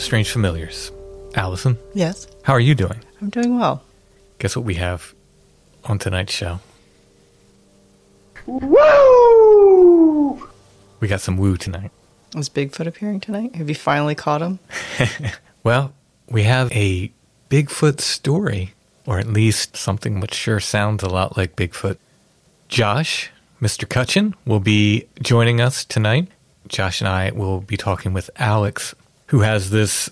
[0.00, 0.90] To Strange Familiars.
[1.34, 3.04] Allison, Yes, how are you doing?
[3.20, 3.82] I'm doing well.
[4.38, 5.14] Guess what we have
[5.84, 6.58] on tonight's show?
[8.46, 10.48] Woo!
[10.98, 11.90] We got some woo tonight.
[12.34, 13.54] Is Bigfoot appearing tonight?
[13.56, 14.58] Have you finally caught him?
[15.62, 15.92] Well,
[16.26, 17.12] we have a
[17.50, 18.72] Bigfoot story,
[19.04, 21.98] or at least something which sure sounds a lot like Bigfoot.
[22.68, 23.30] Josh,
[23.60, 23.86] Mr.
[23.86, 26.28] Cutchin, will be joining us tonight.
[26.66, 28.94] Josh and I will be talking with Alex,
[29.30, 30.10] who has this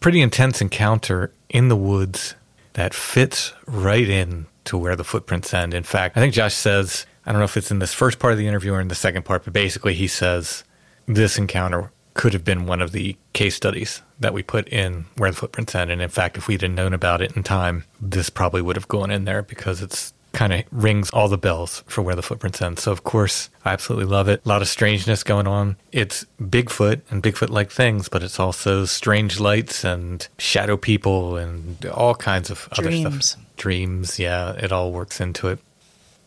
[0.00, 2.34] pretty intense encounter in the woods
[2.72, 5.72] that fits right in to where the footprints end.
[5.72, 8.32] In fact, I think Josh says, I don't know if it's in this first part
[8.32, 10.64] of the interview or in the second part, but basically he says
[11.06, 15.30] this encounter could have been one of the case studies that we put in where
[15.30, 15.92] the footprints end.
[15.92, 18.88] And in fact, if we'd have known about it in time, this probably would have
[18.88, 22.62] gone in there because it's kind of rings all the bells for where the footprints
[22.62, 22.78] end.
[22.78, 24.42] So of course, I absolutely love it.
[24.44, 25.76] A lot of strangeness going on.
[25.92, 31.84] It's Bigfoot and Bigfoot like things, but it's also strange lights and shadow people and
[31.86, 33.30] all kinds of other Dreams.
[33.30, 33.42] stuff.
[33.56, 35.58] Dreams, yeah, it all works into it.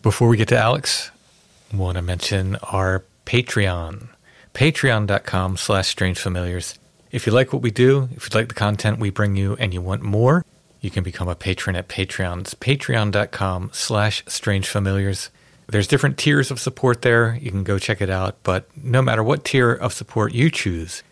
[0.02, 1.12] Before we get to Alex,
[1.72, 4.09] I want to mention our Patreon.
[4.56, 6.80] Patreon.com slash strange familiars.
[7.12, 9.74] If you like what we do, if you like the content we bring you and
[9.74, 10.44] you want more,
[10.81, 12.41] you can become a patron at Patreon.
[12.41, 15.29] It's patreon.com slash strange familiars.
[15.67, 17.38] There's different tiers of support there.
[17.41, 18.38] You can go check it out.
[18.44, 21.03] But no matter what tier of support you choose,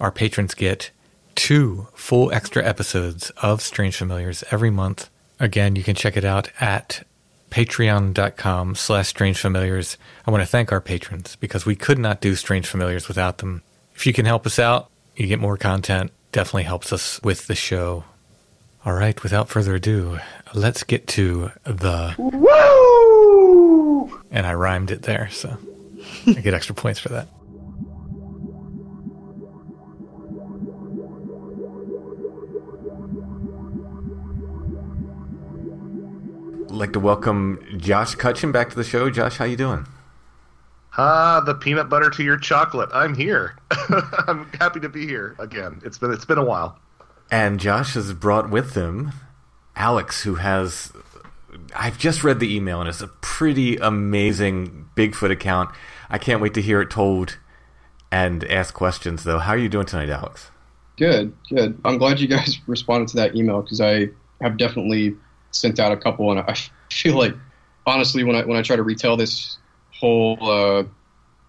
[0.00, 0.90] our patrons get
[1.34, 5.08] two full extra episodes of Strange Familiars every month.
[5.38, 7.06] Again, you can check it out at
[7.50, 9.96] patreon.com slash strange familiars.
[10.26, 13.62] I want to thank our patrons because we could not do Strange Familiars without them.
[13.94, 16.12] If you can help us out, you get more content.
[16.32, 18.04] Definitely helps us with the show.
[18.84, 20.18] All right, without further ado,
[20.54, 24.20] let's get to the Woo!
[24.30, 25.56] and I rhymed it there, so
[26.26, 27.28] I get extra points for that.
[36.80, 39.10] like to welcome Josh Cutchin back to the show.
[39.10, 39.86] Josh, how you doing?
[40.96, 42.88] Ah, the peanut butter to your chocolate.
[42.92, 43.56] I'm here.
[44.26, 45.80] I'm happy to be here again.
[45.84, 46.78] It's been it's been a while.
[47.30, 49.12] And Josh has brought with him
[49.76, 50.92] Alex, who has.
[51.74, 55.70] I've just read the email, and it's a pretty amazing Bigfoot account.
[56.08, 57.38] I can't wait to hear it told
[58.10, 59.38] and ask questions, though.
[59.38, 60.50] How are you doing tonight, Alex?
[60.96, 61.80] Good, good.
[61.84, 64.10] I'm glad you guys responded to that email because I
[64.42, 65.16] have definitely
[65.52, 66.54] sent out a couple, and I
[66.92, 67.34] feel like,
[67.86, 69.58] honestly, when I when I try to retell this
[69.98, 70.84] whole uh,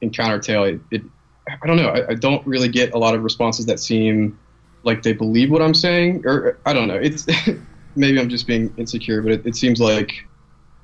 [0.02, 1.02] encounter tale, it, it
[1.48, 1.90] I don't know.
[1.90, 4.38] I, I don't really get a lot of responses that seem
[4.84, 6.96] like they believe what I'm saying, or I don't know.
[6.96, 7.26] It's
[7.96, 10.26] maybe I'm just being insecure, but it, it seems like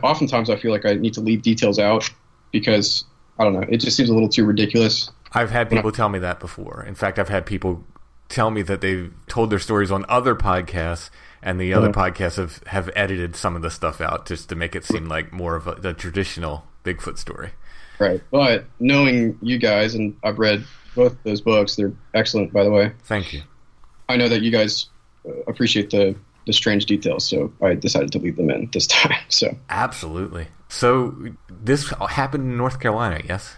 [0.03, 2.09] oftentimes I feel like I need to leave details out
[2.51, 3.05] because
[3.39, 3.65] I don't know.
[3.69, 5.09] It just seems a little too ridiculous.
[5.33, 6.83] I've had people tell me that before.
[6.87, 7.83] In fact, I've had people
[8.29, 11.09] tell me that they've told their stories on other podcasts,
[11.41, 14.75] and the other podcasts have, have edited some of the stuff out just to make
[14.75, 17.51] it seem like more of a, the traditional Bigfoot story.
[17.99, 18.21] Right.
[18.31, 20.65] But knowing you guys, and I've read
[20.95, 22.91] both those books, they're excellent, by the way.
[23.03, 23.43] Thank you.
[24.09, 24.87] I know that you guys
[25.27, 26.15] uh, appreciate the,
[26.45, 29.21] the strange details, so I decided to leave them in this time.
[29.29, 30.47] So, Absolutely.
[30.69, 31.15] So
[31.49, 33.55] this happened in North Carolina, yes?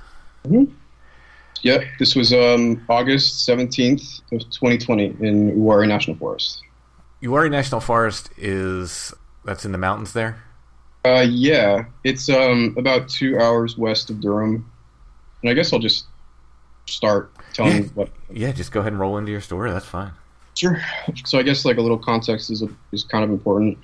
[1.62, 6.62] yeah, this was um, August 17th of 2020 in Uwharrie National Forest.
[7.22, 9.14] Uwharrie National Forest is
[9.44, 10.42] that's in the mountains there.
[11.06, 14.70] Uh, yeah, it's um, about two hours west of Durham.
[15.42, 16.06] And I guess I'll just
[16.86, 17.90] start telling Yeah.
[17.94, 19.72] what Yeah, just go ahead and roll into your story.
[19.72, 20.12] That's fine.
[20.60, 20.82] Sure.
[21.24, 22.62] So I guess like a little context is
[22.92, 23.78] is kind of important.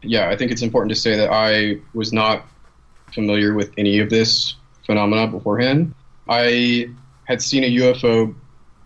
[0.00, 2.46] Yeah, I think it's important to say that I was not
[3.12, 4.54] familiar with any of this
[4.86, 5.94] phenomena beforehand.
[6.26, 6.88] I
[7.24, 8.34] had seen a UFO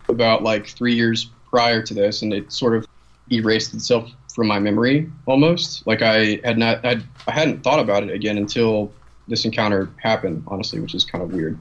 [0.09, 2.85] about like three years prior to this, and it sort of
[3.31, 5.87] erased itself from my memory almost.
[5.87, 8.91] Like I had not, I'd, I hadn't thought about it again until
[9.29, 10.43] this encounter happened.
[10.47, 11.57] Honestly, which is kind of weird.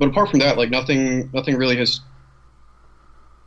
[0.00, 2.00] But apart from that, like nothing, nothing really has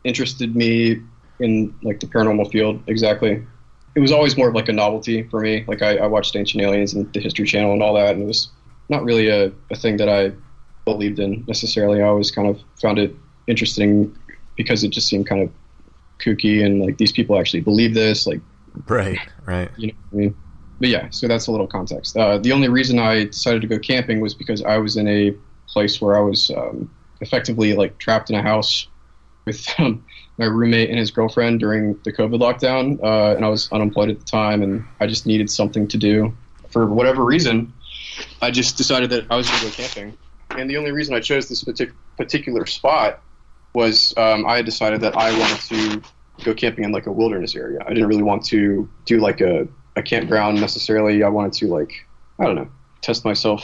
[0.06, 1.01] interested me
[1.41, 3.45] in like the paranormal field exactly.
[3.95, 5.65] It was always more of like a novelty for me.
[5.67, 8.25] Like I, I watched Ancient Aliens and the History Channel and all that, and it
[8.25, 8.49] was
[8.89, 10.31] not really a, a thing that I
[10.85, 12.01] believed in necessarily.
[12.01, 13.15] I always kind of found it
[13.47, 14.15] interesting
[14.55, 15.49] because it just seemed kind of
[16.19, 18.25] kooky and like these people actually believe this.
[18.25, 18.39] Like
[18.87, 19.69] Right, right.
[19.77, 20.35] you know what I mean?
[20.79, 22.17] But yeah, so that's a little context.
[22.17, 25.35] Uh, the only reason I decided to go camping was because I was in a
[25.67, 26.89] place where I was um,
[27.21, 28.87] effectively like trapped in a house
[29.45, 30.03] with um,
[30.41, 34.19] my roommate and his girlfriend during the COVID lockdown, uh, and I was unemployed at
[34.19, 36.33] the time, and I just needed something to do.
[36.71, 37.71] For whatever reason,
[38.41, 40.17] I just decided that I was going to go camping.
[40.49, 43.21] And the only reason I chose this partic- particular spot
[43.73, 46.01] was um, I had decided that I wanted to
[46.44, 47.79] go camping in like a wilderness area.
[47.85, 51.23] I didn't really want to do like a, a campground necessarily.
[51.23, 51.94] I wanted to like
[52.39, 52.69] I don't know
[53.01, 53.63] test myself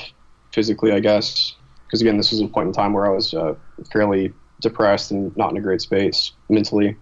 [0.54, 1.56] physically, I guess.
[1.88, 3.56] Because again, this was a point in time where I was uh,
[3.92, 4.32] fairly
[4.62, 6.96] depressed and not in a great space mentally.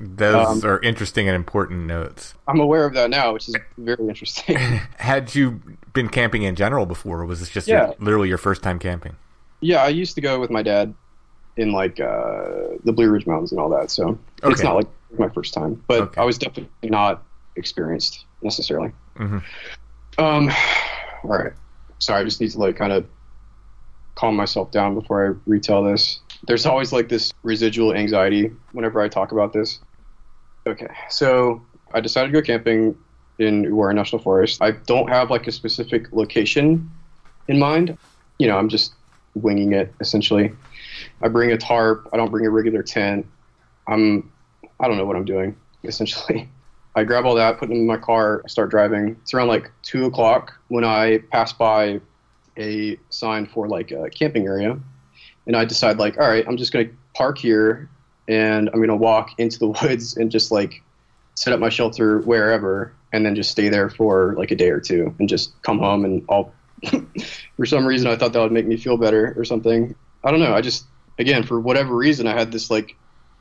[0.00, 2.34] Those Um, are interesting and important notes.
[2.48, 4.56] I'm aware of that now, which is very interesting.
[4.98, 5.60] Had you
[5.92, 7.86] been camping in general before, or was this just Yeah.
[7.88, 9.14] your, literally your first time camping?
[9.60, 10.92] yeah, I used to go with my dad
[11.56, 13.90] in like uh, the Blue Ridge Mountains and all that.
[13.92, 14.88] So it's not like
[15.18, 16.20] my first time, but Okay.
[16.20, 17.22] I was definitely not
[17.54, 18.90] experienced necessarily.
[19.18, 19.40] Mhm.
[20.18, 20.50] Um,
[21.22, 21.52] all right.
[22.00, 23.06] Sorry, I just need to like kind of
[24.16, 26.18] calm myself down before I retell this.
[26.46, 29.80] There's always like this residual anxiety whenever I talk about this.
[30.66, 31.62] Okay, so
[31.94, 32.96] I decided to go camping
[33.38, 34.62] in Uwharrie National Forest.
[34.62, 36.90] I don't have like a specific location
[37.48, 37.96] in mind.
[38.38, 38.92] You know, I'm just
[39.34, 40.52] winging it essentially.
[41.22, 42.08] I bring a tarp.
[42.12, 43.26] I don't bring a regular tent.
[43.86, 44.30] I'm,
[44.80, 46.48] I don't know what I'm doing essentially.
[46.94, 49.16] I grab all that, put it in my car, start driving.
[49.22, 52.00] It's around like two o'clock when I pass by
[52.58, 54.78] a sign for like a camping area,
[55.46, 57.88] and I decide like, all right, I'm just gonna park here,
[58.28, 60.82] and I'm gonna walk into the woods and just like
[61.34, 64.80] set up my shelter wherever, and then just stay there for like a day or
[64.80, 66.52] two, and just come home and I'll.
[67.56, 69.94] for some reason, I thought that would make me feel better or something.
[70.24, 70.52] I don't know.
[70.52, 70.84] I just
[71.18, 72.96] again for whatever reason, I had this like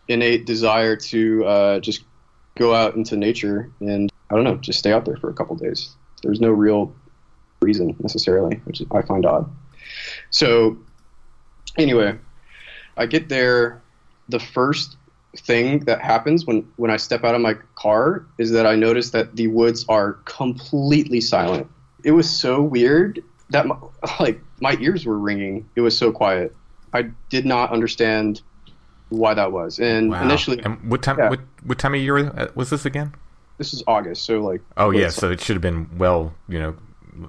[0.07, 2.03] innate desire to uh, just
[2.55, 5.55] go out into nature and I don't know, just stay out there for a couple
[5.55, 5.95] days.
[6.23, 6.93] There's no real
[7.61, 9.51] reason necessarily, which I find odd.
[10.29, 10.77] So,
[11.77, 12.17] anyway,
[12.97, 13.81] I get there.
[14.29, 14.97] The first
[15.37, 19.11] thing that happens when, when I step out of my car is that I notice
[19.11, 21.67] that the woods are completely silent.
[22.03, 23.75] It was so weird that my,
[24.19, 25.69] like my ears were ringing.
[25.75, 26.55] It was so quiet.
[26.93, 28.41] I did not understand
[29.09, 29.79] why that was.
[29.79, 30.23] And Wow.
[30.23, 31.17] initially, and what time?
[31.17, 31.29] yeah.
[31.29, 33.13] What what time of year was this again?
[33.57, 36.75] this is August, so like Oh yeah, so it should have been well, you know,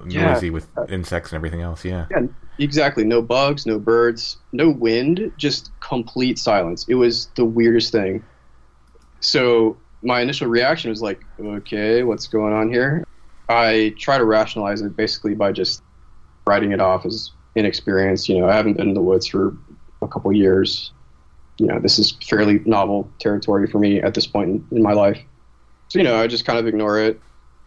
[0.07, 0.33] Yeah.
[0.33, 1.85] noisy with insects and everything else.
[1.85, 2.07] Yeah.
[2.09, 2.21] Yeah,
[2.57, 3.03] exactly.
[3.03, 6.85] No bugs, no birds, no wind, just complete silence.
[6.87, 8.23] It was the weirdest thing.
[9.21, 13.03] So my initial reaction was like, okay, what's going on here?
[13.49, 15.81] I try to rationalize it basically by just
[16.47, 18.27] writing it off as inexperience.
[18.27, 19.55] You know, I haven't been in the woods for
[20.01, 20.91] a couple years.
[21.59, 24.93] You know, this is fairly novel territory for me at this point in, in my
[24.93, 25.19] life.
[25.89, 27.21] So, you know, I just kind of ignore it.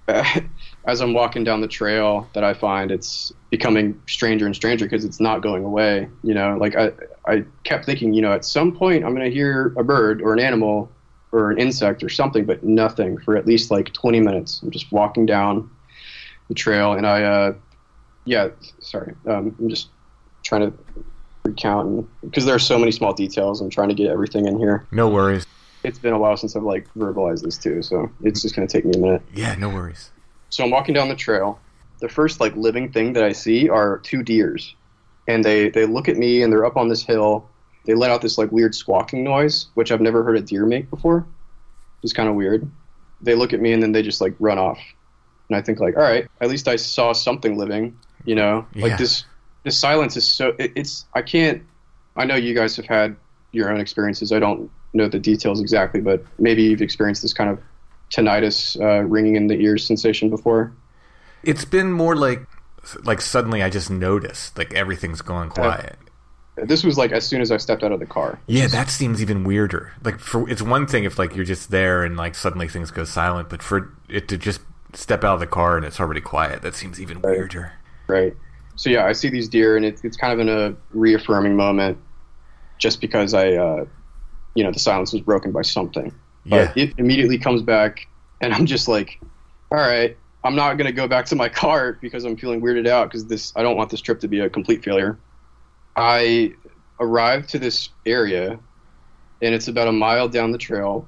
[0.87, 5.05] As I'm walking down the trail that I find it's becoming stranger and stranger because
[5.05, 6.09] it's not going away.
[6.23, 6.93] You know, like I,
[7.27, 10.33] I kept thinking, you know, at some point I'm going to hear a bird or
[10.33, 10.91] an animal
[11.33, 14.61] or an insect or something, but nothing for at least like 20 minutes.
[14.63, 15.69] I'm just walking down
[16.49, 17.55] the trail and I, uh,
[18.25, 18.49] yeah,
[18.81, 19.15] sorry.
[19.27, 19.89] Um, I'm just
[20.43, 20.79] trying to
[21.45, 23.61] recount because there are so many small details.
[23.61, 24.87] I'm trying to get everything in here.
[24.91, 25.47] No worries.
[25.85, 28.85] it's been a while since I've like verbalized this too, so it's just gonna take
[28.85, 29.23] me a minute.
[29.35, 30.11] Yeah, no worries.
[30.51, 31.59] So I'm walking down the trail.
[32.01, 34.75] The first like living thing that I see are two deers,
[35.27, 37.49] and they they look at me and they're up on this hill.
[37.87, 40.91] They let out this like weird squawking noise, which I've never heard a deer make
[40.91, 41.27] before.
[42.03, 42.69] It's kind of weird.
[43.23, 44.79] They look at me and then they just like run off,
[45.49, 47.97] and I think like, all right, at least I saw something living.
[48.25, 48.89] You know, Yeah.
[48.89, 49.25] like this
[49.65, 51.63] this silence is so it, it's I can't.
[52.17, 53.17] I know you guys have had
[53.53, 54.33] your own experiences.
[54.33, 57.59] I don't know the details exactly, but maybe you've experienced this kind of
[58.11, 60.73] tinnitus, uh, ringing in the ears sensation before.
[61.43, 62.47] It's been more like
[63.03, 65.99] like suddenly I just noticed like everything's gone quiet.
[66.57, 68.39] This was like as soon as I stepped out of the car.
[68.47, 69.93] Yeah, that seems even weirder.
[70.03, 73.05] Like for it's one thing if like you're just there and like suddenly things go
[73.05, 74.61] silent, but for it to just
[74.95, 77.73] step out of the car and it's already quiet, that seems even weirder.
[78.07, 78.35] Right.
[78.77, 81.99] So yeah, I see these deer, and it's it's kind of in a reaffirming moment,
[82.79, 83.87] just because I, uh,
[84.55, 86.15] you know, the silence was broken by something.
[86.47, 86.73] Yeah.
[86.77, 88.07] It immediately comes back,
[88.41, 89.21] and I'm just like,
[89.71, 93.09] all right, I'm not gonna go back to my car because I'm feeling weirded out
[93.09, 95.19] because this I don't want this trip to be a complete failure.
[95.97, 96.55] I
[97.01, 98.59] arrived to this area,
[99.43, 101.07] and it's about a mile down the trail,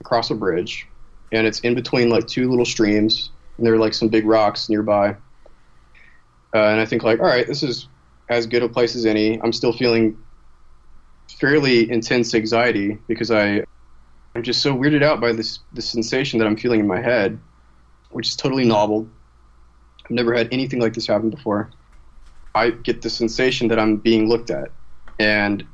[0.00, 0.88] across a bridge,
[1.32, 4.68] and it's in between like two little streams, and there are like some big rocks
[4.68, 5.10] nearby.
[6.54, 7.88] Uh, and I think like, all right, this is
[8.28, 9.40] as good a place as any.
[9.40, 10.18] I'm still feeling
[11.38, 13.64] fairly intense anxiety because I
[14.34, 17.38] I'm just so weirded out by this this sensation that I'm feeling in my head,
[18.10, 19.08] which is totally novel.
[20.04, 21.70] I've never had anything like this happen before.
[22.54, 24.70] I get the sensation that I'm being looked at,
[25.18, 25.64] and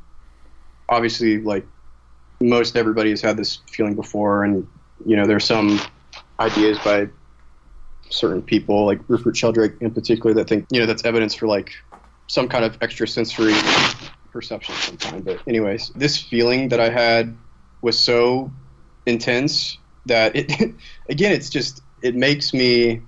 [0.89, 1.67] obviously, like
[2.41, 4.67] most everybody has had this feeling before, and
[5.05, 5.81] you know, there's some
[6.41, 7.09] ideas by
[8.09, 11.73] certain people, like Rupert Sheldrake in particular, that think you know that's evidence for like
[12.27, 13.55] some kind of extrasensory
[14.33, 15.25] perception of some kind.
[15.25, 17.37] But anyways, this feeling that I had
[17.85, 18.51] was so
[19.07, 20.51] intense that it
[21.09, 23.01] again, it's just it makes me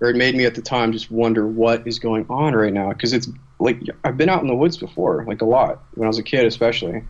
[0.00, 2.90] or it made me at the time just wonder what is going on right now
[2.90, 3.28] because it's
[3.58, 6.22] like I've been out in the woods before, like a lot when I was a
[6.22, 7.02] kid, especially.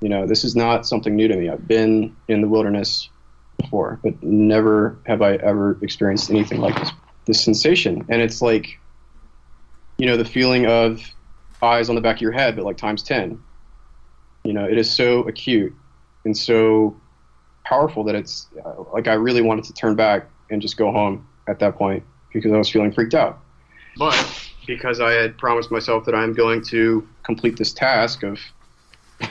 [0.00, 1.50] You know, this is not something new to me.
[1.50, 3.10] I've been in the wilderness
[3.58, 6.90] before, but never have I ever experienced anything like this.
[7.26, 8.80] This sensation, and it's like,
[9.98, 11.02] you know, the feeling of
[11.60, 13.42] eyes on the back of your head, but like times ten.
[14.42, 15.76] You know, it is so acute
[16.24, 16.96] and so
[17.64, 21.26] powerful that it's uh, like I really wanted to turn back and just go home
[21.48, 23.40] at that point because I was feeling freaked out.
[23.96, 24.14] But
[24.66, 28.38] because I had promised myself that I'm going to complete this task of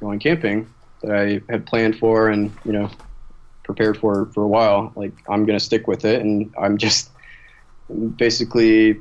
[0.00, 2.90] going camping that I had planned for and you know
[3.62, 7.10] prepared for for a while, like I'm going to stick with it, and I'm just
[8.16, 8.98] basically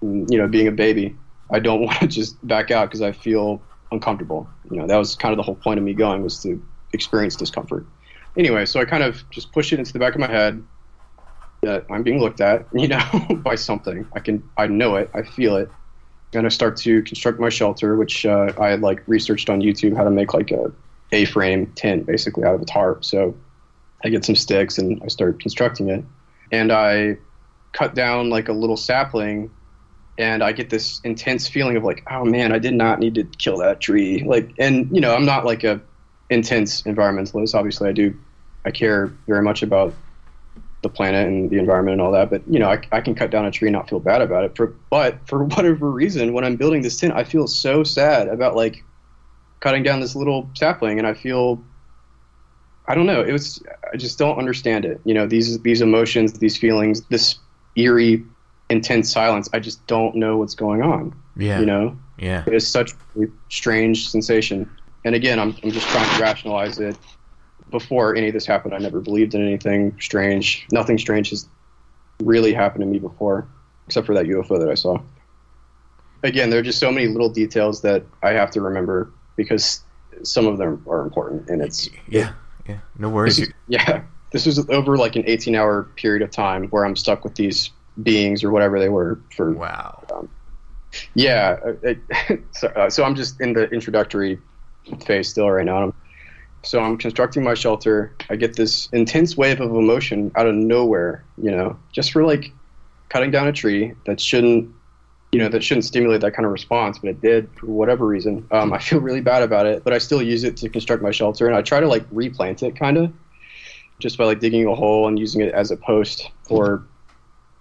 [0.00, 1.16] you know being a baby.
[1.50, 4.48] I don't want to just back out because I feel uncomfortable.
[4.70, 7.36] You know that was kind of the whole point of me going was to experience
[7.36, 7.86] discomfort.
[8.36, 10.64] Anyway, so I kind of just push it into the back of my head
[11.62, 13.00] that I'm being looked at, you know,
[13.42, 14.06] by something.
[14.14, 15.70] I can, I know it, I feel it,
[16.32, 19.96] and I start to construct my shelter, which uh, I had like researched on YouTube
[19.96, 20.72] how to make like a
[21.12, 23.04] A-frame tent basically out of a tarp.
[23.04, 23.36] So
[24.04, 26.04] I get some sticks and I start constructing it,
[26.50, 27.18] and I
[27.72, 29.50] cut down like a little sapling,
[30.18, 33.24] and I get this intense feeling of like, oh man, I did not need to
[33.24, 34.22] kill that tree.
[34.24, 35.80] Like, and you know, I'm not like a
[36.30, 37.54] intense environmentalist.
[37.54, 38.16] Obviously, I do,
[38.64, 39.94] I care very much about
[40.82, 42.28] the planet and the environment and all that.
[42.28, 44.44] But you know, I, I can cut down a tree and not feel bad about
[44.44, 44.56] it.
[44.56, 48.54] For but for whatever reason, when I'm building this tent, I feel so sad about
[48.54, 48.84] like
[49.60, 51.62] cutting down this little sapling, and I feel
[52.86, 53.22] I don't know.
[53.22, 55.00] It was I just don't understand it.
[55.04, 57.38] You know, these these emotions, these feelings, this
[57.76, 58.24] eerie,
[58.72, 59.48] intense silence.
[59.52, 61.14] I just don't know what's going on.
[61.36, 61.60] Yeah.
[61.60, 62.42] You know, Yeah.
[62.46, 64.68] it is such a strange sensation.
[65.04, 66.96] And again, I'm, I'm just trying to rationalize it.
[67.70, 70.66] Before any of this happened, I never believed in anything strange.
[70.72, 71.46] Nothing strange has
[72.22, 73.46] really happened to me before,
[73.86, 74.98] except for that UFO that I saw.
[76.22, 79.82] Again, there are just so many little details that I have to remember because
[80.22, 81.48] some of them are important.
[81.48, 82.32] And it's, Yeah.
[82.68, 82.78] Yeah.
[82.98, 83.38] No this worries.
[83.40, 87.24] is, yeah, this was over like an 18 hour period of time where I'm stuck
[87.24, 87.70] with these
[88.00, 90.28] beings or whatever they were for Wow.
[91.14, 94.40] yeah, uh, it, so, uh, so I'm just in the introductory
[95.04, 95.84] phase still right now.
[95.84, 95.94] I'm,
[96.64, 98.14] so I'm constructing my shelter.
[98.30, 102.52] I get this intense wave of emotion out of nowhere, you know, just for like
[103.08, 104.72] cutting down a tree that shouldn't,
[105.32, 108.46] you know, that shouldn't stimulate that kind of response, but it did for whatever reason.
[108.52, 111.10] Um, I feel really bad about it, but I still use it to construct my
[111.10, 113.12] shelter, and I try to like replant it, kind of,
[113.98, 116.86] just by like digging a hole and using it as a post for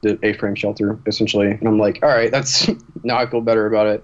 [0.01, 1.51] the A-frame shelter, essentially.
[1.51, 2.70] And I'm like, all right, that's
[3.03, 4.03] now I feel better about it.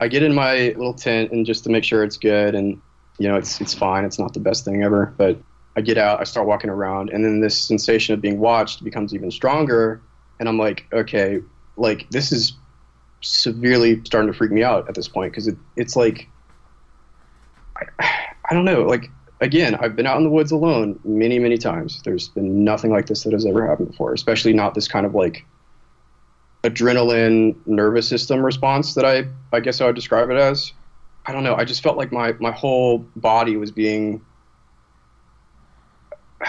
[0.00, 2.80] I get in my little tent and just to make sure it's good, and
[3.18, 4.04] you know, it's it's fine.
[4.04, 5.38] It's not the best thing ever, but
[5.76, 9.14] I get out, I start walking around, and then this sensation of being watched becomes
[9.14, 10.02] even stronger,
[10.38, 11.40] and I'm like, okay,
[11.76, 12.54] like this is
[13.22, 16.28] severely starting to freak me out at this point because it, it's like
[17.76, 18.08] I,
[18.50, 19.08] I don't know like
[19.42, 22.00] again i've been out in the woods alone many many times.
[22.04, 25.14] There's been nothing like this that has ever happened before especially not this kind of
[25.14, 25.44] like
[26.64, 30.72] adrenaline nervous system response that i i guess i would describe it as.
[31.24, 31.54] I don't know.
[31.54, 34.24] I just felt like my my whole body was being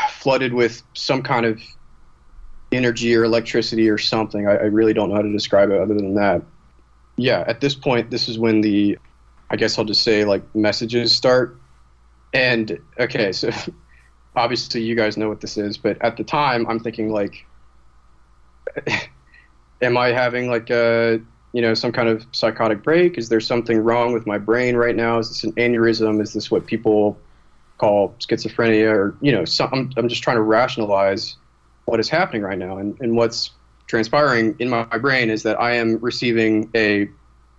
[0.09, 1.62] flooded with some kind of
[2.71, 4.47] energy or electricity or something.
[4.47, 6.41] I, I really don't know how to describe it other than that.
[7.17, 8.97] Yeah, at this point, this is when the,
[9.51, 11.55] I guess I'll just say like messages start.
[12.33, 13.51] And okay, so
[14.35, 17.45] obviously you guys know what this is, but at the time I'm thinking like,
[19.81, 21.21] am I having like a,
[21.51, 23.17] you know, some kind of psychotic break?
[23.17, 25.19] Is there something wrong with my brain right now?
[25.19, 26.21] Is this an aneurysm?
[26.21, 27.17] Is this what people
[27.77, 28.91] call schizophrenia?
[28.91, 31.35] Or, you know, some, I'm, I'm just trying to rationalize
[31.85, 32.77] what is happening right now.
[32.77, 33.51] And, and what's
[33.87, 37.09] transpiring in my, my brain is that I am receiving a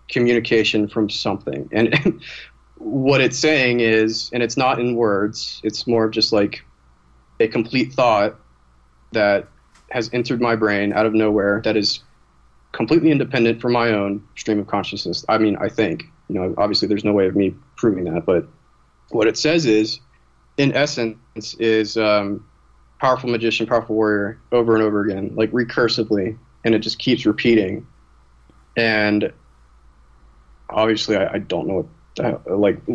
[0.08, 1.68] communication from something.
[1.72, 2.22] And, and
[2.76, 6.64] what it's saying is, and it's not in words, it's more of just like
[7.40, 8.36] a complete thought
[9.12, 9.48] that
[9.90, 12.00] has entered my brain out of nowhere that is
[12.72, 15.24] completely independent from my own stream of consciousness.
[15.28, 18.48] I mean, I think, you know, obviously there's no way of me proving that, but
[19.10, 20.00] what it says is,
[20.56, 22.44] in essence, is um,
[23.00, 27.86] powerful magician, powerful warrior over and over again, like recursively, and it just keeps repeating.
[28.76, 29.32] And
[30.70, 31.86] obviously, I, I don't know what
[32.18, 32.80] like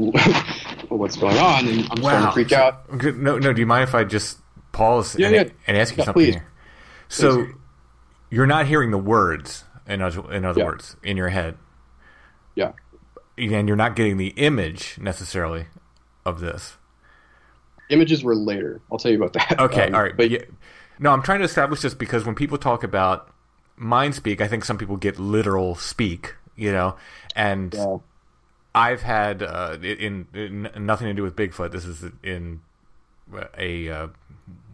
[0.90, 2.92] what's going on, and I'm starting to freak out.
[3.18, 3.54] No, no.
[3.54, 4.40] Do you mind if I just
[4.72, 5.44] pause Yeah, and, yeah.
[5.68, 6.34] and ask you Yeah, something please.
[6.36, 6.48] here?
[7.10, 7.54] So, Please.
[8.30, 9.64] you're not hearing the words.
[9.88, 11.58] In other, in other words, in your head,
[12.54, 12.74] Yeah.
[13.40, 15.66] and you're not getting the image necessarily
[16.24, 16.78] of this.
[17.90, 18.82] Images were later.
[18.92, 19.60] I'll tell you about that.
[19.60, 20.44] Okay, Um, all right, but yeah,
[21.00, 23.34] no, I'm trying to establish this because when people talk about
[23.78, 26.96] mind speak, I think some people get literal speak, you know,
[27.36, 27.98] and Yeah.
[28.76, 31.72] I've had uh, in, in nothing to do with Bigfoot.
[31.72, 32.62] This is in
[33.58, 34.08] a uh,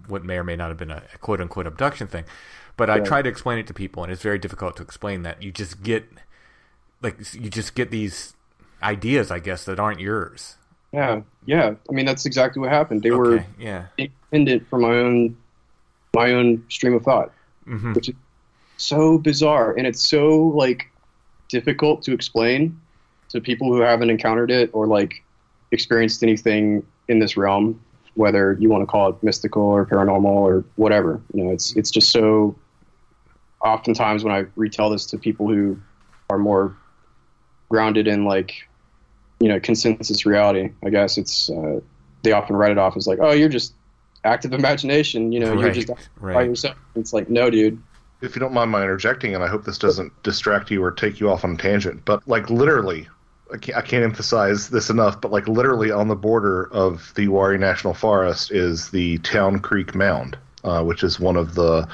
[0.08, 2.26] what may or may not have been a quote unquote abduction thing,
[2.78, 5.42] but I try to explain it to people, and it's very difficult to explain that.
[5.42, 6.06] You just get
[7.02, 8.36] like you just get these
[8.84, 10.58] ideas, I guess, that aren't yours.
[10.94, 11.76] Yeah, yeah.
[11.90, 13.04] I mean, that's exactly what happened.
[13.04, 13.88] They were Okay, yeah.
[13.98, 15.38] independent from my own
[16.14, 17.34] my own stream of thought,
[17.66, 18.16] hmm which is
[18.78, 20.92] so bizarre, and it's so like
[21.50, 22.80] difficult to explain
[23.36, 25.24] to people who haven't encountered it or like
[25.72, 27.80] experienced anything in this realm,
[28.16, 31.22] whether you want to call it mystical or paranormal or whatever.
[31.34, 32.56] You know, it's it's just so.
[33.62, 35.80] Oftentimes, when I retell this to people who
[36.30, 36.76] are more
[37.70, 38.54] grounded in like
[39.40, 41.80] you know consensus reality i guess it's uh,
[42.24, 43.74] they often write it off as like oh you're just
[44.24, 47.82] active imagination you know you're Right, just by yourself it's like no dude
[48.22, 51.20] if you don't mind my interjecting, and I hope this doesn't distract you or take
[51.20, 53.08] you off on a tangent, but like literally,
[53.54, 57.28] I can't, I can't emphasize this enough, but like literally on the border of the
[57.28, 61.88] Uwharrie National Forest is the Town Creek Mound, uh, which is one of the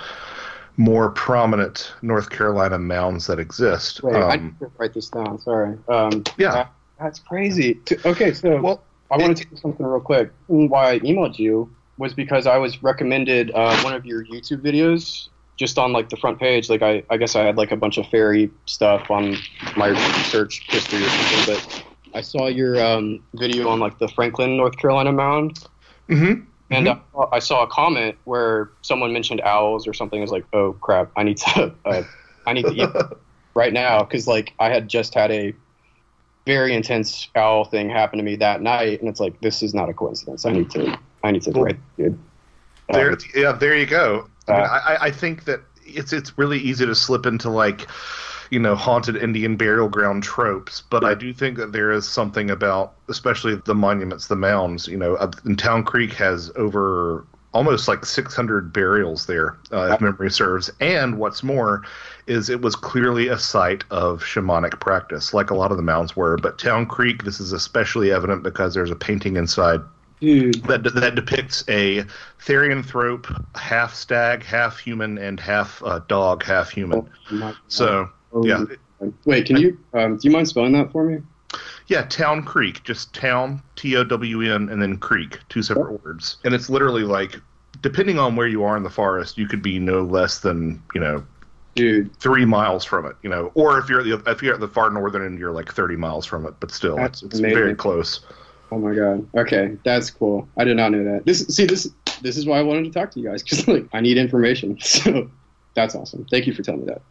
[0.77, 4.01] more prominent North Carolina mounds that exist.
[4.03, 6.51] wait i Um, need to write this down sorry um, Yeah.
[6.53, 10.91] that- that's crazy okay so well, i wanted it- to do something real quick why
[10.91, 15.27] i emailed you was because i was recommended uh, one of your youtube videos
[15.61, 17.99] just on like the front page like I, I guess i had like a bunch
[17.99, 19.37] of fairy stuff on
[19.77, 19.93] my
[20.23, 21.83] search history or something but
[22.15, 25.67] i saw your um, video on like the franklin north carolina mound
[26.09, 26.47] mhm.
[26.71, 26.95] And uh,
[27.33, 30.19] I saw a comment where someone mentioned owls or something.
[30.19, 32.03] I was like, oh crap, I need to, uh,
[32.47, 32.89] I need to eat
[33.53, 35.53] right now because like I had just had a
[36.45, 39.89] very intense owl thing happen to me that night, and it's like this is not
[39.89, 40.45] a coincidence.
[40.45, 41.79] I need to, I need to Well, write.
[41.97, 42.17] Dude.
[42.89, 44.27] There, yeah, there you go.
[44.51, 47.87] I, Uh, I, I think that it's it's really easy to slip into like,
[48.49, 52.49] you know, haunted Indian burial ground tropes, but I do think that there is something
[52.49, 54.87] about, especially the monuments, the mounds.
[54.87, 60.31] You know, and Town Creek has over almost like 600 burials there, uh, if memory
[60.31, 60.71] serves.
[60.79, 61.83] And what's more,
[62.27, 66.15] is it was clearly a site of shamanic practice, like a lot of the mounds
[66.15, 66.37] were.
[66.37, 69.81] But Town Creek, this is especially evident because there's a painting inside
[70.21, 72.05] dude, that that depicts a
[72.39, 77.09] therianthrope, half stag, half human, and half uh, dog, half human.
[77.31, 78.63] oh So oh, yeah,
[79.25, 79.77] Wait, can you?
[79.93, 81.21] Um, do you mind spelling that for me?
[81.87, 86.37] yeah, Town Creek, just town, T O W N, and then creek, two separate words,
[86.45, 87.39] and it's literally like,
[87.81, 91.01] depending on where you are in the forest, you could be no less than you
[91.01, 91.25] know
[91.73, 94.59] Dude, three miles from it, you know, or if you're at the if you're at
[94.59, 97.39] the far northern end, you're like thirty miles from it, but still, That's it's, it's
[97.39, 98.21] very close.
[98.71, 99.27] Oh my god.
[99.35, 100.47] Okay, that's cool.
[100.57, 101.25] I did not know that.
[101.25, 101.89] This see this
[102.21, 104.77] this is why I wanted to talk to you guys because like I need information.
[105.01, 105.29] So
[105.73, 106.25] that's awesome.
[106.29, 107.01] Thank you for telling me that.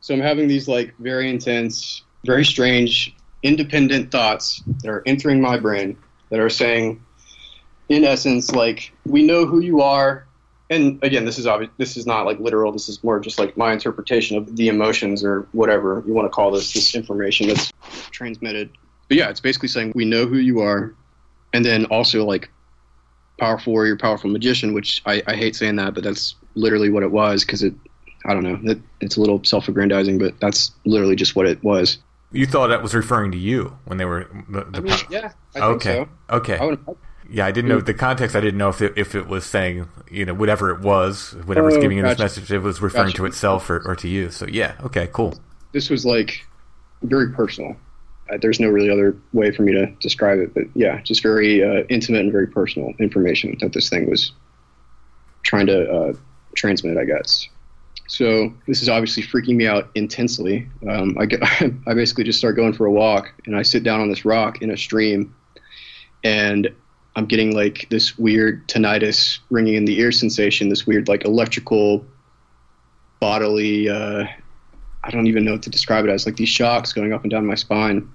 [0.00, 5.58] So I'm having these like very intense, very strange, independent thoughts that are entering my
[5.58, 5.98] brain
[6.30, 7.02] that are saying,
[7.88, 10.26] in essence, like we know who you are.
[10.70, 11.70] And again, this is obvious.
[11.78, 12.72] This is not like literal.
[12.72, 16.30] This is more just like my interpretation of the emotions or whatever you want to
[16.30, 16.72] call this.
[16.72, 17.72] This information that's
[18.10, 18.70] transmitted.
[19.08, 20.94] But yeah, it's basically saying we know who you are,
[21.52, 22.50] and then also like
[23.38, 24.74] powerful warrior, powerful magician.
[24.74, 27.74] Which I, I hate saying that, but that's literally what it was because it.
[28.26, 28.58] I don't know.
[28.72, 31.98] It, it's a little self-aggrandizing, but that's literally just what it was.
[32.32, 35.32] You thought that was referring to you when they were the, the I mean, yeah.
[35.54, 36.06] I think okay.
[36.28, 36.36] so.
[36.36, 36.58] Okay.
[36.58, 36.84] I would,
[37.30, 37.84] Yeah, I didn't know hmm.
[37.84, 38.34] the context.
[38.34, 41.76] I didn't know if it, if it was saying, you know, whatever it was, whatever's
[41.76, 42.22] Oh, giving you this gotcha.
[42.22, 43.18] message, it was referring Gotcha.
[43.18, 44.30] to itself or, or to you.
[44.30, 45.34] So yeah, okay, cool.
[45.72, 46.46] this was like
[47.02, 47.76] very personal.
[48.40, 51.84] There's no really other way for me to describe it, but yeah, just very uh,
[51.88, 54.32] intimate and very personal information that this thing was
[55.42, 56.12] trying to uh,
[56.54, 57.48] transmit, I guess.
[58.08, 60.66] So this is obviously freaking me out intensely.
[60.88, 61.42] Um, I, get,
[61.86, 64.62] I basically just start going for a walk, and I sit down on this rock
[64.62, 65.34] in a stream,
[66.24, 66.68] and
[67.16, 72.04] I'm getting like this weird tinnitus, ringing in the ear sensation, this weird like electrical,
[73.20, 73.88] bodily.
[73.88, 74.24] Uh,
[75.04, 77.30] I don't even know what to describe it as, like these shocks going up and
[77.30, 78.10] down my spine.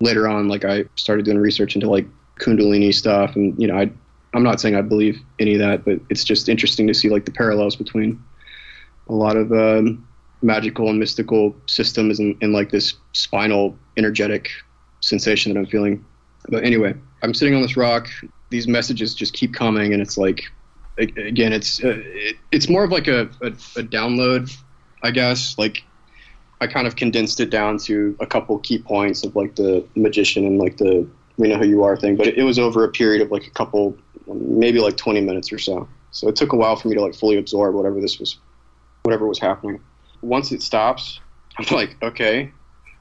[0.00, 2.06] Later on, like I started doing research into like
[2.38, 3.90] Kundalini stuff, and you know, I
[4.34, 7.24] I'm not saying I believe any of that, but it's just interesting to see like
[7.24, 8.22] the parallels between
[9.08, 10.06] a lot of um,
[10.42, 14.50] magical and mystical systems and, and like this spinal energetic
[15.00, 16.04] sensation that I'm feeling.
[16.48, 18.08] But anyway, I'm sitting on this rock.
[18.50, 20.44] These messages just keep coming, and it's like,
[20.98, 24.54] again, it's uh, it, it's more of like a, a, a download,
[25.02, 25.56] I guess.
[25.58, 25.82] Like
[26.60, 30.44] I kind of condensed it down to a couple key points of like the magician
[30.46, 32.16] and like the we know who you are thing.
[32.16, 35.52] But it, it was over a period of like a couple, maybe like 20 minutes
[35.52, 35.88] or so.
[36.10, 38.38] So it took a while for me to like fully absorb whatever this was,
[39.02, 39.80] whatever was happening.
[40.22, 41.20] Once it stops,
[41.58, 42.50] I'm like, okay,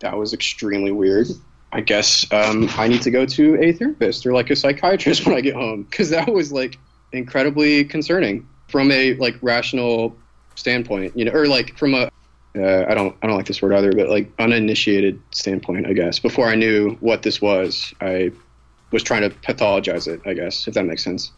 [0.01, 1.27] that was extremely weird.
[1.71, 5.35] I guess um, I need to go to a therapist or like a psychiatrist when
[5.35, 6.77] I get home because that was like
[7.11, 10.15] incredibly concerning from a like rational
[10.55, 12.09] standpoint, you know, or like from a
[12.57, 16.19] uh, I don't I don't like this word either, but like uninitiated standpoint, I guess.
[16.19, 18.31] Before I knew what this was, I
[18.91, 21.31] was trying to pathologize it, I guess, if that makes sense.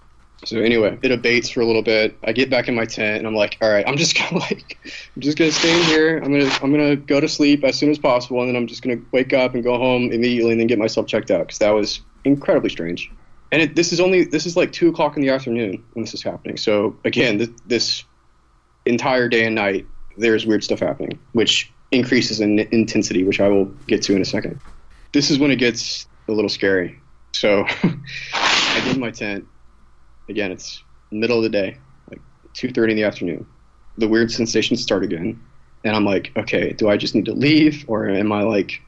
[0.46, 2.16] So anyway, it abates for a little bit.
[2.24, 4.78] I get back in my tent and I'm like, all right, I'm just gonna like,
[5.16, 6.18] I'm just gonna stay in here.
[6.20, 8.84] I'm gonna I'm gonna go to sleep as soon as possible, and then I'm just
[8.84, 11.72] gonna wake up and go home immediately, and then get myself checked out because that
[11.72, 13.12] was incredibly strange.
[13.52, 16.14] And it, this is only this is like two o'clock in the afternoon when this
[16.14, 16.58] is happening.
[16.58, 18.04] So again, th- this
[18.86, 23.66] entire day and night, there's weird stuff happening, which increases in intensity, which I will
[23.88, 24.60] get to in a second.
[25.14, 27.00] This is when it gets a little scary.
[27.32, 27.66] So
[28.34, 29.46] I get in my tent.
[30.30, 31.78] Again, it's middle of the day,
[32.10, 32.20] like
[32.54, 33.46] 2:30 in the afternoon.
[33.98, 35.42] The weird sensations start again,
[35.84, 38.82] and I'm like, okay, do I just need to leave, or am I like,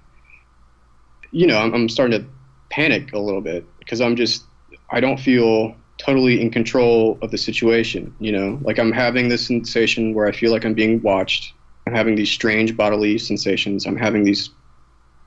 [1.31, 2.27] you know, I'm, I'm starting to
[2.69, 4.43] panic a little bit because I'm just,
[4.91, 8.13] I don't feel totally in control of the situation.
[8.19, 11.53] You know, like I'm having this sensation where I feel like I'm being watched.
[11.85, 13.85] I'm having these strange bodily sensations.
[13.85, 14.49] I'm having these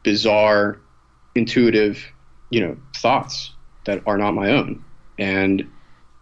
[0.03, 0.79] bizarre,
[1.35, 2.05] intuitive,
[2.51, 3.53] you know, thoughts
[3.85, 4.85] that are not my own,
[5.19, 5.69] and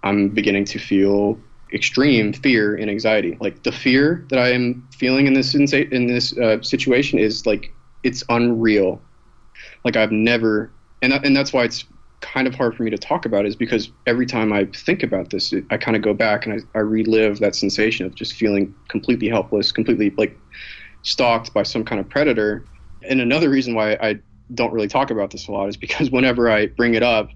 [0.03, 1.39] I'm beginning to feel
[1.73, 3.37] extreme fear and anxiety.
[3.41, 7.47] Like the fear that I am feeling in this sensa- in this uh, situation is
[7.47, 9.01] like it's unreal.
[9.85, 10.71] Like I've never,
[11.03, 11.85] and and that's why it's
[12.21, 15.31] kind of hard for me to talk about is because every time I think about
[15.31, 18.75] this, I kind of go back and I, I relive that sensation of just feeling
[18.89, 20.41] completely helpless, completely like
[21.03, 22.69] stalked by some kind of predator.
[23.03, 24.21] And another reason why I
[24.55, 27.31] don't really talk about this a lot is because whenever I bring it up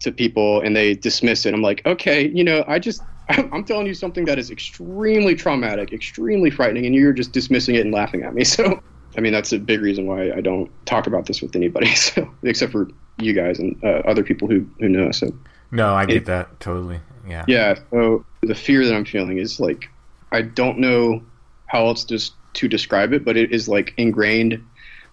[0.00, 3.86] to people and they dismiss it, I'm like, okay, you know, I just, I'm telling
[3.86, 8.22] you something that is extremely traumatic, extremely frightening, and you're just dismissing it and laughing
[8.24, 8.44] at me.
[8.46, 8.80] So,
[9.16, 12.28] I mean, that's a big reason why I don't talk about this with anybody, so
[12.42, 15.10] except for you guys and uh, other people who, who know.
[15.12, 15.32] So,
[15.70, 17.00] No, I get It- that totally.
[17.28, 17.44] Yeah.
[17.46, 17.78] yeah.
[17.90, 19.88] So the fear that I'm feeling is like
[20.32, 21.22] I don't know
[21.66, 24.60] how else just to describe it, but it is like ingrained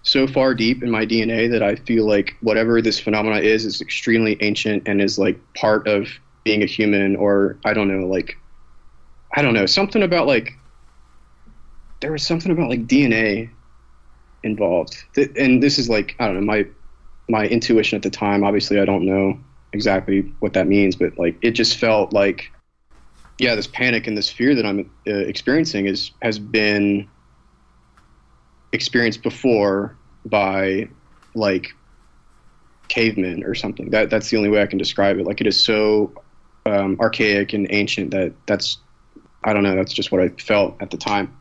[0.01, 3.79] so far deep in my DNA that I feel like whatever this phenomena is is
[3.81, 6.07] extremely ancient and is like part of
[6.45, 8.35] being a human, or I don't know, like
[9.35, 10.53] I don't know something about like
[12.01, 13.49] there was something about like DNA
[14.43, 16.65] involved, and this is like I don't know my
[17.29, 18.43] my intuition at the time.
[18.43, 19.39] Obviously, I don't know
[19.73, 22.51] exactly what that means, but like it just felt like
[23.39, 27.09] yeah, this panic and this fear that I'm uh, experiencing is has been
[28.73, 30.89] experienced before by
[31.35, 31.69] like
[32.89, 33.91] cavemen or something.
[33.91, 35.25] That that's the only way I can describe it.
[35.25, 36.13] Like it is so
[36.65, 38.77] um, archaic and ancient that that's
[39.43, 39.75] I don't know.
[39.75, 41.35] That's just what I felt at the time.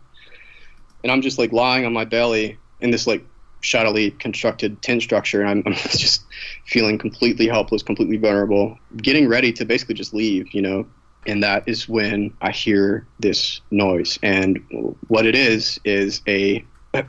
[1.02, 3.24] And I'm just like lying on my belly in this like
[3.62, 6.24] shoddily constructed tin structure, and I'm, I'm just
[6.66, 10.52] feeling completely helpless, completely vulnerable, getting ready to basically just leave.
[10.52, 10.86] You know,
[11.26, 14.18] and that is when I hear this noise.
[14.22, 14.60] And
[15.08, 16.64] what it is is a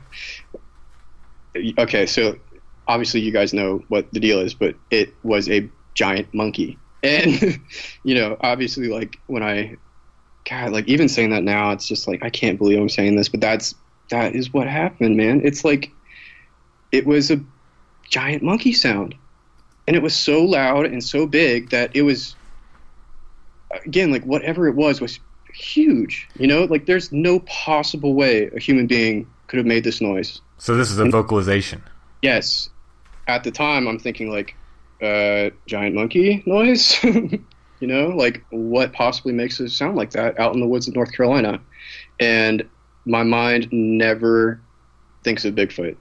[1.78, 2.06] okay.
[2.06, 2.36] So
[2.86, 6.78] obviously you guys know what the deal is, but it was a giant monkey.
[7.02, 7.60] And
[8.02, 9.76] you know, obviously, like when I,
[10.48, 13.28] God, like even saying that now, it's just like I can't believe I'm saying this,
[13.28, 13.74] but that's
[14.10, 15.40] that is what happened, man.
[15.44, 15.90] It's like
[16.92, 17.40] it was a
[18.08, 19.14] giant monkey sound,
[19.86, 22.36] and it was so loud and so big that it was
[23.84, 25.18] again like whatever it was was
[25.52, 26.28] huge.
[26.38, 30.40] You know, like there's no possible way a human being could have made this noise.
[30.58, 31.82] So this is a vocalization.
[32.22, 32.68] Yes.
[33.26, 34.54] At the time, I'm thinking like,
[35.02, 37.02] uh, giant monkey noise.
[37.04, 37.42] you
[37.80, 41.12] know, like what possibly makes it sound like that out in the woods of North
[41.12, 41.60] Carolina?
[42.18, 42.68] And
[43.04, 44.60] my mind never
[45.22, 45.96] thinks of Bigfoot.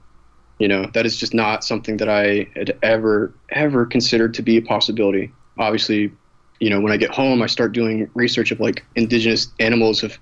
[0.60, 4.58] You know, that is just not something that I had ever, ever considered to be
[4.58, 5.32] a possibility.
[5.58, 6.12] Obviously,
[6.60, 10.18] you know, when I get home, I start doing research of like indigenous animals of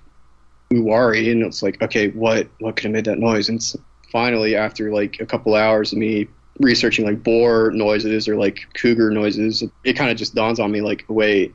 [0.72, 3.48] Uwharrie, and it's like, okay, what what could have made that noise?
[3.48, 3.60] And
[4.12, 6.28] finally, after like a couple hours of me
[6.60, 10.80] researching like boar noises or like cougar noises, it kind of just dawns on me
[10.80, 11.54] like, wait,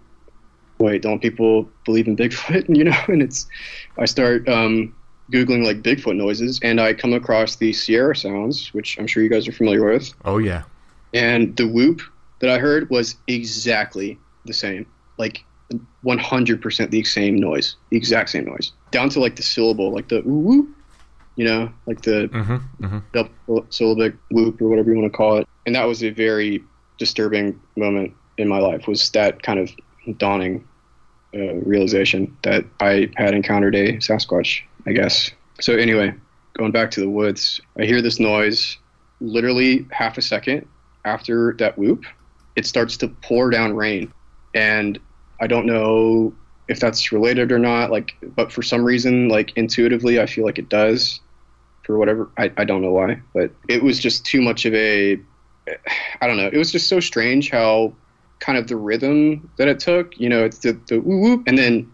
[0.80, 2.66] wait, don't people believe in Bigfoot?
[2.76, 3.48] You know, and it's
[3.98, 4.94] I start um,
[5.34, 9.30] googling like Bigfoot noises, and I come across the Sierra sounds, which I'm sure you
[9.30, 10.14] guys are familiar with.
[10.26, 10.64] Oh yeah.
[11.14, 12.02] And the whoop
[12.40, 14.86] that I heard was exactly the same,
[15.18, 15.44] like
[16.06, 20.22] 100% the same noise, the exact same noise, down to like the syllable, like the
[20.22, 20.70] whoop
[21.36, 23.00] you know, like the mm-hmm, mm-hmm.
[23.12, 25.48] double syllabic whoop or whatever you want to call it.
[25.66, 26.64] And that was a very
[26.98, 28.88] disturbing moment in my life.
[28.88, 29.72] Was that kind of
[30.18, 30.68] dawning
[31.34, 35.32] uh, realization that I had encountered a Sasquatch, I guess.
[35.60, 36.14] So anyway,
[36.58, 38.78] going back to the woods, I hear this noise.
[39.22, 40.68] Literally half a second
[41.06, 42.04] after that whoop,
[42.56, 44.12] it starts to pour down rain,
[44.54, 45.00] and
[45.40, 46.34] I don't know
[46.68, 50.58] if that's related or not like but for some reason like intuitively i feel like
[50.58, 51.20] it does
[51.84, 55.20] for whatever I, I don't know why but it was just too much of a
[56.22, 57.94] i don't know it was just so strange how
[58.40, 61.58] kind of the rhythm that it took you know it's the, the whoop, whoop and
[61.58, 61.92] then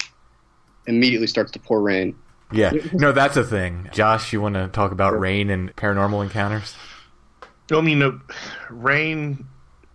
[0.87, 2.15] immediately starts to pour rain
[2.51, 6.75] yeah no that's a thing josh you want to talk about rain and paranormal encounters
[7.71, 8.11] i mean uh,
[8.69, 9.45] rain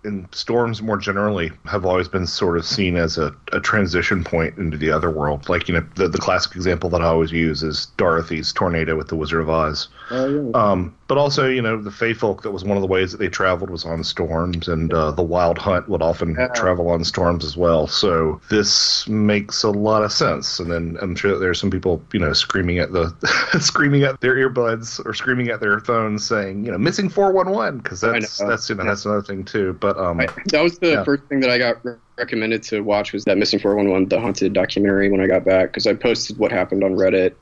[0.04, 4.56] and storms more generally have always been sort of seen as a, a transition point
[4.58, 5.48] into the other world.
[5.48, 9.08] Like, you know, the, the classic example that I always use is Dorothy's tornado with
[9.08, 9.88] the Wizard of Oz.
[10.10, 10.50] Oh, yeah.
[10.52, 13.18] Um, but also, you know, the Fey folk, that was one of the ways that
[13.18, 16.48] they traveled was on storms, and uh, the Wild Hunt would often Yeah.
[16.48, 17.86] travel on storms as well.
[17.86, 20.58] So this makes a lot of sense.
[20.58, 23.12] And then I'm sure that there's some people, you know, screaming at the
[23.60, 28.00] screaming at their earbuds or screaming at their phones, saying, you know, missing 411 because
[28.00, 28.90] that's that's you know Yeah.
[28.90, 29.74] that's another thing too.
[29.80, 31.04] But um, I, that was the Yeah.
[31.04, 34.52] first thing that I got re- recommended to watch was that Missing 411, the haunted
[34.52, 37.34] documentary when I got back because I posted what happened on Reddit.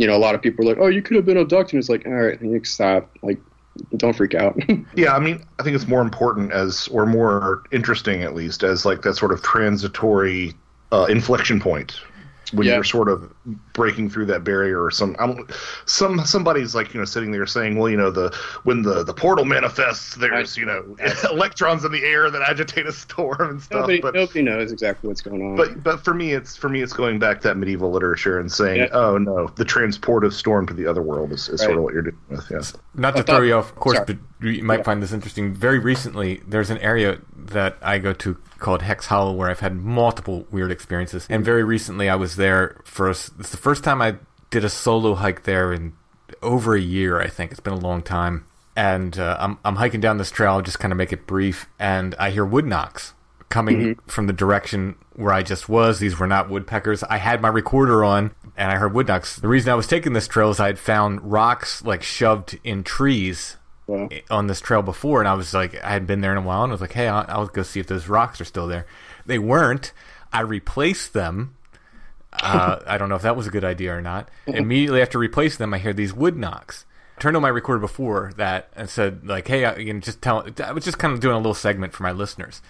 [0.00, 1.80] You know, a lot of people were like, "Oh, you could have been abducted." And
[1.80, 3.10] it's like, all right, you stop.
[3.22, 3.38] Like,
[3.98, 4.58] don't freak out.
[4.94, 8.86] Yeah, I mean, I think it's more important as, or more interesting at least, as
[8.86, 10.54] like that sort of transitory
[10.90, 12.00] uh, inflection point
[12.52, 12.74] when Yeah.
[12.74, 13.32] you're sort of
[13.72, 15.46] breaking through that barrier or some I'm,
[15.86, 18.34] some somebody's like you know sitting there saying well you know the
[18.64, 20.96] when the the portal manifests there's you know
[21.30, 25.08] electrons in the air that agitate a storm and stuff nobody, but nobody knows exactly
[25.08, 25.56] what's going on.
[25.56, 28.50] but but for me it's for me it's going back to that medieval literature and
[28.50, 28.88] saying Yeah.
[28.92, 32.02] oh no the transportive storm to the other world is, is sort of what you're
[32.02, 32.60] doing with yeah
[32.94, 34.06] Not to thought- throw you off course, sorry.
[34.14, 34.82] but you might Yeah.
[34.84, 35.54] find this interesting.
[35.54, 39.76] Very recently, there's an area that I go to called Hex Hollow where I've had
[39.76, 41.26] multiple weird experiences.
[41.30, 44.16] And very recently, I was there for it's the first time I
[44.50, 45.92] did a solo hike there in
[46.42, 47.20] over a year.
[47.20, 48.44] I think it's been a long time.
[48.76, 50.52] And uh, I'm I'm hiking down this trail.
[50.52, 53.14] I'll just kind of make it brief, and I hear wood knocks
[53.48, 55.98] coming from the direction where I just was.
[55.98, 57.02] These were not woodpeckers.
[57.02, 59.36] I had my recorder on and I heard wood knocks.
[59.36, 62.84] The reason I was taking this trail is I had found rocks like shoved in
[62.84, 63.56] trees
[63.90, 64.08] Wow.
[64.30, 66.62] on this trail before, and I was like, I had been there in a while,
[66.62, 68.86] and I was like, hey, I'll, I'll go see if those rocks are still there.
[69.26, 69.92] They weren't.
[70.32, 71.56] I replaced them.
[72.32, 74.28] Uh, I don't know if that was a good idea or not.
[74.46, 76.84] Immediately after replacing them, I hear these wood knocks.
[77.16, 80.22] I turned on my recorder before that and said, like, hey, I, you know, just
[80.22, 80.46] tell.
[80.64, 82.62] I was just kind of doing a little segment for my listeners.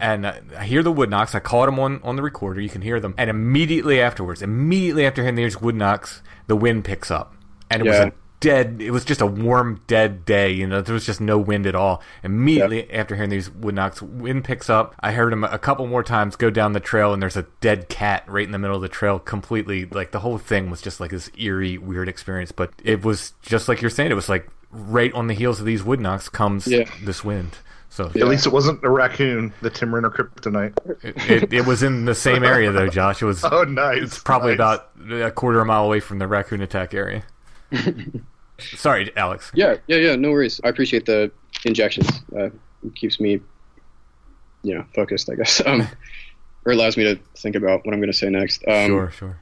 [0.00, 1.34] And uh, I hear the wood knocks.
[1.34, 2.60] I caught them on, on the recorder.
[2.60, 3.14] You can hear them.
[3.16, 7.34] And immediately afterwards, immediately after hearing these wood knocks, the wind picks up.
[7.70, 8.10] And it was Yeah.
[8.40, 8.78] Dead.
[8.80, 10.50] It was just a warm, dead day.
[10.50, 12.02] You know, there was just no wind at all.
[12.24, 14.94] Immediately after hearing these wood knocks, wind picks up.
[15.00, 17.88] I heard him a couple more times go down the trail, and there's a dead
[17.88, 19.18] cat right in the middle of the trail.
[19.18, 22.50] Completely, like the whole thing was just like this eerie, weird experience.
[22.52, 24.10] But it was just like you're saying.
[24.10, 26.84] It was like right on the heels of these wood knocks comes Yeah.
[27.02, 27.58] this wind.
[27.92, 30.78] So At least it wasn't a raccoon, the Tim Renner Kryptonite.
[31.02, 33.20] it, it, it was in the same area though, Josh.
[33.20, 34.02] It was Oh, nice.
[34.02, 34.78] it's probably nice.
[35.04, 37.24] about a quarter of a mile away from the raccoon attack area.
[38.58, 39.50] Sorry, Alex.
[39.54, 40.16] Yeah, yeah, yeah.
[40.16, 40.60] No worries.
[40.64, 41.30] I appreciate the
[41.64, 42.08] injections.
[42.34, 43.40] Uh, it keeps me,
[44.62, 45.30] you know, focused.
[45.30, 45.86] I guess, um,
[46.66, 48.62] or allows me to think about what I'm going to say next.
[48.68, 49.38] Um, sure, sure.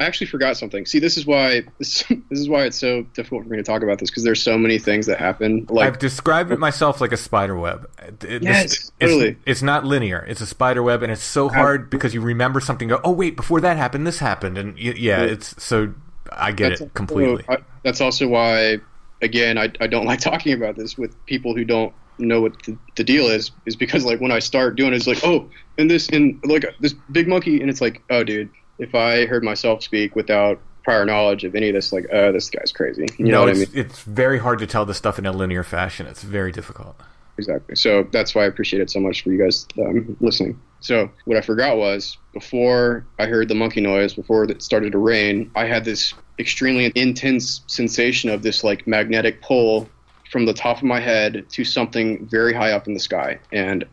[0.00, 0.86] I actually forgot something.
[0.86, 3.82] See, this is why this, this is why it's so difficult for me to talk
[3.82, 5.66] about this because there's so many things that happen.
[5.68, 7.88] Like, I've described it myself like a spider web.
[8.24, 9.36] It- Yes, it's, totally.
[9.46, 10.24] It's not linear.
[10.26, 12.88] It's a spider web, and it's so hard because you remember something.
[12.88, 15.94] Go, oh wait, before that happened, this happened, and y- yeah, it's so.
[16.32, 17.44] I get That's it also- completely.
[17.48, 18.78] I, that's also why,
[19.22, 22.76] again, I, I don't like talking about this with people who don't know what the,
[22.96, 23.50] the deal is.
[23.66, 26.64] Is because like when I start doing it, it's like, oh, and this and like
[26.80, 31.04] this big monkey, and it's like, oh, dude, if I heard myself speak without prior
[31.04, 33.06] knowledge of any of this, like, oh, this guy's crazy.
[33.18, 33.84] You know no, what I it's, mean?
[33.84, 36.06] it's very hard to tell this stuff in a linear fashion.
[36.06, 36.96] It's very difficult.
[37.38, 37.76] Exactly.
[37.76, 40.60] So that's why I appreciate it so much for you guys um, listening.
[40.80, 44.98] So what I forgot was before I heard the monkey noise, before it started to
[44.98, 49.88] rain, I had this extremely intense sensation of this like magnetic pull
[50.30, 53.38] from the top of my head to something very high up in the sky.
[53.52, 53.84] And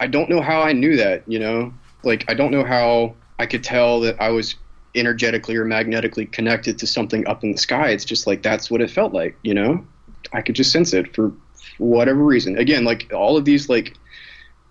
[0.00, 1.72] I don't know how I knew that, you know?
[2.02, 4.56] Like I don't know how I could tell that I was
[4.94, 7.90] energetically or magnetically connected to something up in the sky.
[7.90, 9.86] It's just like that's what it felt like, you know?
[10.32, 11.32] I could just sense it for
[11.78, 12.58] whatever reason.
[12.58, 13.96] Again, like all of these like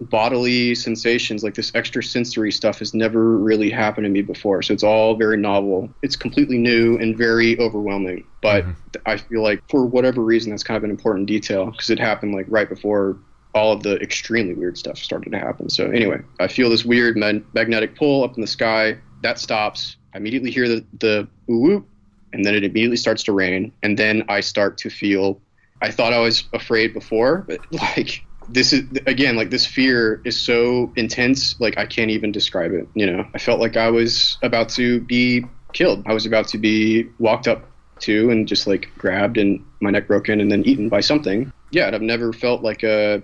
[0.09, 4.61] bodily sensations, like this extra sensory stuff has never really happened to me before.
[4.61, 5.89] So it's all very novel.
[6.01, 8.25] It's completely new and very overwhelming.
[8.41, 11.89] But th- I feel like for whatever reason, that's kind of an important detail because
[11.89, 13.17] it happened like right before
[13.53, 15.69] all of the extremely weird stuff started to happen.
[15.69, 18.97] So anyway, I feel this weird mag- magnetic pull up in the sky.
[19.21, 19.97] That stops.
[20.13, 21.87] I immediately hear the the whoop,
[22.33, 23.71] and then it immediately starts to rain.
[23.83, 25.41] And then I start to feel.
[25.81, 30.39] I thought I was afraid before, but like this is again like this fear is
[30.39, 34.37] so intense like i can't even describe it you know i felt like i was
[34.43, 38.89] about to be killed i was about to be walked up to and just like
[38.97, 42.61] grabbed and my neck broken and then eaten by something yeah and i've never felt
[42.63, 43.21] like a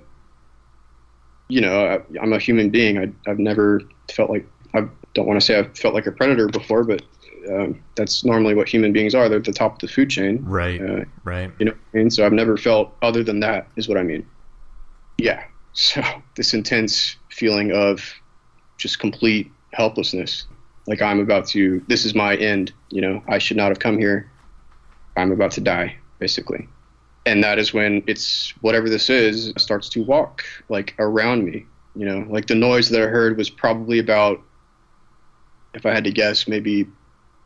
[1.48, 4.82] you know I, i'm a human being I, i've never felt like i
[5.14, 7.02] don't want to say i've felt like a predator before but
[7.50, 10.44] um, that's normally what human beings are they're at the top of the food chain
[10.44, 11.52] Right, uh, right.
[11.58, 12.10] you know I mean?
[12.10, 14.26] So I've never felt other than that is what I mean.
[15.20, 15.44] Yeah.
[15.74, 16.02] So
[16.36, 18.14] this intense feeling of
[18.78, 20.46] just complete helplessness.
[20.88, 23.98] Like I'm about to this is my end, you know, I should not have come
[23.98, 24.32] here.
[25.18, 26.70] I'm about to die, basically.
[27.26, 31.66] And that is when it's whatever this is starts to walk like around me.
[31.96, 34.42] You know, like the noise that I heard was probably about
[35.74, 36.88] if I had to guess, maybe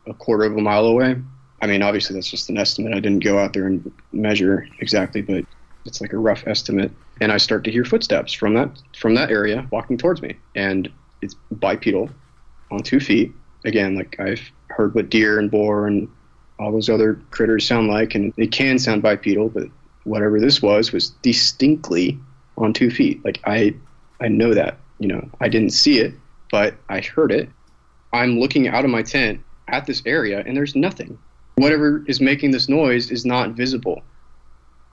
[0.06, 1.16] a quarter of a mile away.
[1.62, 2.94] I mean, obviously that's just an estimate.
[2.94, 5.44] I didn't go out there and measure exactly, but
[5.86, 6.92] it's like a rough estimate.
[7.22, 10.92] And I start to hear footsteps from that from that area walking towards me, and
[11.22, 12.10] it's bipedal,
[12.72, 13.32] on two feet.
[13.66, 16.10] Again, like I've heard what deer and boar and
[16.60, 19.68] all those other critters sound like, and it can sound bipedal, but
[20.04, 22.20] whatever this was was distinctly
[22.58, 23.24] on two feet.
[23.24, 23.74] Like I,
[24.22, 24.78] I know that.
[25.00, 26.14] You know, I didn't see it,
[26.52, 27.50] but I heard it.
[28.14, 31.18] I'm looking out of my tent at this area, and there's nothing.
[31.56, 34.04] Whatever is making this noise is not visible.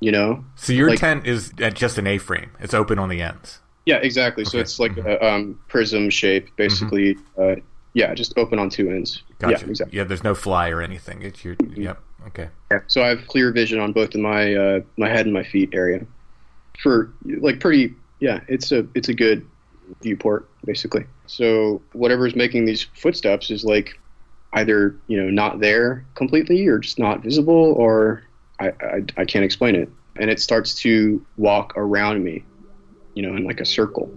[0.01, 0.45] You know?
[0.57, 2.51] So your Like- tent is at just an A-frame.
[2.61, 3.61] It's open on the ends.
[3.87, 4.45] Yeah, exactly.
[4.45, 7.17] So it's like a um, prism shape, basically.
[7.37, 7.57] Uh,
[7.95, 9.23] yeah, just open on two ends.
[9.39, 9.65] Gotcha.
[9.65, 9.99] Yeah, exactly.
[9.99, 11.23] Yeah, there's no fly or anything.
[11.23, 11.57] It's your.
[11.75, 11.99] Yep.
[12.29, 12.49] Okay.
[12.87, 15.71] So I have clear vision on both of my uh, my head and my feet
[15.73, 16.07] area.
[16.79, 19.47] For like pretty, yeah, it's a it's a good
[20.03, 21.05] viewport basically.
[21.27, 23.99] So whatever's making these footsteps is like
[24.53, 28.23] either you know not there completely or just not visible or
[28.61, 29.89] I, I, can't explain it.
[30.17, 32.45] And it starts to walk around me,
[33.15, 34.11] you know, in like a circle.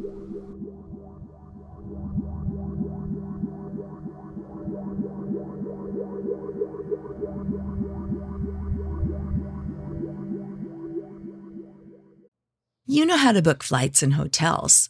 [12.86, 14.89] You know how to book flights and hotels.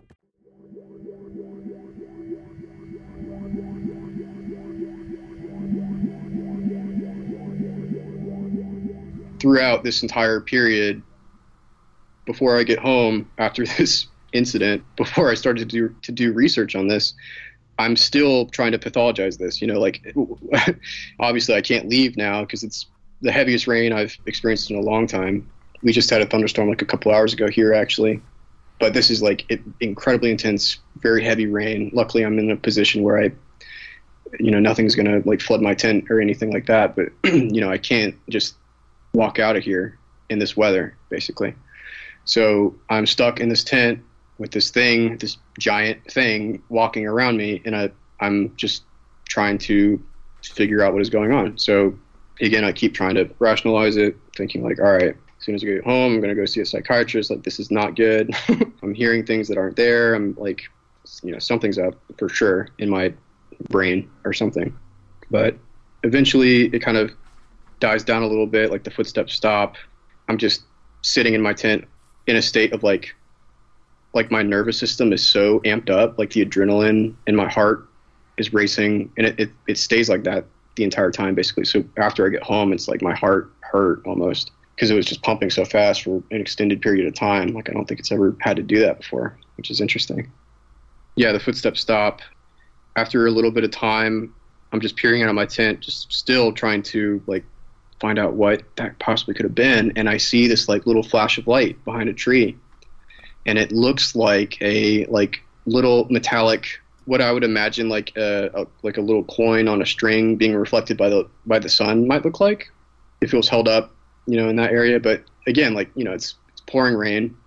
[9.41, 11.01] Throughout this entire period
[12.25, 16.75] before I get home after this incident, before I started to do to do research
[16.75, 17.13] on this,
[17.79, 19.61] I'm still trying to pathologize this.
[19.61, 20.13] You know, like
[21.19, 22.85] obviously I can't leave now because it's
[23.21, 25.49] the heaviest rain I've experienced in a long time.
[25.83, 28.21] We just had a thunderstorm like a couple hours ago here actually,
[28.79, 31.89] but this is like it, incredibly intense, very heavy rain.
[31.93, 33.31] Luckily, I'm in a position where I,
[34.39, 36.95] you know, nothing's gonna like flood my tent or anything like that.
[36.95, 38.55] But you know, I can't just
[39.13, 39.97] walk out of here
[40.29, 41.55] in this weather, basically.
[42.25, 44.01] So I'm stuck in this tent
[44.37, 48.83] with this thing, this giant thing walking around me, and I, I'm just
[49.27, 50.01] trying to
[50.43, 51.57] figure out what is going on.
[51.57, 51.97] So
[52.39, 55.67] again, I keep trying to rationalize it, thinking like, all right, as soon as I
[55.67, 57.29] get home, I'm going to go see a psychiatrist.
[57.29, 58.35] Like, this is not good.
[58.83, 60.13] I'm hearing things that aren't there.
[60.13, 60.63] I'm like,
[61.23, 63.13] you know, something's up for sure in my
[63.69, 64.75] brain or something.
[65.29, 65.55] But
[66.03, 67.11] eventually, it kind of
[67.81, 69.75] dies down a little bit, like the footsteps stop.
[70.29, 70.63] I'm just
[71.01, 71.85] sitting in my tent
[72.27, 73.13] in a state of like
[74.13, 77.87] like my nervous system is so amped up, like the adrenaline in my heart
[78.37, 81.65] is racing and it, it, it stays like that the entire time basically.
[81.65, 85.21] So after I get home it's like my heart hurt almost because it was just
[85.21, 87.49] pumping so fast for an extended period of time.
[87.49, 90.31] Like I don't think it's ever had to do that before, which is interesting.
[91.15, 92.21] Yeah, the footsteps stop.
[92.95, 94.33] After a little bit of time,
[94.71, 97.45] I'm just peering out of my tent, just still trying to like
[98.01, 99.93] find out what that possibly could have been.
[99.95, 102.57] And I see this like little flash of light behind a tree,
[103.45, 108.67] and it looks like a like little metallic, what I would imagine like a, a
[108.81, 112.25] like a little coin on a string being reflected by the by the sun might
[112.25, 112.71] look like
[113.21, 113.93] if it was held up,
[114.25, 114.99] you know, in that area.
[114.99, 117.37] But again, like you know, it's it's pouring rain,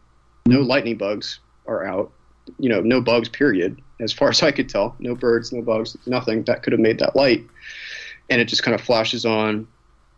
[0.47, 2.13] no lightning bugs are out,
[2.59, 3.29] you know, no bugs.
[3.29, 3.81] Period.
[4.01, 7.01] As far as I could tell, no birds, no bugs, nothing that could have made
[7.01, 7.45] that light.
[8.31, 9.69] And it just kind of flashes on,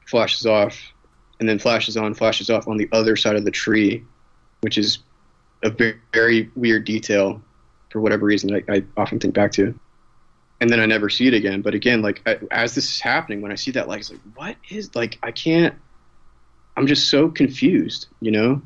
[0.07, 0.81] flashes off,
[1.39, 4.03] and then flashes on, flashes off on the other side of the tree,
[4.63, 5.01] which is
[5.63, 7.43] a very, very weird detail
[7.91, 9.79] for whatever reason I, I, often think back to.
[10.61, 11.61] And then I never see it again.
[11.61, 14.21] But again, like I, as this is happening, when I see that light, it's like,
[14.35, 15.19] what is like?
[15.23, 15.75] I can't.
[16.77, 18.07] I'm just so confused.
[18.21, 18.63] You know,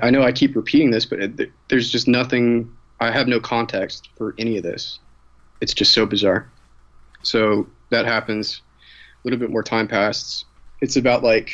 [0.00, 2.72] I know I keep repeating this, but it, there's just nothing.
[3.00, 4.98] I have no context for any of this.
[5.60, 6.50] It's just so bizarre.
[7.22, 8.62] So that happens.
[9.24, 10.44] A little bit more time passes
[10.80, 11.50] it's about like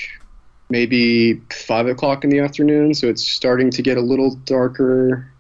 [0.71, 5.31] maybe five o'clock in the afternoon, so it's starting to get a little darker.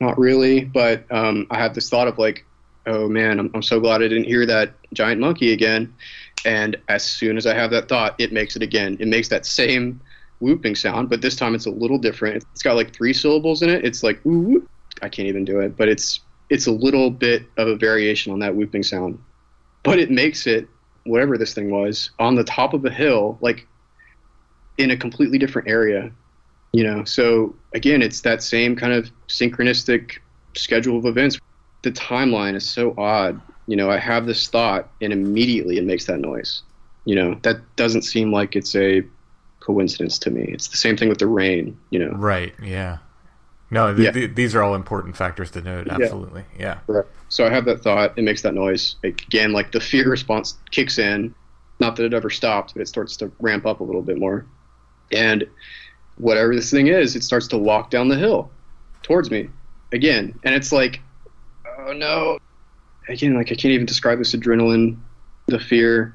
[0.00, 2.44] Not really, but um, I have this thought of like,
[2.86, 5.94] oh man, I'm, I'm so glad I didn't hear that giant monkey again.
[6.44, 8.96] And as soon as I have that thought, it makes it again.
[9.00, 10.00] It makes that same
[10.40, 12.44] whooping sound, but this time it's a little different.
[12.52, 13.84] It's got like three syllables in it.
[13.84, 14.68] It's like ooh,
[15.00, 16.20] I can't even do it, but it's
[16.50, 19.18] it's a little bit of a variation on that whooping sound.
[19.82, 20.68] But it makes it
[21.04, 23.66] whatever this thing was on the top of a hill, like
[24.78, 26.10] in a completely different area.
[26.72, 30.18] You know, so again, it's that same kind of synchronistic
[30.54, 31.38] schedule of events.
[31.82, 33.40] The timeline is so odd.
[33.66, 36.62] You know, I have this thought, and immediately it makes that noise.
[37.04, 39.02] You know, that doesn't seem like it's a
[39.60, 40.42] coincidence to me.
[40.48, 41.78] It's the same thing with the rain.
[41.90, 42.54] You know, right?
[42.62, 42.98] Yeah.
[43.74, 44.12] No, th- yeah.
[44.12, 45.88] th- these are all important factors to note.
[45.88, 46.78] Absolutely, yeah.
[46.88, 47.02] yeah.
[47.28, 48.16] So I have that thought.
[48.16, 49.52] It makes that noise again.
[49.52, 51.34] Like the fear response kicks in.
[51.80, 54.46] Not that it ever stops, but it starts to ramp up a little bit more.
[55.10, 55.44] And
[56.18, 58.48] whatever this thing is, it starts to walk down the hill
[59.02, 59.48] towards me
[59.90, 60.38] again.
[60.44, 61.00] And it's like,
[61.80, 62.38] oh no.
[63.08, 64.98] Again, like I can't even describe this adrenaline
[65.46, 66.14] the fear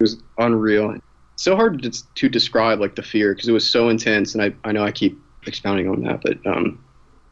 [0.00, 0.98] was unreal.
[1.36, 4.52] So hard to, to describe like the fear because it was so intense, and I,
[4.68, 5.18] I know I keep
[5.48, 6.82] expounding on that, but um,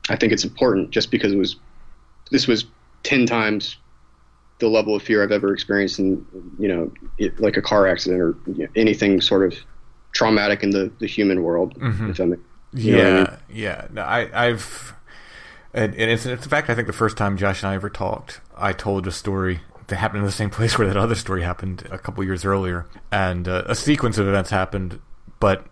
[0.09, 1.57] I think it's important just because it was
[2.31, 2.67] this was
[3.03, 3.77] ten times
[4.59, 6.27] the level of fear I've ever experienced in
[6.59, 9.59] you know it, like a car accident or you know, anything sort of
[10.17, 11.79] traumatic in the, the human world.
[11.79, 12.29] Mhm.
[12.29, 12.41] Makes,
[12.73, 13.29] yeah, I mean?
[13.51, 13.87] yeah.
[13.93, 14.95] No, I, I've,
[15.75, 17.91] and, and it's, it's in fact, I think the first time Josh and I ever
[17.91, 21.43] talked, I told a story that happened in the same place where that other story
[21.43, 25.01] happened a couple years earlier, and uh, a sequence of events happened.
[25.39, 25.67] But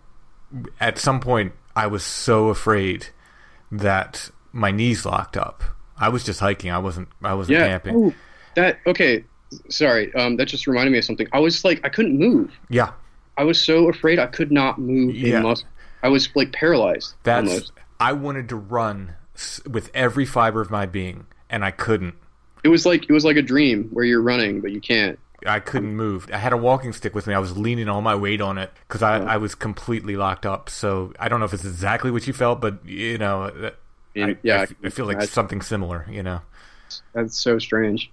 [0.79, 3.07] at some point, I was so afraid
[3.71, 5.63] that my knees locked up.
[5.97, 6.71] I was just hiking.
[6.71, 7.09] I wasn't.
[7.23, 7.67] I wasn't yeah.
[7.67, 7.95] camping.
[7.95, 8.13] Oh,
[8.55, 9.23] that okay.
[9.69, 11.27] Sorry, um, that just reminded me of something.
[11.31, 12.51] I was like, I couldn't move.
[12.69, 12.91] Yeah,
[13.37, 15.41] I was so afraid I could not move Yeah.
[15.41, 15.67] muscle.
[16.03, 17.15] I was like paralyzed.
[17.23, 17.47] That's.
[17.47, 17.71] almost.
[17.99, 19.15] I wanted to run
[19.69, 22.15] with every fiber of my being, and I couldn't.
[22.63, 25.19] It was like it was like a dream where you're running but you can't.
[25.45, 26.29] I couldn't move.
[26.31, 27.33] I had a walking stick with me.
[27.33, 30.69] I was leaning all my weight on it because I, I was completely locked up.
[30.69, 33.71] So I don't know if it's exactly what you felt, but you know, uh,
[34.15, 36.05] And, I, yeah, I, I I feel like something similar.
[36.09, 36.41] You know,
[37.13, 38.11] That's so strange.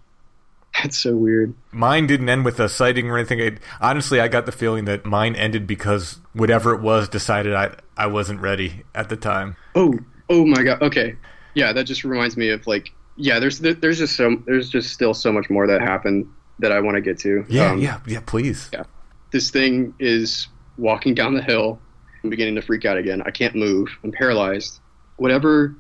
[0.83, 1.55] That's so weird.
[1.70, 3.39] mine didn't end with a sighting or anything.
[3.41, 7.75] It, honestly, I got the feeling that mine ended because whatever it was decided I
[7.97, 9.57] I wasn't ready at the time.
[9.75, 9.99] Oh,
[10.31, 10.81] oh my god.
[10.83, 11.16] Okay,
[11.55, 14.93] yeah, that just reminds me of like, yeah, there's there, there's just so there's just
[14.93, 16.27] still so much more that happened
[16.63, 17.45] that I want to get to.
[17.49, 18.21] Yeah, Um, yeah, yeah.
[18.25, 18.71] Please.
[18.73, 18.85] Yeah.
[19.31, 20.49] This thing is
[20.79, 21.79] walking down the hill.
[22.25, 23.23] I'm beginning to freak out again.
[23.27, 23.89] I can't move.
[24.03, 24.81] I'm paralyzed.
[25.17, 25.75] Whatever.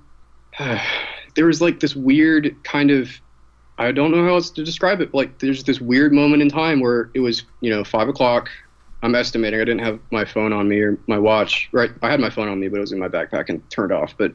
[1.34, 3.10] there was like this weird kind of.
[3.78, 5.12] I don't know how else to describe it.
[5.12, 8.50] But like, there's this weird moment in time where it was, you know, five o'clock.
[9.02, 9.60] I'm estimating.
[9.60, 11.68] I didn't have my phone on me or my watch.
[11.72, 11.90] Right.
[12.02, 14.14] I had my phone on me, but it was in my backpack and turned off.
[14.16, 14.32] But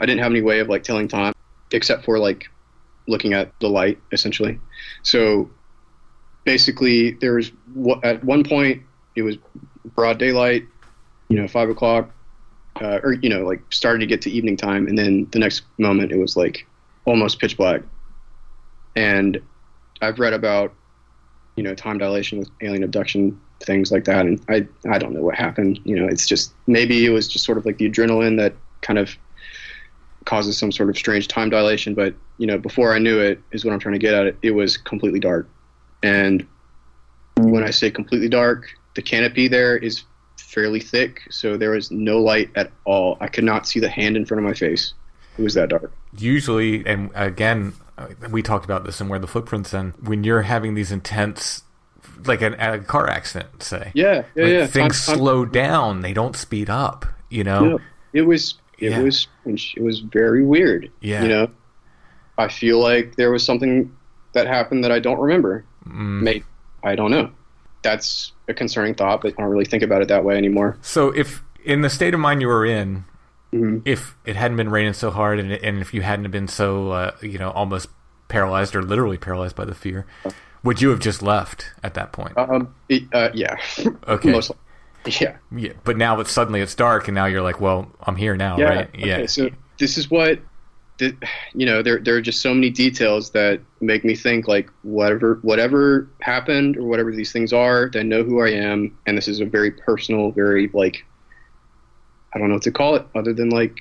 [0.00, 1.34] I didn't have any way of like telling time
[1.72, 2.48] except for like
[3.06, 4.58] looking at the light, essentially.
[5.02, 5.50] So
[6.44, 7.50] basically there was
[8.02, 8.82] at one point
[9.16, 9.36] it was
[9.94, 10.64] broad daylight
[11.28, 12.10] you know five o'clock
[12.80, 15.62] uh, or you know like starting to get to evening time and then the next
[15.78, 16.66] moment it was like
[17.06, 17.82] almost pitch black
[18.96, 19.40] and
[20.02, 20.72] i've read about
[21.56, 25.22] you know time dilation with alien abduction things like that and i i don't know
[25.22, 28.36] what happened you know it's just maybe it was just sort of like the adrenaline
[28.36, 29.16] that kind of
[30.24, 33.64] causes some sort of strange time dilation but you know before i knew it is
[33.64, 35.48] what i'm trying to get at it it was completely dark
[36.02, 36.46] and
[37.38, 40.04] when I say completely dark, the canopy there is
[40.38, 43.16] fairly thick, so there was no light at all.
[43.20, 44.94] I could not see the hand in front of my face.
[45.36, 45.92] It was that dark.
[46.16, 49.72] Usually, and again, uh, we talked about this and where the footprints.
[49.72, 51.64] And when you're having these intense,
[52.24, 54.66] like an, a car accident, say, Yeah, yeah, like yeah.
[54.66, 56.02] things Time- time- slow down.
[56.02, 57.04] They don't speed up.
[57.30, 57.64] You know.
[57.64, 57.78] No,
[58.12, 58.54] it was
[58.84, 59.00] it Yeah.
[59.02, 60.90] was it was very weird.
[61.00, 61.22] Yeah.
[61.22, 61.50] You know,
[62.38, 63.94] I feel like there was something
[64.32, 65.64] that happened that I don't remember.
[65.88, 66.22] Mm.
[66.22, 66.42] May
[66.82, 67.30] I don't know.
[67.82, 70.76] That's a concerning thought, but I don't really think about it that way anymore.
[70.82, 73.04] So if in the state of mind you were in,
[73.52, 73.82] Mhm.
[73.84, 77.10] if it hadn't been raining so hard, and, and if you hadn't been so, uh,
[77.22, 77.88] you know, almost
[78.28, 80.06] paralyzed or literally paralyzed by the fear,
[80.62, 82.36] would you have just left at that point?
[82.36, 83.56] Um, it, uh, yeah.
[84.08, 84.32] Okay.
[84.32, 84.50] Most,
[85.06, 85.36] yeah.
[85.54, 88.58] yeah, but now it's suddenly it's dark, and now you're like, well, I'm here now,
[88.58, 88.64] yeah.
[88.64, 88.88] right?
[88.88, 89.26] Okay, Yeah.
[89.26, 90.38] so this is what,
[90.98, 91.14] the,
[91.54, 95.38] you know, there there are just so many details that make me think like whatever
[95.42, 99.40] whatever happened or whatever these things are, they know who I am, and this is
[99.40, 101.04] a very personal, very like,
[102.34, 103.76] I don't know what to call it other than like.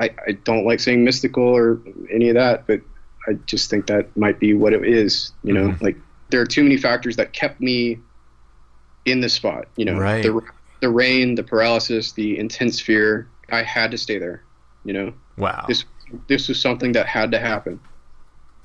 [0.00, 1.80] I, I don't like saying mystical or
[2.12, 2.80] any of that, but
[3.28, 5.32] I just think that might be what it is.
[5.44, 5.80] You know, Mhm.
[5.82, 5.96] like
[6.30, 7.98] there are too many factors that kept me
[9.04, 9.66] in this spot.
[9.76, 10.22] You know, Right.
[10.22, 10.40] the
[10.80, 13.26] the rain, the paralysis, the intense fear.
[13.50, 14.42] I had to stay there.
[14.84, 15.64] You know, wow.
[15.68, 15.84] this
[16.28, 17.80] this was something that had to happen.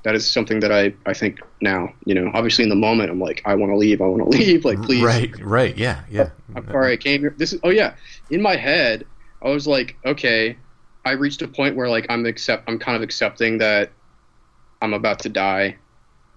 [0.02, 1.92] That is something that I I think now.
[2.04, 4.00] You know, obviously in the moment I'm like I want to leave.
[4.00, 4.64] I want to leave.
[4.64, 5.02] Like please.
[5.02, 5.32] Right.
[5.40, 5.76] Right.
[5.76, 6.02] Yeah.
[6.10, 6.30] Yeah.
[6.54, 7.34] I'm sorry I came here.
[7.36, 7.94] This is oh yeah.
[8.30, 9.06] In my head,
[9.42, 10.56] I was like, okay,
[11.04, 13.90] I reached a point where like I'm accept I'm kind of accepting that
[14.82, 15.76] I'm about to die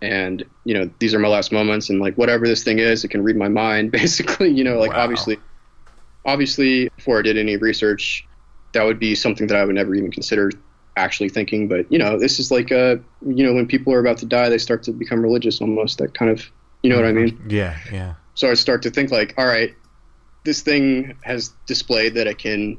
[0.04, 3.08] and you know, these are my last moments and like whatever this thing is, it
[3.10, 5.04] can read my mind basically, you know, like Wow.
[5.04, 5.38] obviously
[6.26, 8.28] obviously before I did any research,
[8.74, 10.50] that would be something that I would never even consider
[10.96, 14.18] actually thinking, but you know, this is like uh you know, when people are about
[14.20, 16.52] to die, they start to become religious almost that kind of
[16.84, 17.42] you know what I mean?
[17.50, 17.78] Yeah.
[17.92, 18.16] Yeah.
[18.36, 19.74] so I start to think like, all right,
[20.44, 22.78] this thing has displayed that it can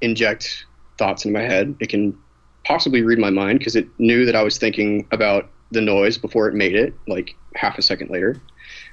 [0.00, 0.66] inject
[0.98, 1.74] thoughts in my head.
[1.80, 2.16] It can
[2.64, 6.48] possibly read my mind because it knew that I was thinking about the noise before
[6.48, 8.36] it made it, like half a second later.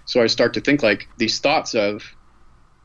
[0.06, 2.04] So I start to think like these thoughts of,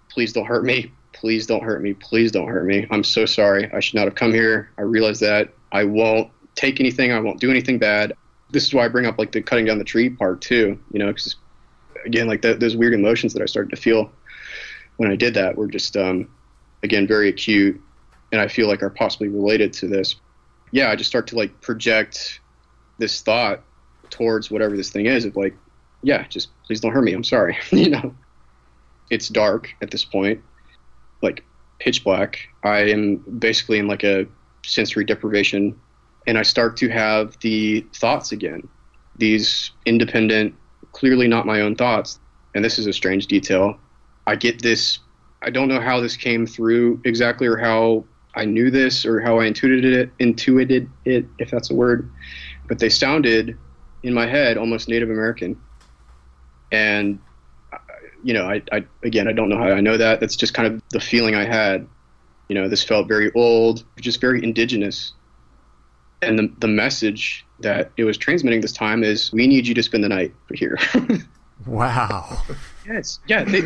[0.09, 2.87] please don't hurt me, please don't hurt me, please don't hurt me.
[2.91, 3.71] I'm so sorry.
[3.73, 4.71] I should not have come here.
[4.79, 7.13] I realize that I won't take anything.
[7.13, 8.15] I won't do anything bad.
[8.51, 10.79] this is why I bring up like the cutting down the tree part too.
[10.91, 11.37] You know, because
[12.05, 14.11] again, like the, those weird emotions that I started to feel
[14.97, 16.29] when I did that were just um,
[16.83, 17.81] again very acute,
[18.31, 20.17] and I feel like are possibly related to this.
[20.71, 22.41] Yeah, I just start to like project
[22.99, 23.63] this thought
[24.13, 25.57] towards whatever this thing is of like,
[26.03, 27.13] yeah, just please don't hurt me.
[27.13, 27.57] I'm sorry.
[27.71, 28.15] you know,
[29.11, 30.41] it's dark at this point,
[31.23, 31.45] like
[31.81, 32.39] pitch black.
[32.63, 34.27] I am basically in like a
[34.65, 35.79] sensory deprivation,
[36.27, 38.69] and I start to have the thoughts again.
[39.17, 40.55] These independent,
[40.93, 42.21] clearly not my own thoughts.
[42.55, 43.79] And this is a strange detail.
[44.27, 44.99] I get this.
[45.41, 48.05] I don't know how this came through exactly, or how
[48.35, 50.11] I knew this, or how I intuited it.
[50.19, 52.11] Intuited it, if that's a word.
[52.69, 53.57] But they sounded
[54.03, 55.61] in my head almost Native American.
[56.71, 57.19] And
[58.23, 60.21] you know, I, I again, I don't know how I know that.
[60.21, 61.87] That's just kind of the feeling I had.
[62.49, 65.13] You know, this felt very old, just very indigenous.
[66.21, 69.83] And the the message that it was transmitting this time is, we need you to
[69.83, 70.79] spend the night here.
[71.67, 72.43] Wow.
[72.87, 73.45] yes, yeah.
[73.45, 73.63] They,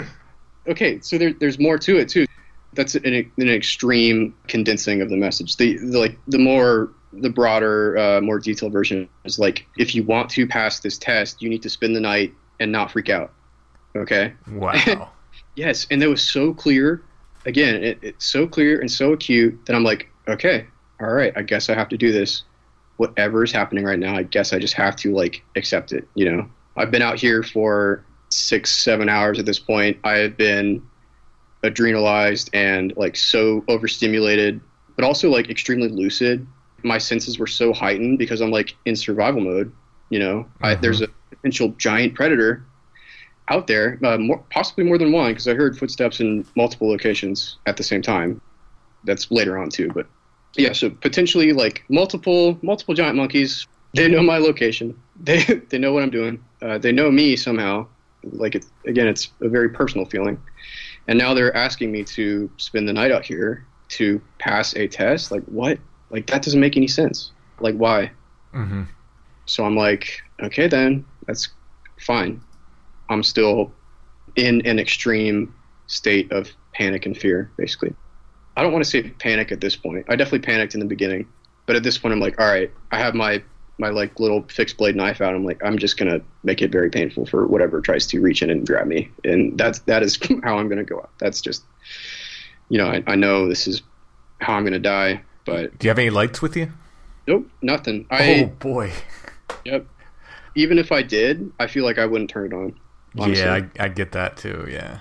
[0.68, 2.26] okay, so there, there's more to it too.
[2.74, 5.56] That's an, an extreme condensing of the message.
[5.56, 6.90] The, the like the more
[7.20, 11.42] the broader, uh, more detailed version is like, if you want to pass this test,
[11.42, 13.32] you need to spend the night and not freak out.
[13.96, 14.32] Okay.
[14.50, 15.10] Wow.
[15.54, 17.02] yes, and that was so clear.
[17.44, 20.66] Again, it, it's so clear and so acute that I'm like, okay,
[21.00, 22.42] all right, I guess I have to do this.
[22.96, 26.08] Whatever is happening right now, I guess I just have to like accept it.
[26.14, 29.98] You know, I've been out here for six, seven hours at this point.
[30.04, 30.82] I have been
[31.62, 34.60] adrenalized and like so overstimulated,
[34.94, 36.46] but also like extremely lucid.
[36.86, 39.72] My senses were so heightened because I'm like in survival mode.
[40.08, 42.64] You know, I, there's a potential giant predator
[43.48, 47.58] out there, uh, more, possibly more than one, because I heard footsteps in multiple locations
[47.66, 48.40] at the same time.
[49.04, 50.06] That's later on too, but
[50.56, 53.66] yeah, so potentially like multiple multiple giant monkeys.
[53.94, 54.98] They know my location.
[55.20, 56.44] They they know what I'm doing.
[56.62, 57.86] Uh, they know me somehow.
[58.24, 60.40] Like it's again, it's a very personal feeling.
[61.08, 65.30] And now they're asking me to spend the night out here to pass a test.
[65.30, 65.78] Like what?
[66.10, 67.32] Like that doesn't make any sense.
[67.60, 68.12] Like why?
[68.52, 68.82] hmm
[69.46, 71.48] So I'm like, okay, then that's
[72.00, 72.40] fine.
[73.08, 73.72] I'm still
[74.36, 75.54] in an extreme
[75.86, 77.94] state of panic and fear, basically.
[78.56, 80.06] I don't want to say panic at this point.
[80.08, 81.28] I definitely panicked in the beginning,
[81.66, 83.42] but at this point, I'm like, all right, I have my
[83.78, 85.34] my like little fixed blade knife out.
[85.34, 88.50] I'm like, I'm just gonna make it very painful for whatever tries to reach in
[88.50, 91.10] and grab me, and that's that is how I'm gonna go out.
[91.18, 91.64] That's just,
[92.68, 93.82] you know, I, I know this is
[94.40, 96.72] how I'm gonna die, but Do you have any lights with you?
[97.26, 98.06] nope, nothing.
[98.10, 98.92] I oh boy.
[99.64, 99.86] Yep.
[100.54, 102.78] Even if I did, I feel like I wouldn't turn it on.
[103.18, 103.44] honestly.
[103.44, 104.66] Yeah, I, I get that too.
[104.70, 105.00] Yeah.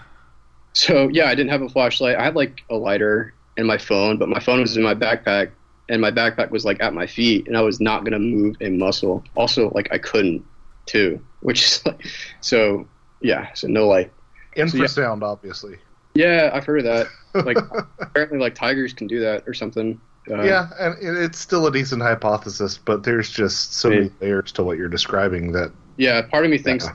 [0.73, 2.17] So yeah, I didn't have a flashlight.
[2.17, 5.51] I had like a lighter and my phone, but my phone was in my backpack,
[5.87, 8.69] and my backpack was like at my feet, and I was not gonna move a
[8.69, 9.23] muscle.
[9.35, 10.43] Also, like I couldn't
[10.85, 12.05] too, which is like,
[12.41, 12.87] so
[13.21, 14.11] yeah, so no light.
[14.57, 15.77] Infrasound, obviously.
[16.13, 17.45] Yeah, I've heard of that.
[17.45, 17.57] Like
[17.99, 19.99] apparently, like tigers can do that or something.
[20.29, 24.63] Uh, yeah, and it's still a decent hypothesis, but there's just so many layers to
[24.63, 26.93] what you're describing that yeah, part of me thinks, Yeah.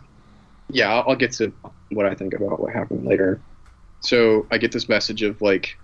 [0.70, 1.52] yeah, I'll, I'll get to
[1.90, 3.40] what I think about what happened later.
[4.00, 5.78] So I get this message of like,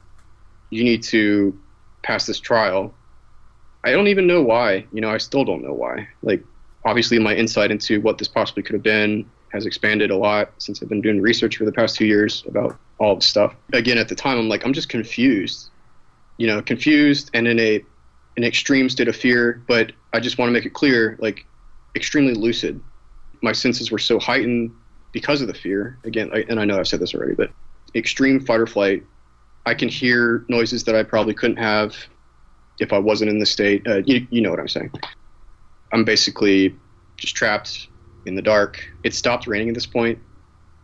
[0.70, 1.56] you need to
[2.02, 2.94] pass this trial.
[3.84, 4.86] I don't even know why.
[4.92, 6.08] You know, I still don't know why.
[6.22, 6.42] Like,
[6.84, 10.82] obviously, my insight into what this possibly could have been has expanded a lot since
[10.82, 13.54] I've been doing research for the past two years about all this stuff.
[13.72, 15.70] Again, at the time, I'm like, I'm just confused.
[16.36, 17.84] You know, confused and in a
[18.36, 19.62] an extreme state of fear.
[19.66, 21.46] But I just want to make it clear, like,
[21.94, 22.80] extremely lucid
[23.42, 24.72] my senses were so heightened
[25.12, 25.98] because of the fear.
[26.04, 27.50] Again, I, and I know I've said this already, but
[27.94, 29.04] extreme fight or flight.
[29.64, 31.96] I can hear noises that I probably couldn't have
[32.78, 33.86] if I wasn't in the state.
[33.86, 34.92] Uh, you, you know what I'm saying.
[35.92, 36.76] I'm basically
[37.16, 37.88] just trapped
[38.26, 38.84] in the dark.
[39.02, 40.18] It stopped raining at this point.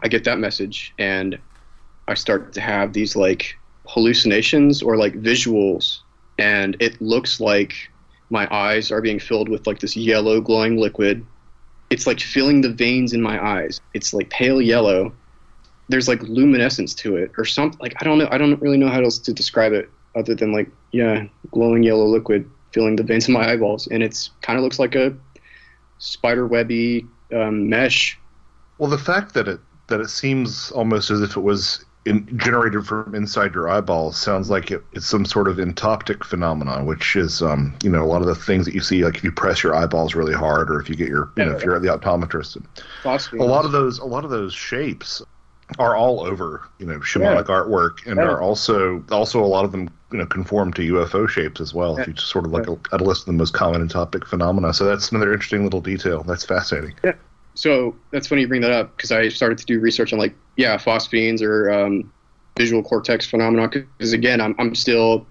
[0.03, 1.38] I get that message, and
[2.09, 3.57] I start to have these like
[3.93, 6.01] hallucinations or like visuals,
[6.38, 7.74] and it looks like
[8.30, 11.24] my eyes are being filled with like this yellow glowing liquid
[11.93, 13.78] it's like filling the veins in my eyes.
[13.93, 15.12] It's like pale yellow.
[15.90, 17.78] There's like luminescence to it or something.
[17.80, 18.28] Like I don't know.
[18.30, 22.07] I don't really know how else to describe it other than like yeah, glowing yellow
[22.07, 25.14] liquid filling the veins in my eyeballs, and it's kind of looks like a
[25.99, 28.18] spider webby um, mesh.
[28.78, 32.84] Well, the fact that it that it seems almost as if it was in, generated
[32.86, 37.42] from inside your eyeballs sounds like it, it's some sort of entoptic phenomenon, which is
[37.42, 39.62] um, you know a lot of the things that you see, like if you press
[39.62, 41.88] your eyeballs really hard, or if you get your you know if you're at the
[41.88, 42.62] optometrist.
[43.03, 43.40] Phosphene.
[43.40, 45.22] A lot of those a lot of those shapes
[45.78, 48.24] are all over you know shamanic artwork and Yeah.
[48.24, 51.96] are also also a lot of them you know conform to UFO shapes as well.
[51.98, 54.74] If you just sort of like at a list of the most common entoptic phenomena,
[54.74, 56.24] so that's another interesting little detail.
[56.24, 56.94] That's fascinating.
[57.55, 60.34] So that's funny you bring that up because I started to do research on like
[60.57, 62.12] yeah phosphenes or um,
[62.57, 65.26] visual cortex phenomena because again I'm I'm still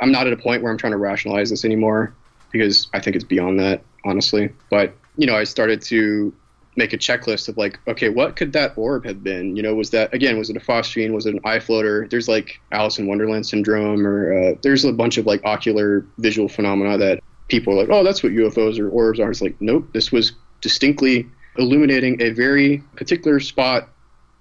[0.00, 2.14] I'm not at a point where I'm trying to rationalize this anymore
[2.50, 4.50] because I think it's beyond that honestly.
[4.70, 6.34] But you know I started to
[6.76, 9.56] make a checklist of like okay what could that orb have been?
[9.56, 12.08] You know was that again was it a phosphene was it an eye floater?
[12.08, 16.48] There's like Alice in Wonderland syndrome or uh, there's a bunch of like ocular visual
[16.48, 19.30] phenomena that people are like oh that's what UFOs or orbs are.
[19.30, 20.32] It's like nope this was
[20.64, 23.90] distinctly illuminating a very particular spot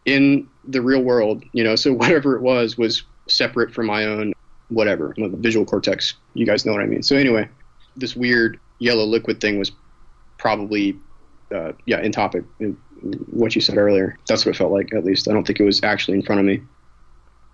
[0.06, 1.76] in the real world you know?
[1.76, 4.34] So whatever it was was separate from my own
[4.70, 6.14] whatever my visual cortex.
[6.34, 7.04] You guys know what i mean.
[7.04, 7.50] So anyway
[7.98, 9.72] this weird yellow liquid thing was
[10.38, 10.98] probably
[11.54, 12.78] uh, yeah entoptic in
[13.30, 14.18] what you said earlier.
[14.28, 15.28] That's what it felt like at least.
[15.28, 16.62] I don't think it was actually in front of me.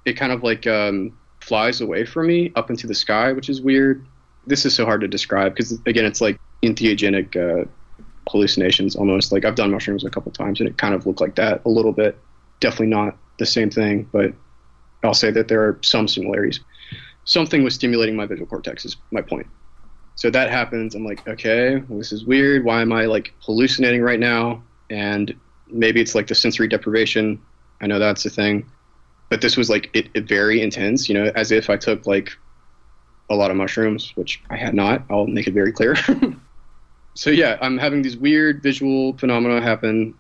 [0.06, 3.62] It kind of like um, flies away from me up into the sky which is
[3.62, 4.06] weird.
[4.46, 7.66] This is so hard to describe because again it's like entheogenic uh,
[8.30, 9.32] hallucinations almost.
[9.32, 11.70] Like i've done mushrooms a couple times and it kind of looked like that a
[11.70, 12.18] little bit.
[12.60, 14.34] Definitely not the same thing but
[15.02, 16.60] i'll say that there are some similarities.
[17.26, 19.48] Something was stimulating my visual cortex is my point.
[20.16, 20.96] So that happens.
[20.96, 22.64] I'm like okay well, this is weird.
[22.64, 24.64] Why am i like hallucinating right now?
[24.90, 25.34] And
[25.68, 27.42] maybe it's like the sensory deprivation.
[27.82, 28.66] I know that's a thing.
[29.30, 32.32] But this was like it, it very intense you know as if i took like
[33.30, 35.04] a lot of mushrooms which i had not.
[35.10, 35.96] I'll make it very clear
[37.20, 40.14] so yeah i'm having these weird visual phenomena happen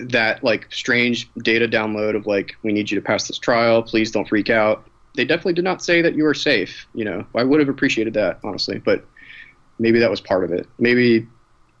[0.00, 3.82] that like strange data download of like we need you to pass this trial.
[3.82, 4.86] Please don't freak out.
[5.14, 7.26] They definitely did not say that you are safe you know.
[7.34, 9.04] I would have appreciated that honestly but
[9.78, 10.66] maybe that was part of it.
[10.78, 11.26] Maybe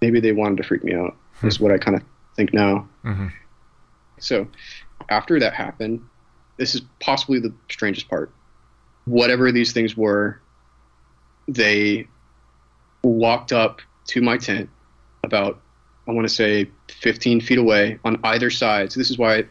[0.00, 2.02] maybe they wanted to freak me out is what i kind of
[2.36, 2.88] think now.
[3.04, 3.32] Mhm.
[4.18, 4.46] so
[5.10, 6.00] after that happened
[6.56, 8.30] this is possibly the strangest part.
[9.04, 10.40] Whatever these things were
[11.48, 12.06] they
[13.02, 14.68] walked up to my tent
[15.24, 15.60] about
[16.08, 18.92] I want to say 15 feet away on either side.
[18.92, 19.44] So this is why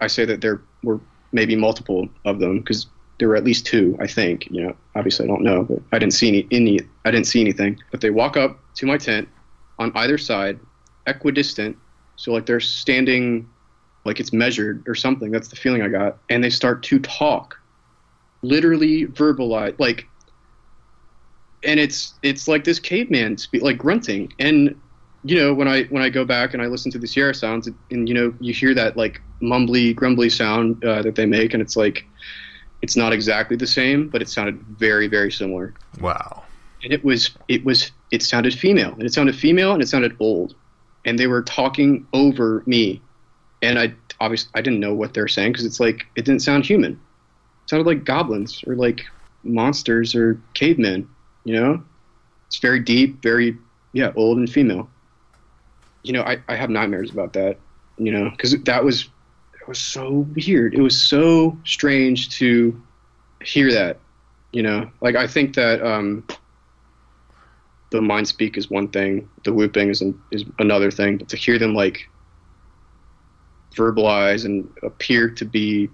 [0.00, 1.00] I say that there were
[1.32, 2.86] maybe multiple of them because
[3.18, 3.96] there were at least two.
[4.00, 4.76] I think you know.
[4.94, 6.48] Obviously, I don't know, but I didn't see any.
[6.50, 7.78] any I didn't see anything.
[7.90, 9.28] But they walk up to my tent
[9.78, 10.58] on either side,
[11.06, 11.76] equidistant.
[12.16, 13.48] So like they're standing,
[14.04, 15.30] like it's measured or something.
[15.30, 16.18] That's the feeling I got.
[16.28, 17.58] And they start to talk,
[18.42, 20.06] literally verbalize like
[21.64, 24.32] and it's it's like this caveman spe- like grunting.
[24.38, 24.80] And
[25.22, 27.68] you know when i when i go back and i listen to the sierra sounds
[27.90, 31.60] and you know you hear that like mumbly grumbly sound uh, that they make and
[31.60, 32.06] it's like
[32.80, 35.74] it's not exactly the same but it sounded very very similar.
[36.00, 36.42] Wow.
[36.82, 40.16] and it was it was it sounded female and it sounded female and it sounded
[40.20, 40.54] old.
[41.04, 43.00] And they were talking over me.
[43.62, 46.64] And i obviously i didn't know what they're saying because it's like it didn't sound
[46.64, 46.92] human.
[46.92, 49.02] It sounded like goblins or like
[49.44, 51.08] monsters or cavemen
[51.44, 51.82] you know?
[52.46, 53.56] It's very deep very
[53.92, 54.88] yeah old and female.
[56.02, 57.58] You know i, I have nightmares about that
[57.98, 59.08] you know because that was
[59.60, 60.74] it was so weird.
[60.74, 62.80] It was so strange to
[63.42, 63.98] hear that
[64.52, 64.90] you know?
[65.00, 66.26] Like i think that um
[67.90, 71.36] the mind speak is one thing the whooping is, an, is another thing but to
[71.36, 72.08] hear them like
[73.74, 75.88] verbalize and appear to be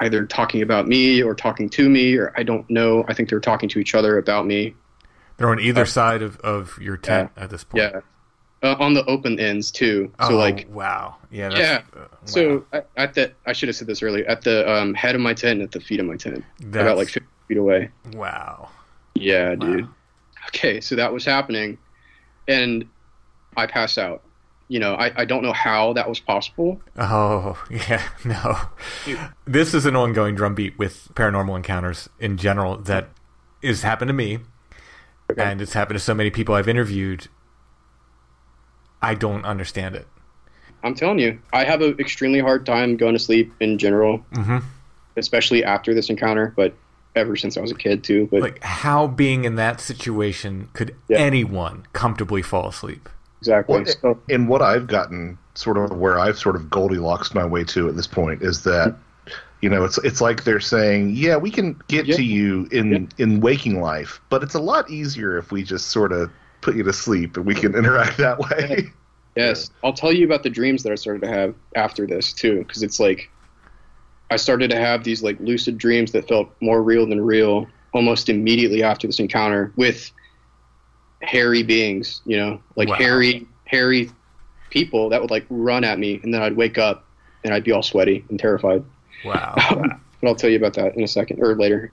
[0.00, 3.36] either talking about me or talking to me or i don't know i think they
[3.36, 4.74] were talking to each other about me
[5.36, 7.82] They're on either side of, of your tent at this point.
[7.82, 8.00] yeah
[8.62, 11.16] uh, on the open ends too so oh, like wow.
[11.30, 11.50] Yeah.
[11.54, 12.06] yeah uh, wow.
[12.24, 15.20] so at, at the i should have said this earlier at the um, head of
[15.20, 18.68] my tent at the feet of my tent That's- about like 50 feet away wow.
[19.14, 19.88] Yeah, dude.
[20.48, 21.78] Okay, so that was happening,
[22.48, 22.88] and
[23.56, 24.22] I passed out.
[24.70, 26.80] You know, I, I don't know how that was possible.
[26.96, 28.56] Oh, yeah, no.
[29.44, 33.08] This is an ongoing drumbeat with paranormal encounters in general that
[33.64, 34.38] has happened to me,
[35.36, 37.26] and it's happened to so many people I've interviewed.
[39.02, 40.06] I don't understand it.
[40.84, 44.62] I'm telling you, I have an extremely hard time going to sleep in general, Mhm.
[45.16, 46.52] especially after this encounter.
[46.56, 46.74] But
[47.16, 48.28] ever since I was a kid too.
[48.30, 51.18] But Like, how being in that situation could Yeah.
[51.18, 53.08] anyone comfortably fall asleep?
[53.40, 53.76] Exactly.
[53.76, 57.64] Well, so, and what I've gotten sort of where I've sort of Goldilocks my way
[57.64, 58.96] to at this point is that
[59.62, 62.16] you know it's it's like they're saying, yeah, we can get Yeah.
[62.16, 66.12] to you in in waking life, but it's a lot easier if we just sort
[66.12, 66.30] of
[66.60, 68.92] put you to sleep and we can interact that way.
[69.36, 72.58] Yes, I'll tell you about the dreams that I started to have after this too,
[72.58, 73.30] because it's like
[74.30, 78.28] I started to have these like lucid dreams that felt more real than real almost
[78.28, 80.10] immediately after this encounter with
[81.22, 82.96] hairy beings, you know, like Wow.
[82.96, 84.10] hairy, hairy
[84.70, 87.04] people that would like run at me, and then I'd wake up
[87.44, 88.84] and I'd be all sweaty and terrified.
[89.24, 89.54] Wow.
[89.70, 91.92] but I'll tell you about that in a second or later.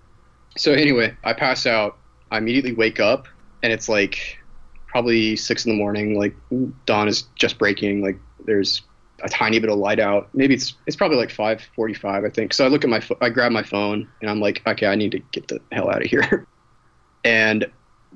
[0.57, 1.97] So anyway, I pass out.
[2.31, 3.27] I immediately wake up,
[3.63, 4.37] and it's like
[4.87, 6.17] probably six in the morning.
[6.17, 6.35] Like
[6.85, 8.01] dawn is just breaking.
[8.01, 8.81] Like there's
[9.23, 10.29] a tiny bit of light out.
[10.33, 12.53] Maybe it's it's probably like five forty-five, I think.
[12.53, 15.11] So I look at my I grab my phone, and I'm like, okay, I need
[15.11, 16.45] to get the hell out of here.
[17.23, 17.69] and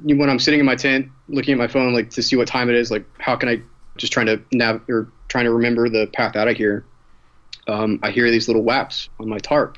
[0.04, 2.70] when I'm sitting in my tent, looking at my phone, like to see what time
[2.70, 3.62] it is, like how can I
[3.98, 6.86] just trying to nav or trying to remember the path out of here.
[7.68, 9.78] Um, I hear these little whaps on my tarp,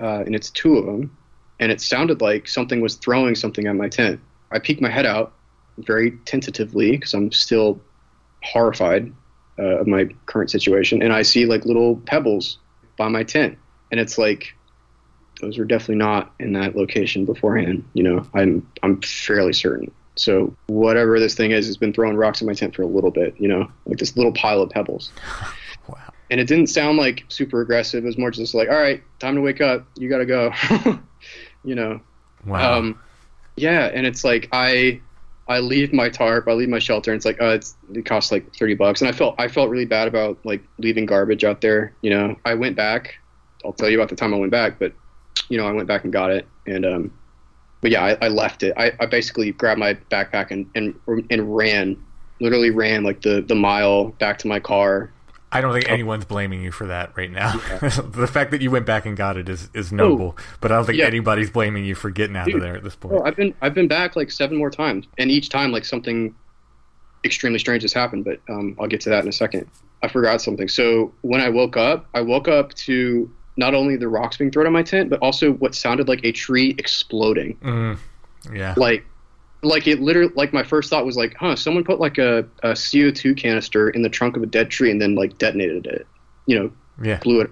[0.00, 1.16] uh, and it's two of them,
[1.58, 4.20] and it sounded like something was throwing something at my tent.
[4.50, 5.32] I peek my head out
[5.78, 7.80] very tentatively because I'm still
[8.42, 9.12] horrified
[9.58, 12.58] uh, of my current situation, and I see like little pebbles
[12.98, 13.56] by my tent,
[13.90, 14.54] and it's like
[15.40, 17.84] those were definitely not in that location beforehand.
[17.94, 19.90] You know, I'm I'm fairly certain.
[20.16, 23.10] So whatever this thing is has been throwing rocks in my tent for a little
[23.10, 23.34] bit.
[23.38, 25.10] You know, like this little pile of pebbles.
[25.88, 26.12] Wow.
[26.30, 28.04] And it didn't sound like super aggressive.
[28.04, 29.84] It was more just like, all right, time to wake up.
[29.96, 30.52] You gotta go.
[31.64, 32.00] you know.
[32.46, 32.78] Wow.
[32.78, 33.00] Um,
[33.56, 35.00] yeah, and it's like I
[35.48, 38.30] I leave my tarp, I leave my shelter, and it's like uh, it's, it costs
[38.30, 41.60] like thirty bucks, and I felt I felt really bad about like leaving garbage out
[41.60, 41.92] there.
[42.02, 43.16] You know, I went back.
[43.64, 44.92] I'll tell you about the time I went back, but
[45.48, 47.12] you know, I went back and got it, and um,
[47.80, 48.74] but yeah, I, I left it.
[48.76, 50.94] I, I basically grabbed my backpack and and
[51.30, 51.96] and ran,
[52.40, 55.10] literally ran like the the mile back to my car.
[55.52, 55.92] I don't think Oh.
[55.92, 57.52] anyone's blaming you for that right now.
[57.80, 60.84] the fact that you went back and got it is, is noble, but I don't
[60.84, 61.02] think Oh.
[61.02, 61.06] yeah.
[61.08, 63.14] anybody's blaming you for getting out of there at this point.
[63.14, 66.32] Well, I've been I've been back like seven more times, and each time like something
[67.24, 68.24] extremely strange has happened.
[68.24, 69.66] But um, I'll get to that in a second.
[70.02, 70.68] I forgot something.
[70.68, 74.66] So when I woke up, I woke up to not only the rocks being thrown
[74.66, 77.56] at my tent, but also what sounded like a tree exploding.
[77.58, 77.98] Mm,
[78.52, 78.74] yeah.
[78.76, 79.04] Like,
[79.62, 80.32] like it literally.
[80.34, 83.90] Like my first thought was like, huh, someone put like a, a CO two canister
[83.90, 86.06] in the trunk of a dead tree and then like detonated it.
[86.46, 87.18] You know, Yeah.
[87.18, 87.50] blew it.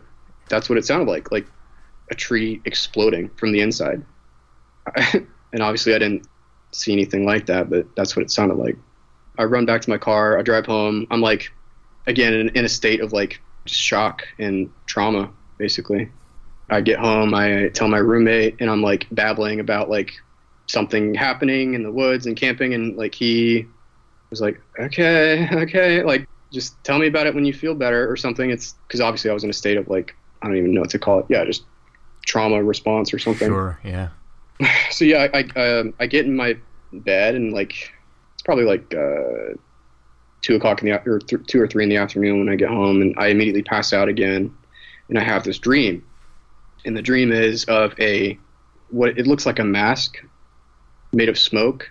[0.49, 1.47] That's what it sounded like, like
[2.11, 4.03] a tree exploding from the inside.
[5.53, 6.27] and obviously, I didn't
[6.73, 8.77] see anything like that, but that's what it sounded like.
[9.37, 10.39] I run back to my car.
[10.39, 11.07] I drive home.
[11.11, 11.53] I'm like,
[12.07, 16.11] again, in, in a state of like shock and trauma, basically.
[16.71, 17.35] I get home.
[17.35, 20.13] I tell my roommate, and I'm like babbling about like
[20.67, 23.67] something happening in the woods and camping, and like he
[24.31, 28.17] was like, okay, okay, like just tell me about it when you feel better or
[28.17, 28.51] something.
[28.51, 30.91] It's because obviously I was in a state of like I don't even know what
[30.91, 31.27] to call it.
[31.29, 31.65] Yeah, just
[32.27, 33.49] trauma response or something.
[33.49, 33.79] Sure.
[33.85, 34.09] Yeah.
[34.91, 36.57] So yeah, I I, um, I get in my
[36.93, 37.93] bed and like
[38.35, 39.55] it's probably like uh,
[40.43, 42.69] two o'clock in the or th- two or three in the afternoon when I get
[42.69, 44.53] home, and I immediately pass out again,
[45.09, 46.05] and I have this dream,
[46.85, 48.39] and the dream is of a
[48.91, 50.17] what it looks like a mask
[51.13, 51.91] made of smoke,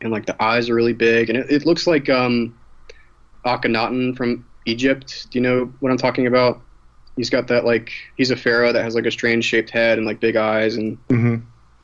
[0.00, 2.58] and like the eyes are really big, and it, it looks like um
[3.44, 5.26] Akhenaten from Egypt.
[5.30, 6.60] Do you know what I'm talking about?
[7.16, 10.06] He's got that like he's a pharaoh that has like a strange shaped head and
[10.06, 11.36] like big eyes and hmm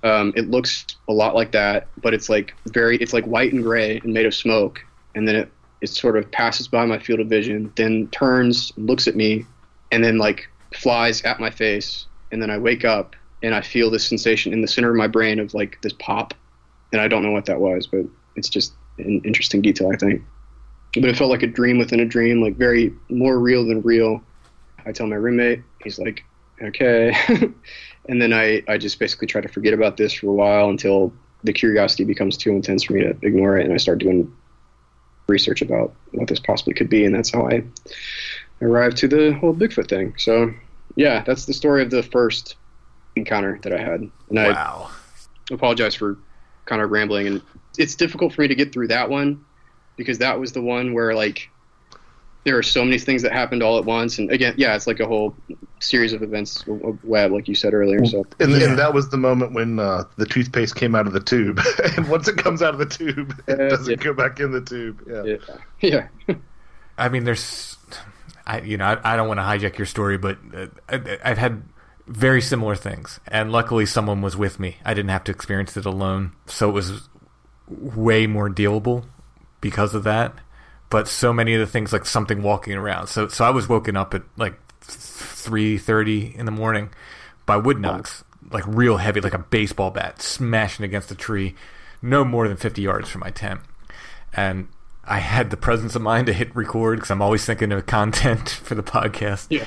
[0.02, 3.62] um, it looks a lot like that, but it's like very it's like white and
[3.62, 7.20] gray and made of smoke, and then it it sort of passes by my field
[7.20, 9.44] of vision, then turns, looks at me,
[9.90, 13.90] and then like flies at my face, and then I wake up and I feel
[13.90, 16.34] this sensation in the center of my brain of like this pop,
[16.92, 18.04] and I don't know what that was, but
[18.36, 20.22] it's just an interesting detail I think.
[20.94, 24.22] But it felt like a dream within a dream, like very more real than real.
[24.86, 26.24] I tell my roommate, he's like,
[26.62, 27.14] okay.
[28.08, 31.12] and then I, I just basically try to forget about this for a while until
[31.44, 34.32] the curiosity becomes too intense for me to ignore it, and I start doing
[35.28, 37.62] research about what this possibly could be, and that's how I
[38.60, 40.14] arrived to the whole Bigfoot thing.
[40.18, 40.52] So,
[40.96, 42.56] yeah, that's the story of the first
[43.16, 44.00] encounter that I had,
[44.30, 44.90] and I Wow.
[45.50, 46.18] apologize for
[46.66, 47.42] kind of rambling, and
[47.78, 49.44] it's difficult for me to get through that one
[49.96, 51.48] because that was the one where like
[52.44, 55.00] there are so many things that happened all at once, and again, yeah, it's like
[55.00, 55.34] a whole
[55.80, 58.04] series of events, a a web, like you said earlier.
[58.06, 58.24] So.
[58.40, 58.68] And, Yeah.
[58.68, 61.60] and that was the moment when uh, the toothpaste came out of the tube.
[61.96, 63.96] and once it comes out of the tube, it Uh, doesn't yeah.
[64.04, 65.02] go back in the tube.
[65.08, 65.22] Yeah.
[65.80, 66.08] Yeah.
[66.28, 66.34] Yeah.
[66.96, 67.76] I mean, there's,
[68.48, 71.38] I you know, I, I don't want to hijack your story, but uh, I, I've
[71.38, 71.62] had
[72.06, 74.78] very similar things, and luckily someone was with me.
[74.84, 77.08] I didn't have to experience it alone, so it was
[77.68, 79.04] way more dealable
[79.60, 80.34] because of that.
[80.90, 83.96] But so many of the things, like something walking around, so so I was woken
[83.96, 86.88] up at like three thirty in the morning
[87.44, 91.54] by wood knocks, like real heavy, like a baseball bat smashing against a tree,
[92.00, 93.60] no more than fifty yards from my tent,
[94.32, 94.68] and
[95.08, 98.48] I had the presence of mind to hit record because I'm always thinking of content
[98.62, 99.46] for the podcast.
[99.50, 99.64] Yeah.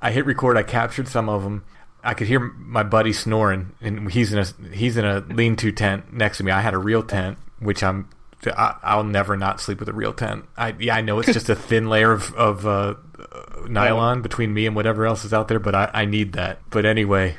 [0.00, 0.56] I hit record.
[0.56, 1.64] I captured some of them.
[2.04, 6.12] I could hear my buddy snoring, and he's in a he's in a lean-to tent
[6.12, 6.50] next to me.
[6.50, 8.08] I had a real tent, which I'm
[8.46, 10.46] I, I'll never not sleep with a real tent.
[10.56, 12.94] I yeah, I know it's just a thin layer of of uh,
[13.68, 16.58] nylon between me and whatever else is out there, but I, I need that.
[16.70, 17.36] But anyway,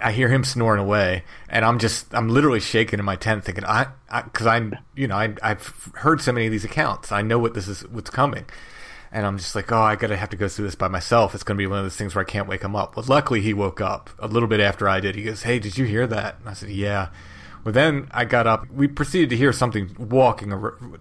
[0.00, 3.64] I hear him snoring away, and I'm just I'm literally shaking in my tent, thinking
[3.64, 3.88] I
[4.24, 7.54] because I, you know I I've heard so many of these accounts, I know what
[7.54, 8.44] this is what's coming.
[9.12, 11.34] And I'm just like, oh, I gotta have to go through this by myself.
[11.34, 12.96] It's gonna be one of those things where I can't wake him up.
[12.96, 15.14] Well, luckily he woke up a little bit after I did.
[15.14, 17.08] He goes, "Hey, did you hear that?" And I said, "Yeah."
[17.64, 18.70] Well, then I got up.
[18.70, 20.52] We proceeded to hear something walking,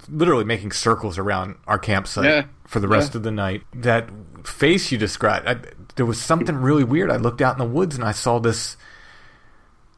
[0.10, 2.46] literally making circles around our campsite Yeah.
[2.66, 3.64] for the rest of the night.
[3.74, 4.10] That
[4.46, 5.58] face you described, I,
[5.96, 7.12] there was something really weird.
[7.12, 8.78] I looked out in the woods and I saw this.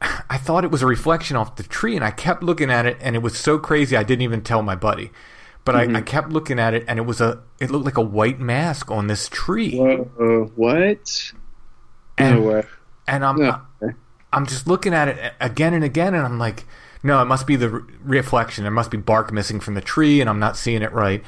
[0.00, 2.98] I thought it was a reflection off the tree, and I kept looking at it,
[3.00, 5.12] and it was so crazy I didn't even tell my buddy.
[5.64, 6.04] But I, I mm-hmm.
[6.04, 7.42] kept looking at it, and it was a.
[7.60, 11.32] It looked like a white mask on this tree, Whoa, what?
[12.18, 12.62] and no way.
[13.08, 13.60] and I'm No.
[14.36, 16.64] I'm just looking at it again and again, and I'm like,
[17.02, 18.64] no, it must be the re- reflection.
[18.64, 21.24] There must be bark missing from the tree, and I'm not seeing it right.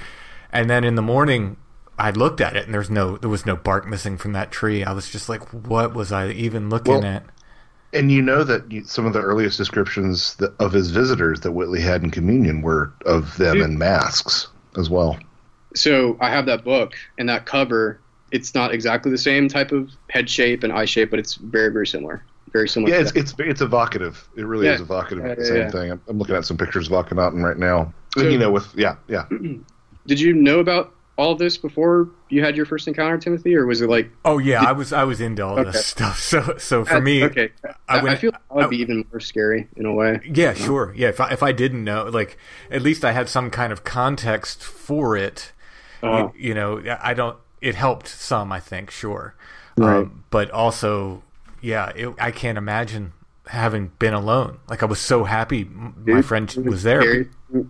[0.53, 1.57] And then in the morning,
[1.99, 4.85] I looked at it, and there's no there was no bark missing from that tree.
[4.85, 7.25] I was just like, what was I even looking Well, at?
[7.95, 11.53] And you know that you, some of the earliest descriptions that, of his visitors that
[11.53, 13.65] Whitley had in communion were of them Dude.
[13.65, 15.19] in masks as well.
[15.75, 18.01] So I have that book and that cover.
[18.31, 21.73] It's not exactly the same type of head shape and eye shape, but it's very,
[21.73, 22.23] very similar.
[22.53, 22.92] Very similar.
[22.94, 24.28] Yeah, it's it's it's evocative.
[24.36, 24.74] It really Yeah.
[24.74, 25.24] is evocative.
[25.24, 25.70] Yeah, the yeah, same yeah.
[25.70, 25.90] thing.
[25.92, 27.92] I'm, I'm looking at some pictures of Akhenaten right now.
[28.16, 29.26] So- you know, with yeah, yeah.
[30.07, 33.80] Did you know about all this before you had your first encounter, Timothy, or was
[33.82, 34.11] it like?
[34.24, 35.70] Oh yeah, I was I was into all Okay.
[35.72, 36.18] this stuff.
[36.22, 39.05] So so for Uh, me, okay, I I, I went- feel that would be even
[39.12, 40.20] more scary in a way.
[40.32, 40.94] Yeah, sure.
[40.96, 42.38] Yeah, if I, if I didn't know, like,
[42.70, 45.53] at least I had some kind of context for it.
[46.03, 46.30] Uh-huh.
[46.36, 47.36] You, you know, I don't.
[47.61, 49.34] It helped some, I think, sure.
[49.76, 49.96] Right.
[49.99, 51.22] Um, but also,
[51.61, 53.13] yeah, it, I can't imagine
[53.49, 54.59] having been alone.
[54.69, 57.27] Like, I was so happy m- my Dude, friend was there.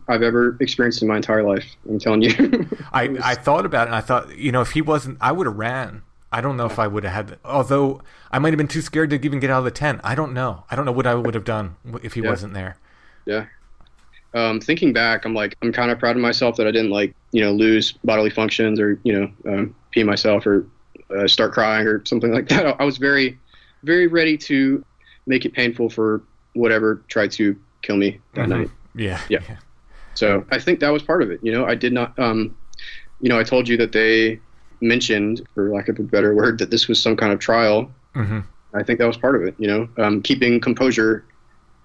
[0.08, 1.64] I've ever experienced in my entire life.
[1.88, 2.68] I'm telling you.
[2.92, 5.46] I, I thought about it and I thought, you know, if he wasn't, I would
[5.46, 6.02] have ran.
[6.32, 9.10] I don't know if I would have had, although I might have been too scared
[9.10, 10.00] to even get out of the tent.
[10.04, 10.64] I don't know.
[10.70, 12.28] I don't know what I would have done if he Yeah.
[12.30, 12.76] wasn't there.
[13.24, 13.46] Yeah.
[14.34, 17.14] Um, thinking back, I'm like, I'm kind of proud of myself that I didn't like,
[17.32, 20.66] you know, lose bodily functions or, you know, um, pee myself or
[21.16, 22.76] uh, start crying or something like that.
[22.78, 23.38] I was very,
[23.84, 24.84] very ready to
[25.26, 26.22] make it painful for
[26.54, 28.48] whatever tried to kill me that Mhm.
[28.48, 28.70] night.
[28.94, 29.20] Yeah.
[29.28, 29.40] Yeah.
[30.14, 31.40] So I think that was part of it.
[31.42, 32.56] You know, I did not, um,
[33.20, 34.40] you know, I told you that they
[34.80, 37.90] mentioned, for lack of a better word, that this was some kind of trial.
[38.14, 38.40] hmm
[38.74, 39.54] I think that was part of it.
[39.58, 41.24] You know, um, keeping composure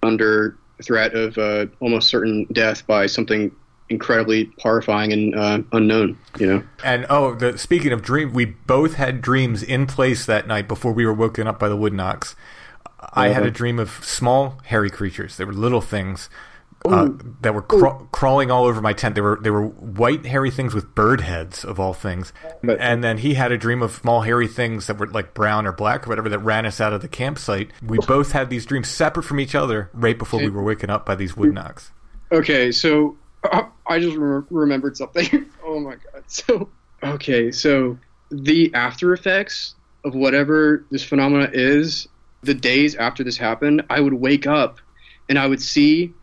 [0.01, 3.51] under threat of uh, almost certain death by something
[3.93, 6.17] incredibly horrifying and uh, unknown.
[6.39, 10.47] You know, And oh, the, speaking of dream, we both had dreams in place that
[10.47, 12.35] night before we were woken up by the wood knocks.
[13.13, 15.37] I had a dream of small, hairy creatures.
[15.37, 16.29] They were little things
[16.85, 17.09] uh,
[17.41, 19.15] that were craw- crawling all over my tent.
[19.15, 22.33] They were they were white, hairy things with bird heads of all things.
[22.63, 25.65] But- and then he had a dream of small, hairy things that were like brown
[25.67, 27.71] or black or whatever that ran us out of the campsite.
[27.85, 31.05] We both had these dreams separate from each other right before we were waken up
[31.05, 31.91] by these wood knocks.
[32.31, 35.49] Okay, so uh, I just re- remembered something.
[35.65, 36.23] oh my god.
[36.27, 36.69] So
[37.03, 37.97] okay, so
[38.31, 39.75] the after effects
[40.05, 42.07] of whatever this phenomena is,
[42.41, 44.79] the days after this happened, I would wake up
[45.29, 46.13] and I would see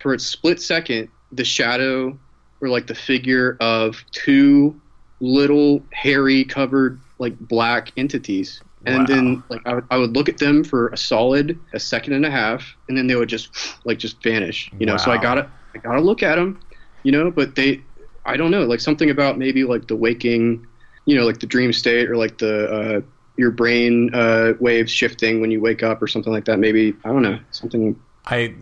[0.00, 2.18] for a split second the shadow
[2.60, 4.80] or like the figure of two
[5.20, 8.60] little hairy covered like black entities.
[8.86, 9.04] And Wow.
[9.06, 12.26] then like I would, I would look at them for a solid a second and
[12.26, 13.50] a half and then they would just
[13.86, 14.96] like just vanish, you know.
[14.96, 16.60] So I got to I got to look at them,
[17.04, 17.80] you know, but they
[18.26, 20.66] I don't know, like something about maybe like the waking,
[21.04, 23.00] you know, like the dream state or like the uh
[23.36, 26.58] your brain uh, waves shifting when you wake up or something like that.
[26.58, 28.00] Maybe I don't know something.
[28.26, 28.54] I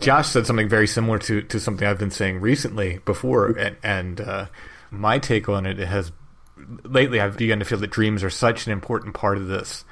[0.00, 4.20] Josh said something very similar to, to something I've been saying recently before, and, and
[4.20, 4.46] uh,
[4.90, 6.12] my take on it has
[6.84, 9.84] lately I've begun to feel that dreams are such an important part of this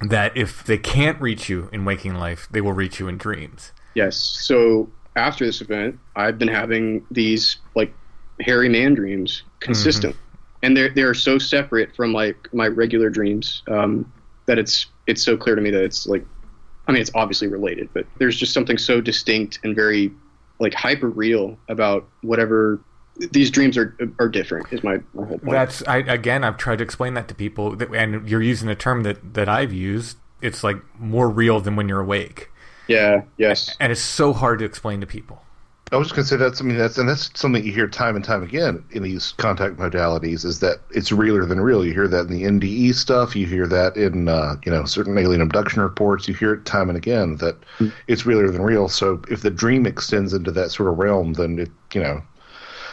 [0.00, 3.72] that if they can't reach you in waking life, they will reach you in dreams.
[3.94, 4.16] Yes.
[4.16, 7.92] So after this event, I've been having these like
[8.40, 10.14] hairy man dreams consistent,
[10.62, 14.10] and they're they're so separate from like my regular dreams um,
[14.46, 16.24] that it's it's so clear to me that it's like,
[16.86, 20.12] I mean, it's obviously related, but there's just something so distinct and very
[20.58, 22.80] like hyper real about whatever
[23.32, 24.66] these dreams are are different.
[24.72, 25.52] Is my, my whole point.
[25.52, 28.74] That's I again I've tried to explain that to people, that, and you're using a
[28.74, 30.18] term that that I've used.
[30.42, 32.50] It's like more real than when you're awake,
[32.88, 33.22] yeah.
[33.36, 33.74] Yes.
[33.80, 35.42] and it's so hard to explain to people.
[35.92, 38.16] I was just gonna say that's I mean that's and that's something you hear time
[38.16, 41.84] and time again in these contact modalities is that it's realer than real.
[41.84, 43.36] You hear that in the NDE stuff.
[43.36, 46.26] You hear that in uh, you know certain alien abduction reports.
[46.26, 47.88] You hear it time and again that Hmm.
[48.08, 48.88] it's realer than real.
[48.88, 52.20] So if the dream extends into that sort of realm, then it you know,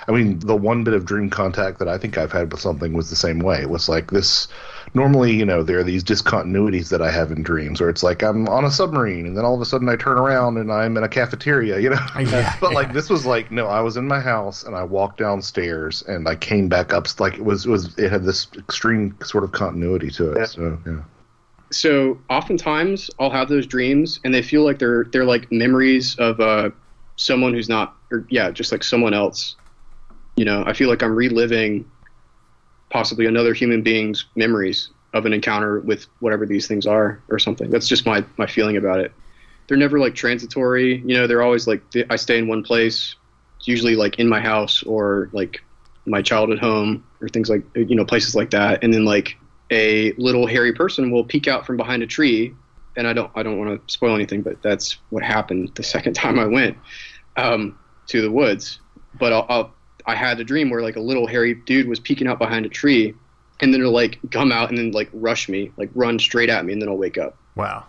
[0.07, 2.93] I mean the one bit of dream contact that I think I've had with something
[2.93, 3.61] was the same way.
[3.61, 4.47] It was like this.
[4.93, 8.21] Normally, you know, there are these discontinuities that I have in dreams, where it's like
[8.21, 10.97] I'm on a submarine, and then all of a sudden I turn around and I'm
[10.97, 11.99] in a cafeteria, you know.
[12.19, 15.17] Yeah, but like this was like no, I was in my house and I walked
[15.19, 17.07] downstairs and I came back up.
[17.19, 20.37] Like it was it was it had this extreme sort of continuity to it.
[20.37, 20.45] Yeah.
[20.45, 21.01] So yeah.
[21.71, 26.39] so oftentimes I'll have those dreams and they feel like they're they're like memories of
[26.39, 26.69] uh,
[27.15, 29.55] someone who's not or yeah just like someone else
[30.35, 31.89] you know I feel like I'm reliving
[32.89, 37.69] possibly another human being's memories of an encounter with whatever these things are or something.
[37.69, 39.11] That's just my my feeling about it.
[39.67, 40.97] They're never like transitory.
[41.05, 43.15] You know they're always like I stay in one place
[43.57, 45.61] it's usually like in my house or like
[46.05, 48.83] my childhood home or things like you know places like that.
[48.83, 49.37] And then like
[49.71, 52.53] a little hairy person will peek out from behind a tree.
[52.95, 56.13] And i don't i don't want to spoil anything but that's what happened the second
[56.23, 56.77] time i went
[57.37, 57.77] um,
[58.07, 58.79] to the woods.
[59.19, 59.73] But I'll, I'll,
[60.05, 62.69] i had a dream where like a little hairy dude was peeking out behind a
[62.69, 63.13] tree
[63.61, 66.65] and then it'll like come out and then like rush me like run straight at
[66.65, 67.85] me and then i'll wake up Wow.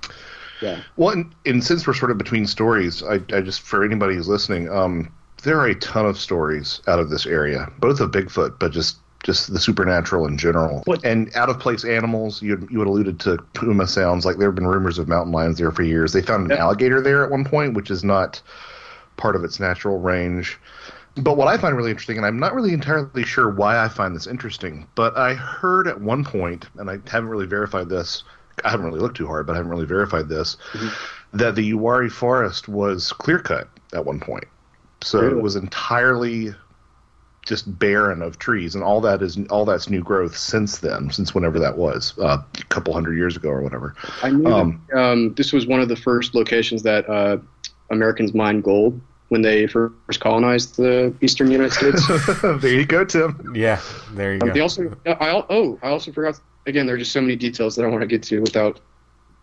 [0.61, 4.15] yeah Well, and, and since we're sort of between stories, I, I just for anybody
[4.15, 5.11] who's listening, um,
[5.43, 8.99] there are a ton of stories out of this area, both of Bigfoot, but just
[9.25, 12.43] just the supernatural in general, What- and out of place animals.
[12.43, 14.27] You had, you had alluded to puma sounds.
[14.27, 16.13] Like there have been rumors of mountain lions there for years.
[16.13, 16.63] They found an Yeah.
[16.63, 18.43] alligator there at one point, which is not
[19.17, 20.59] part of its natural range.
[21.17, 24.17] But what I find really interesting, and I'm not really entirely sure why I find
[24.17, 28.25] this interesting, but I heard at one point, and I haven't really verified this.
[28.65, 30.57] I haven't really looked too hard, but I haven't really verified this,
[31.33, 34.45] that the Uwharrie forest was clear cut at one point.
[35.03, 35.39] So Really?
[35.39, 36.55] it was entirely
[37.47, 41.35] just barren of trees, and all that is all that's new growth since then, since
[41.35, 43.95] whenever that was, uh, a couple hundred years ago or whatever.
[44.23, 47.37] i knew Um, that, um, this was one of the first locations that uh,
[47.91, 48.99] americans mined gold
[49.29, 52.07] when they first colonized the eastern united states
[52.61, 53.53] there you go, Tim.
[53.55, 53.81] Yeah,
[54.13, 54.55] there you Um, go.
[54.55, 56.41] they also, I, oh, I also forgot.
[56.67, 58.81] Again, there are just so many details that I want to get to without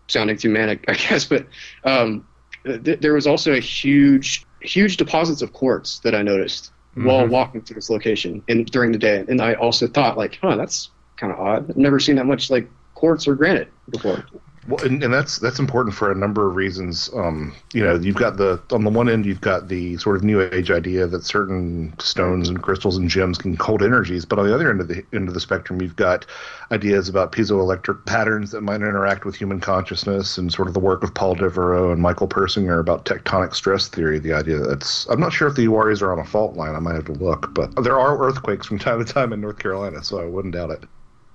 [0.08, 1.24] sounding too manic, I guess.
[1.24, 1.46] But
[1.84, 2.26] um,
[2.64, 7.62] th- there was also a huge, huge deposits of quartz that I noticed while walking
[7.62, 9.24] to this location and during the day.
[9.28, 11.70] And I also thought, like, huh, that's kind of odd.
[11.70, 14.24] I've never seen that much like quartz or granite before.
[14.68, 17.10] Well, and, and that's that's important for a number of reasons.
[17.14, 20.22] Um, you know, you've got the on the one end, you've got the sort of
[20.22, 24.46] new age idea that certain stones and crystals and gems can hold energies, but on
[24.46, 26.26] the other end of the end of the spectrum, you've got
[26.70, 31.02] ideas about piezoelectric patterns that might interact with human consciousness, and sort of the work
[31.02, 34.20] of Paul Devereux and Michael Persinger about tectonic stress theory.
[34.20, 36.76] The idea that's I'm not sure if the Uwharries are on a fault line.
[36.76, 39.58] I might have to look, but there are earthquakes from time to time in North
[39.58, 40.84] Carolina, so I wouldn't doubt it.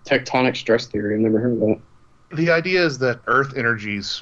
[0.05, 1.15] Tectonic stress theory.
[1.15, 1.79] I've never heard of that.
[2.31, 4.21] The idea is that Earth energies,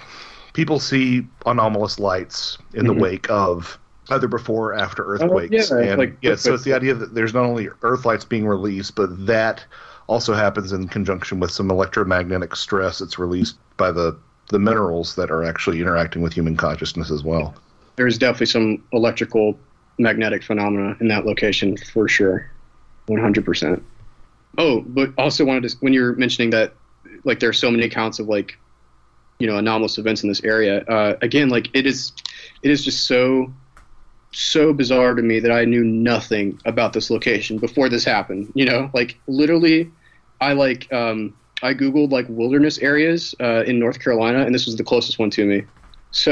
[0.54, 3.00] people see anomalous lights in the Mhm.
[3.02, 3.78] wake of
[4.10, 5.72] either before or after earthquakes.
[5.72, 8.46] yeah, and like yeah, so it's the idea that there's not only Earth lights being
[8.46, 9.66] released, but that
[10.08, 14.16] also happens in conjunction with some electromagnetic stress that's released by the
[14.50, 17.56] the minerals that are actually interacting with human consciousness as well.
[17.96, 19.58] There's definitely some electrical
[19.98, 22.46] magnetic phenomena in that location for sure.
[23.08, 23.82] 100%.
[24.60, 26.76] Oh, but also wanted to, when you're mentioning that,
[27.26, 28.58] like, there are so many accounts of, like,
[29.40, 32.14] you know, anomalous events in this area, uh, again, like, it is,
[32.64, 33.54] it is just so,
[34.32, 38.52] so bizarre to me that I knew nothing about this location before this happened.
[38.56, 39.92] You know, like, literally,
[40.40, 44.76] I, like, um, I Googled, like, wilderness areas uh, in North Carolina, and this was
[44.76, 45.64] the closest one to me.
[46.16, 46.32] So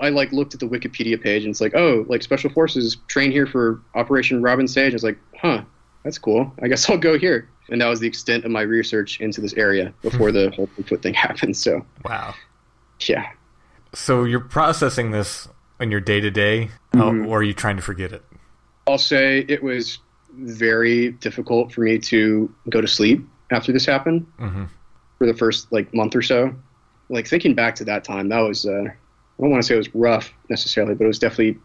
[0.00, 3.32] I like looked at the Wikipedia page and it's like, oh, like special forces train
[3.32, 4.92] here for Operation Robin Sage.
[4.92, 5.62] I was like, huh,
[6.06, 6.52] that's cool.
[6.62, 7.48] I guess I'll go here.
[7.68, 11.02] And that was the extent of my research into this area before the whole Bigfoot
[11.02, 11.56] thing happened.
[11.56, 12.32] So wow.
[13.08, 13.30] yeah,
[13.92, 15.48] So you're processing this
[15.80, 18.22] in your day to day, or are you trying to forget it?
[18.86, 19.98] I'll say it was
[20.32, 24.68] very difficult for me to go to sleep after this happened Mhm.
[25.18, 26.54] for the first like month or so.
[27.08, 29.78] Like thinking back to that time, that was uh, I don't want to say it
[29.78, 31.58] was rough necessarily, but it was definitely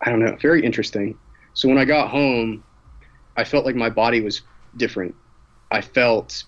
[0.00, 1.18] I don't know, very interesting.
[1.54, 2.62] So when I got home,
[3.36, 4.42] I felt like my body was
[4.76, 5.14] different.
[5.70, 6.44] I felt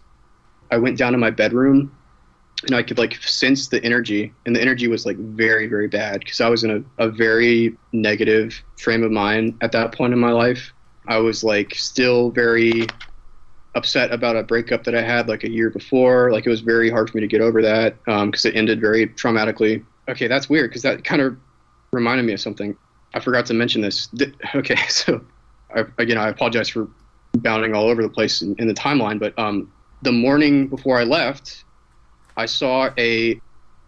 [0.70, 1.94] I went down to my bedroom
[2.66, 6.20] and I could like sense the energy, and the energy was like very, very bad
[6.20, 10.18] because I was in a, a very negative frame of mind at that point in
[10.18, 10.72] my life.
[11.06, 12.86] I was like still very
[13.74, 16.32] upset about a breakup that I had like a year before.
[16.32, 18.80] Like it was very hard for me to get over that um, because it ended
[18.80, 19.84] very traumatically.
[20.08, 21.36] Okay, that's weird because that kind of
[21.92, 22.76] reminded me of something.
[23.14, 24.08] I forgot to mention this.
[24.54, 25.24] Okay, so
[25.74, 26.88] I, again, I apologize for
[27.38, 29.72] bounding all over the place in, in the timeline, but um,
[30.02, 31.64] the morning before I left,
[32.36, 33.40] I saw a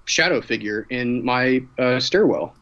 [0.05, 2.55] shadow figure in my uh, stairwell.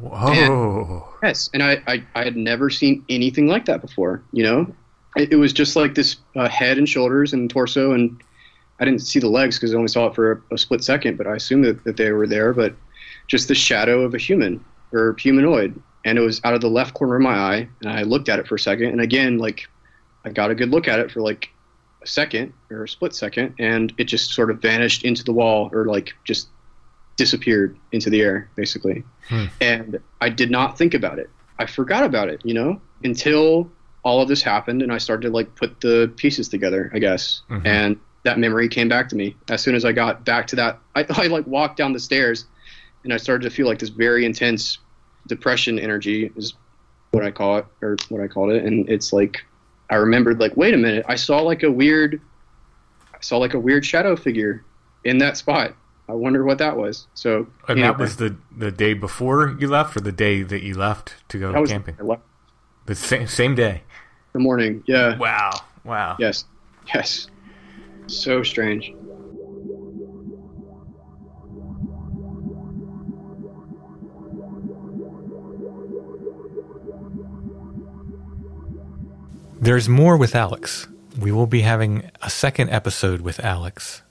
[0.00, 1.06] Whoa.
[1.22, 4.22] Yes, and I, I, I had never seen anything like that before.
[4.32, 4.74] You know,
[5.16, 8.22] it, it was just like this uh, head and shoulders and torso, and
[8.80, 11.18] I didn't see the legs because I only saw it for a, a split second.
[11.18, 12.52] But I assumed that, that they were there.
[12.52, 12.74] But
[13.28, 16.94] just the shadow of a human or humanoid, and it was out of the left
[16.94, 17.68] corner of my eye.
[17.80, 19.68] And I looked at it for a second, and again, like
[20.24, 21.48] I got a good look at it for like
[22.02, 25.70] a second or a split second, and it just sort of vanished into the wall
[25.72, 26.48] or like just
[27.16, 29.04] disappeared into the air, basically.
[29.28, 29.46] Hmm.
[29.60, 31.30] And I did not think about it.
[31.58, 33.70] I forgot about it, you know, until
[34.04, 37.42] all of this happened and I started to like put the pieces together, I guess.
[37.48, 37.66] Mhm.
[37.66, 40.78] And that memory came back to me as soon as I got back to that.
[40.94, 42.46] I, I like walked down the stairs
[43.04, 44.78] and I started to feel like this very intense
[45.26, 46.54] depression energy is
[47.12, 48.64] what I call it or what I called it.
[48.64, 49.44] And it's like,
[49.90, 52.20] I remembered like, wait a minute, I saw like a weird,
[53.14, 54.64] I saw like a weird shadow figure
[55.04, 55.74] in that spot.
[56.08, 57.06] I wonder what that was.
[57.14, 60.74] So And that was the the day before you left, or the day that you
[60.74, 61.96] left to go camping?
[62.86, 63.82] The same same day.
[64.32, 64.82] the morning.
[64.86, 65.16] Yeah.
[65.16, 65.50] Wow.
[65.84, 66.16] Wow.
[66.18, 66.44] Yes.
[66.92, 67.28] Yes.
[68.08, 68.92] So strange.
[79.62, 80.88] There's more with Alex.
[81.16, 84.02] We will be having a second episode with Alex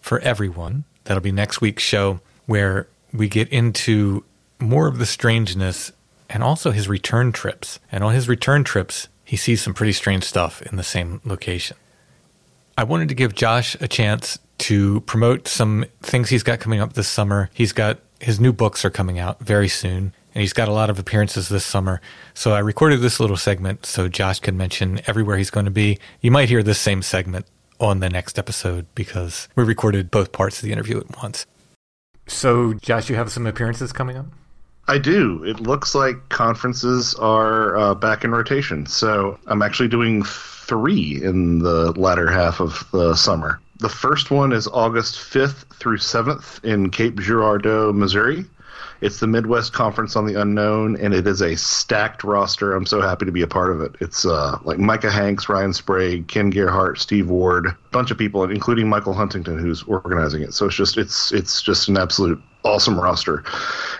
[0.00, 0.82] for everyone.
[1.04, 4.24] That'll be next week's show where we get into
[4.58, 5.92] more of the strangeness
[6.28, 7.78] and also his return trips.
[7.92, 11.76] And on his return trips, he sees some pretty strange stuff in the same location.
[12.76, 16.94] I wanted to give Josh a chance to promote some things he's got coming up
[16.94, 17.50] this summer.
[17.54, 20.90] He's got his new books are coming out very soon, and he's got a lot
[20.90, 22.00] of appearances this summer.
[22.34, 25.98] So I recorded this little segment so Josh can mention everywhere he's going to be.
[26.20, 27.46] You might hear this same segment
[27.80, 31.46] on the next episode because we recorded both parts of the interview at once.
[32.26, 34.26] So, Josh, you have some appearances coming up.
[34.88, 35.44] I do.
[35.44, 38.86] It looks like conferences are uh, back in rotation.
[38.86, 43.60] So I'm actually doing three in the latter half of the summer.
[43.78, 48.44] The first one is August 5th through 7th in Cape Girardeau, Missouri.
[49.02, 52.72] It's the Midwest Conference on the Unknown, and it is a stacked roster.
[52.72, 53.96] I'm so happy to be a part of it.
[54.00, 58.44] It's uh, like Micah Hanks, Ryan Sprague, Ken Gerhard, Steve Ward, a bunch of people,
[58.44, 60.54] including Michael Huntington, who's organizing it.
[60.54, 63.44] So it's just it's it's just an absolute awesome roster.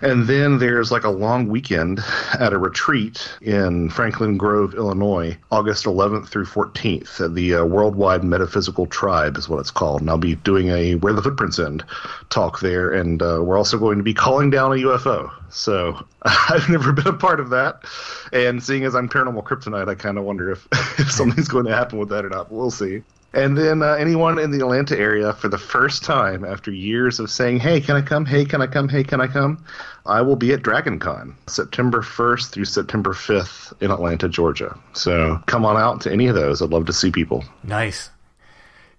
[0.01, 2.01] And then there's like a long weekend
[2.39, 8.24] at a retreat in Franklin Grove, Illinois, August 11th through 14th at the uh, Worldwide
[8.24, 10.01] Metaphysical Tribe is what it's called.
[10.01, 11.84] And I'll be doing a Where the Footprints End
[12.30, 12.93] talk there.
[12.93, 15.30] And uh, we're also going to be calling down a UFO.
[15.51, 17.84] So I've never been a part of that.
[18.32, 20.66] And seeing as I'm paranormal kryptonite, I kind of wonder if,
[20.98, 22.51] if something's going to happen with that or not.
[22.51, 23.02] We'll see.
[23.34, 27.30] And then uh, anyone in the Atlanta area for the first time after years of
[27.30, 28.26] saying, hey, can I come?
[28.26, 28.88] Hey, can I come?
[28.88, 29.64] Hey, can I come?
[30.04, 34.78] I will be at DragonCon September 1st through September 5th in Atlanta, Georgia.
[34.92, 36.60] So come on out to any of those.
[36.60, 37.44] I'd love to see people.
[37.62, 38.10] Nice.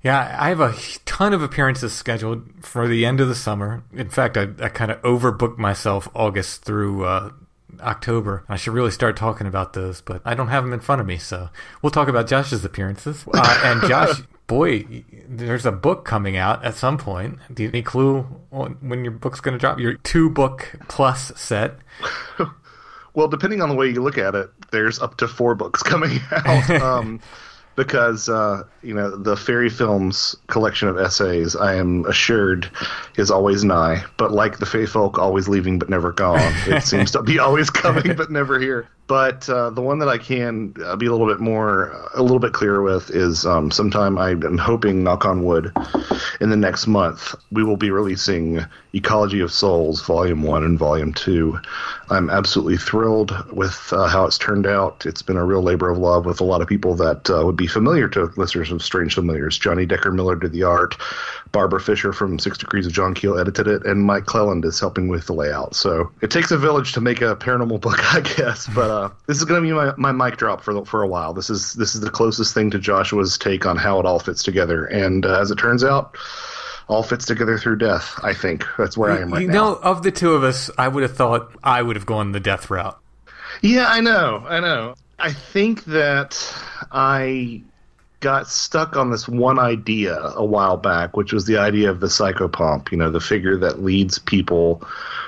[0.02, 0.74] Yeah, I have a
[1.06, 3.84] ton of appearances scheduled for the end of the summer.
[3.94, 7.32] In fact, I, I kind of overbooked myself August through uh,
[7.82, 8.44] October.
[8.48, 11.08] I should really start talking about those, but I don't have them in front of
[11.08, 11.50] me, so
[11.82, 13.26] we'll talk about Josh's appearances.
[13.34, 17.40] Uh, and Josh, boy, there's a book coming out at some point.
[17.54, 18.22] Do you have any clue
[18.52, 19.80] when your book's going to drop?
[19.80, 21.76] Your two book plus set.
[23.16, 26.20] Well, depending on the way you look at it, there's up to four books coming
[26.32, 26.70] out.
[26.72, 27.20] Um,
[27.76, 32.70] because uh, you know the fairy films collection of essays, I am assured,
[33.18, 34.04] is always nigh.
[34.18, 36.54] But like the Fey folk, always leaving but never gone.
[36.68, 38.88] It seems to be always coming but never here.
[39.06, 42.40] But uh, the one that I can uh, be a little bit more, a little
[42.40, 45.74] bit clearer with is um, sometime I'm hoping, knock on wood,
[46.40, 51.14] in the next month we will be releasing Ecology of Souls Volume One and Volume
[51.14, 51.60] Two.
[52.10, 55.06] I'm absolutely thrilled with uh, how it's turned out.
[55.06, 57.58] It's been a real labor of love with a lot of people that uh, would
[57.58, 59.58] be familiar to listeners of Strange Familiars.
[59.58, 60.96] Johnny Decker Miller did the art.
[61.54, 65.08] Barbara Fisher from Six Degrees of John Keel edited it, and Mike Clelland is helping
[65.08, 65.76] with the layout.
[65.76, 68.68] So it takes a village to make a paranormal book, I guess.
[68.68, 71.08] But uh, this is going to be my, my mic drop for the, for a
[71.08, 71.34] while.
[71.34, 74.44] This is this is the closest thing to Joshua's take on how it all fits
[74.44, 76.18] together, and uh, as it turns out,
[76.88, 78.20] all fits together through death.
[78.24, 79.54] I think that's where I am right you now.
[79.54, 82.40] know, of the two of us, I would have thought I would have gone the
[82.40, 83.00] death route.
[83.62, 84.96] Yeah, I know, I know.
[85.20, 86.54] I think that
[86.92, 87.62] I
[88.24, 92.08] got stuck on this one idea a while back, which was the idea of the
[92.08, 94.82] psychopomp, you know, the figure that leads people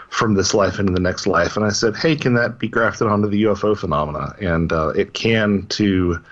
[0.09, 1.57] from this life into the next life.
[1.57, 4.33] And I said, hey, can that be grafted onto the UFO phenomena?
[4.39, 6.23] And uh, it can to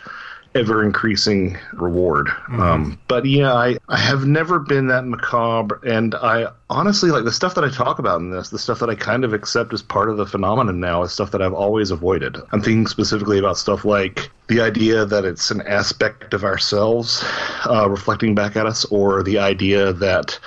[0.56, 2.30] ever increasing reward.
[2.50, 5.80] Um, but yeah, I, I have never been that macabre.
[5.86, 8.90] And I honestly, like the stuff that I talk about in this, the stuff that
[8.90, 11.92] I kind of accept as part of the phenomenon now is stuff that I've always
[11.92, 12.38] avoided.
[12.52, 17.24] I'm thinking specifically about stuff like the idea that it's an aspect of ourselves
[17.68, 20.38] uh, reflecting back at us, or the idea that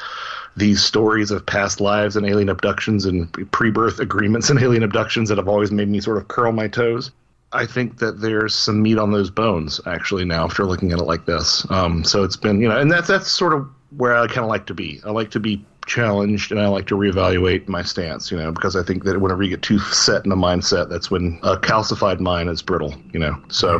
[0.56, 5.36] these stories of past lives and alien abductions and pre-birth agreements and alien abductions that
[5.36, 7.10] have always made me sort of curl my toes.
[7.52, 11.04] I think that there's some meat on those bones actually now after looking at it
[11.04, 11.68] like this.
[11.70, 14.48] Um, so it's been you know, and that's that's sort of where I kind of
[14.48, 15.00] like to be.
[15.04, 18.76] I like to be challenged and I like to reevaluate my stance, you know, because
[18.76, 22.20] I think that whenever you get too set in a mindset, that's when a calcified
[22.20, 23.40] mind is brittle, you know.
[23.48, 23.78] So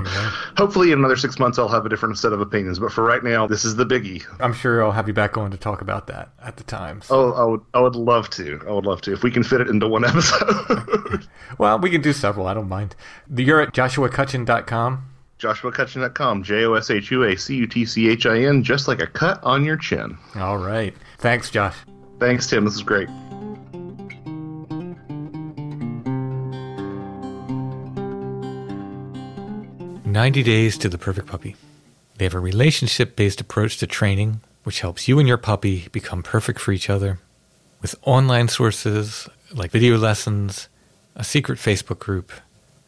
[0.57, 2.78] hopefully in another six months I'll have a different set of opinions.
[2.78, 4.23] But for right now, this is the biggie.
[4.41, 7.03] I'm sure I'll have you back on to talk about that at the time.
[7.03, 8.61] so- Oh, I would, I would love to.
[8.69, 11.27] I would love to if we can fit it into one episode.
[11.59, 12.47] Well, we can do several.
[12.49, 12.97] I don't mind.
[13.35, 15.05] You're at joshuacutchin.com.
[15.39, 18.89] JoshuaCutchin.com, J O S H U A C U T C H I N, just
[18.89, 20.19] like a cut on your chin.
[20.35, 20.95] All right.
[21.19, 21.77] Thanks, Josh.
[22.18, 22.64] Thanks, Tim.
[22.64, 23.09] This is great.
[30.05, 31.56] Ninety Days to the Perfect Puppy.
[32.16, 36.22] They have a relationship based approach to training, which helps you and your puppy become
[36.22, 37.18] perfect for each other.
[37.82, 40.68] With online sources like video lessons,
[41.14, 42.32] a secret Facebook group,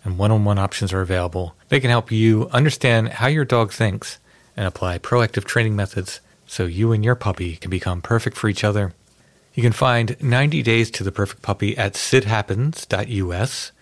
[0.04, 1.54] and one on one options are available.
[1.68, 4.18] They can help you understand how your dog thinks
[4.56, 8.64] and apply proactive training methods so you and your puppy can become perfect for each
[8.64, 8.94] other.
[9.58, 13.72] You can find 90 Days to the Perfect Puppy at sidhappens.us.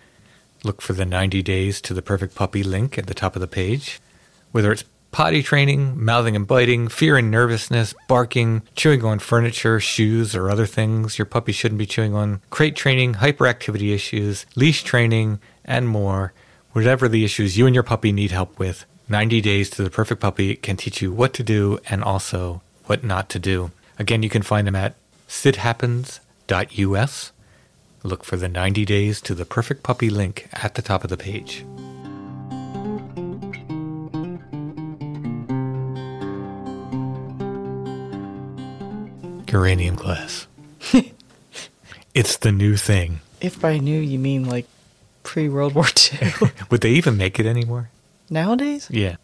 [0.65, 3.47] Look for the 90 Days to the Perfect Puppy link at the top of the
[3.47, 4.01] page.
[4.53, 10.35] Whether it's potty training, mouthing and biting, fear and nervousness, barking, chewing on furniture, shoes,
[10.35, 15.41] or other things your puppy shouldn't be chewing on, crate training, hyperactivity issues, leash training,
[15.63, 16.33] and more.
[16.73, 20.23] Whatever the issues you and your puppy need help with, 90 Days to the Perfect
[20.23, 23.73] Puppy can teach you what to do and also what not to do.
[23.99, 24.95] Again, you can find them at
[25.27, 27.33] sidhappens.us.
[28.03, 31.17] Look for the 90 Days to the Perfect Puppy link at the top of the
[31.17, 31.65] page.
[39.53, 40.47] Uranium glass.
[42.15, 43.21] it's the new thing.
[43.41, 44.67] If by new you mean like
[45.23, 45.87] pre World War
[46.23, 46.51] II.
[46.71, 47.89] Would they even make it anymore?
[48.29, 48.87] Nowadays?
[48.91, 49.17] Yeah.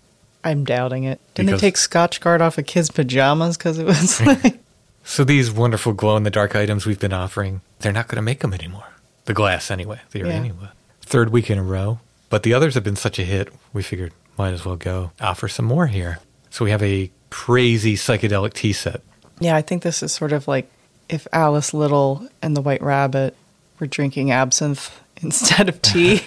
[0.45, 1.21] I'm doubting it.
[1.35, 4.59] Didn't Because- they take Scotchgard off of kids' pajamas because it was like.
[5.05, 8.23] So these wonderful glow in the dark items we've been offering, they're not going to
[8.23, 8.87] make them anymore.
[9.25, 10.01] The glass, anyway.
[10.11, 10.49] The Yeah.
[10.49, 10.71] glass.
[11.03, 12.01] Third week in a row.
[12.31, 15.47] But the others have been such a hit, we figured might as well go offer
[15.49, 16.19] some more here.
[16.51, 19.03] So we have a crazy psychedelic tea set.
[19.41, 20.71] Yeah, I think this is sort of like
[21.11, 23.37] if Alice Little and the White Rabbit
[23.79, 24.91] were drinking absinthe
[25.23, 26.23] instead of tea.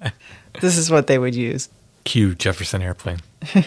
[0.60, 1.68] this is what they would use.
[2.04, 3.18] Cue Jefferson Airplane.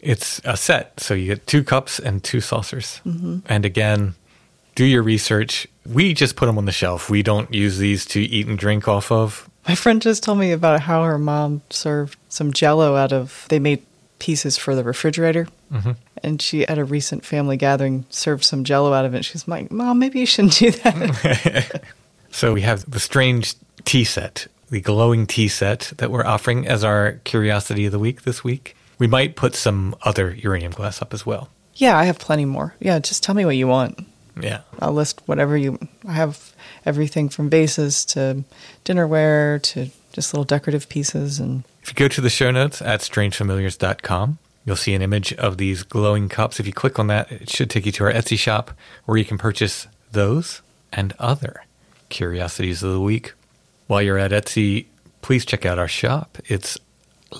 [0.00, 3.00] it's a set, so you get two cups and two saucers.
[3.06, 3.38] Mm-hmm.
[3.46, 4.14] And again,
[4.74, 5.66] do your research.
[5.86, 7.10] We just put them on the shelf.
[7.10, 9.48] We don't use these to eat and drink off of.
[9.68, 13.58] My friend just told me about how her mom served some jello out of, they
[13.58, 13.84] made
[14.18, 15.48] pieces for the refrigerator.
[15.72, 15.92] Mm-hmm.
[16.22, 19.24] And she, at a recent family gathering, served some jello out of it.
[19.24, 21.82] She's like, Mom, maybe you shouldn't do that.
[22.30, 23.54] So we have the strange
[23.84, 28.22] tea set, the glowing tea set that we're offering as our curiosity of the week
[28.22, 28.76] this week.
[29.00, 31.48] We might put some other uranium glass up as well.
[31.74, 32.74] yeah, I have plenty more.
[32.78, 34.06] Yeah, just tell me what you want.
[34.40, 34.60] Yeah.
[34.78, 35.78] I'll list whatever you.
[36.06, 36.54] I have
[36.86, 38.44] everything from vases to
[38.84, 43.00] dinnerware to just little decorative pieces and If you go to the show notes at
[43.00, 46.60] strangefamiliars.com, you'll see an image of these glowing cups.
[46.60, 48.70] If you click on that, it should take you to our Etsy shop
[49.06, 50.62] where you can purchase those
[50.92, 51.64] and other
[52.08, 53.32] curiosities of the week.
[53.86, 54.86] While you're at Etsy,
[55.22, 56.38] please check out our shop.
[56.46, 56.78] It's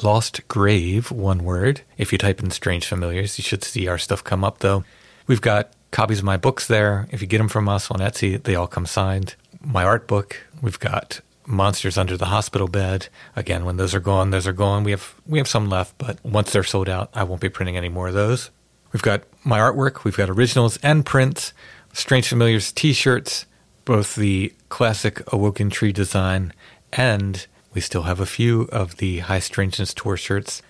[0.02, 1.82] Lost Grave, one word.
[1.98, 4.84] If you type in Strange Familiars, you should see our stuff come up, though.
[5.26, 7.08] We've got copies of my books there.
[7.10, 9.34] If you get them from us on Etsy, they all come signed.
[9.60, 13.08] My art book, we've got Monsters Under the Hospital Bed.
[13.34, 14.84] Again, when those are gone, those are gone.
[14.84, 17.76] We have we have some left, but once they're sold out, I won't be printing
[17.76, 18.50] any more of those.
[18.92, 21.52] We've got my artwork, we've got originals and prints,
[21.92, 23.46] Strange Familiars t-shirts,
[23.84, 26.52] both the classic Awoken Tree design
[26.92, 30.62] and we still have a few of the High Strangeness Tour shirts.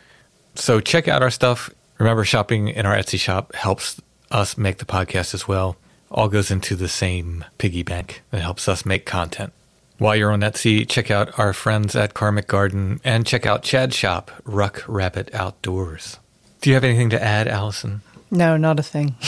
[0.55, 1.71] So check out our stuff.
[1.99, 4.01] Remember, shopping in our Etsy shop helps
[4.31, 5.77] us make the podcast as well.
[6.11, 9.53] All goes into the same piggy bank that helps us make content.
[9.99, 13.95] While you're on Etsy, check out our friends at Karmic Garden and check out Chad's
[13.95, 16.19] shop, Ruck Rabbit Outdoors.
[16.63, 18.03] Do you have anything to add, Allison?
[18.31, 19.15] no, not a thing.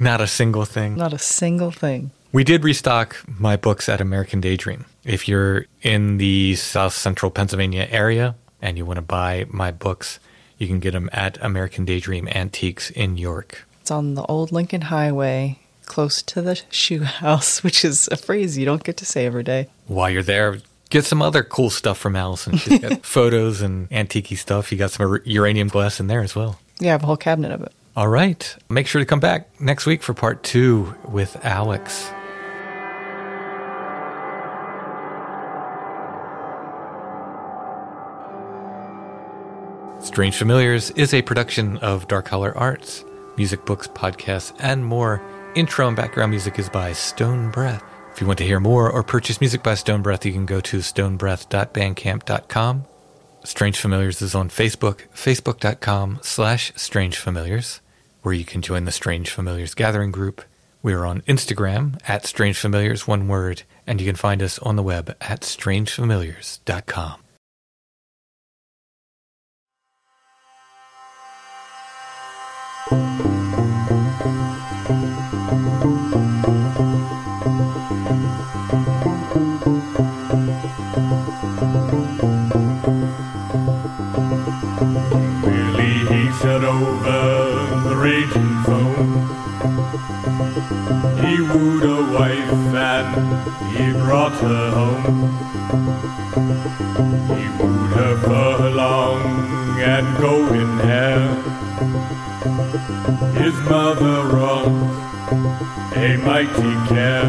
[0.00, 0.94] Not a single thing.
[0.94, 2.12] Not a single thing.
[2.30, 4.84] We did restock my books at American Daydream.
[5.04, 10.20] If you're in the South Central Pennsylvania area and you want to buy my books,
[10.58, 13.66] you can get them at American Daydream Antiques in York.
[13.80, 18.58] It's on the old Lincoln Highway, close to the shoe house, which is a phrase
[18.58, 19.68] you don't get to say every day.
[19.86, 20.58] While you're there,
[20.90, 22.58] get some other cool stuff from Allison.
[22.58, 24.70] She's got photos and antique stuff.
[24.70, 26.60] You got some uranium glass in there as well.
[26.78, 27.72] Yeah, I have a whole cabinet of it.
[27.96, 28.54] All right.
[28.68, 32.12] Make sure to come back next week for part two with Alex.
[40.00, 43.04] Strange Familiars is a production of Dark Holler Arts.
[43.36, 45.20] Music, books, podcasts, and more.
[45.56, 47.82] Intro and background music is by Stone Breath.
[48.12, 50.60] If you want to hear more or purchase music by Stone Breath, you can go
[50.60, 52.84] to stonebreath.bandcamp.com.
[53.44, 57.80] Strange Familiars is on Facebook, facebook.com slash strangefamiliars,
[58.22, 60.42] where you can join the Strange Familiars gathering group.
[60.82, 64.76] We are on Instagram at Strange Familiars, one word, and you can find us on
[64.76, 67.20] the web at strangefamiliars.com.
[72.86, 73.37] Billy,
[103.68, 104.68] mother wrought
[105.94, 107.28] a mighty care.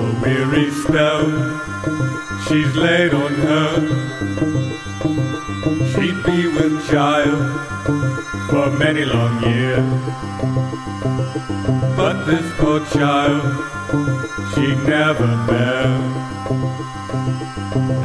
[0.00, 1.26] A weary spell
[2.46, 3.70] she's laid on her.
[5.92, 7.40] She'd be with child
[8.48, 10.00] for many long years.
[11.96, 13.42] But this poor child
[14.54, 15.86] she'd never bear.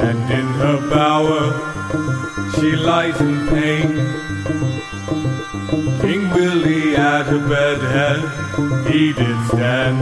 [0.07, 1.43] And in her bower
[2.55, 4.30] she lies in pain.
[5.51, 9.97] King Willie at a bed head he did stand.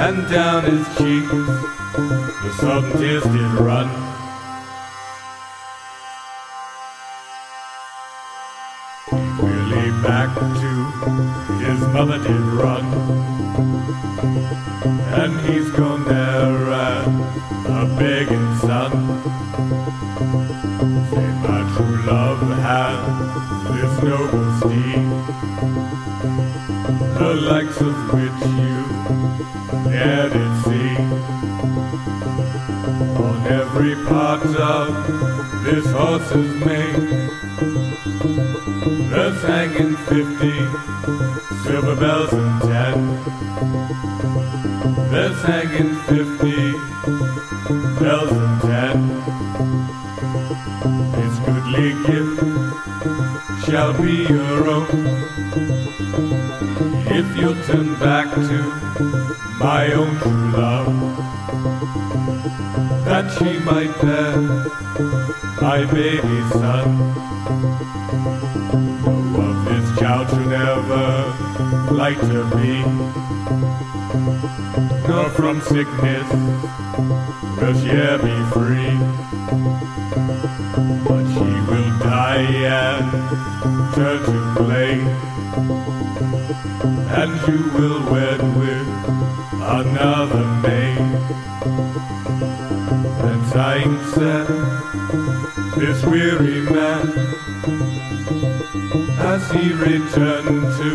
[0.00, 3.88] And down his cheeks the sudden tears did run.
[9.12, 10.72] Willie back to
[11.66, 12.86] his mother did run.
[15.20, 17.06] And he's gone there as
[17.68, 18.92] a begging son.
[21.10, 23.23] Say my true love has
[24.04, 25.08] steed.
[27.18, 28.76] The likes of which you
[29.88, 30.90] ne'er did see.
[33.24, 34.86] On every part of
[35.64, 37.30] this horse's mane
[39.10, 40.56] there's hanging fifty
[41.64, 42.96] silver bells and ten.
[45.10, 46.72] There's hanging fifty
[48.00, 48.96] bells and ten.
[51.12, 52.53] This goodly gift
[53.74, 54.86] shall be your own.
[57.18, 58.58] If you'll turn back to
[59.58, 60.94] my own true love,
[63.04, 64.36] that she might bear
[65.60, 66.86] my baby son.
[69.02, 71.34] No of this child should ever
[72.30, 72.74] to be,
[75.08, 76.28] nor from sickness
[77.58, 78.94] will she e'er be free.
[81.08, 84.94] But she will die and turn to clay,
[87.20, 88.88] and you will wed with
[89.80, 90.98] another maid.
[93.28, 94.46] And time said,
[95.76, 97.08] this weary man
[99.18, 100.90] as he returned to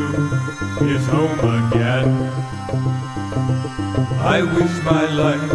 [0.86, 3.09] his home again.
[4.00, 5.52] I wish my life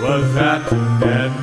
[0.00, 1.34] was at an end.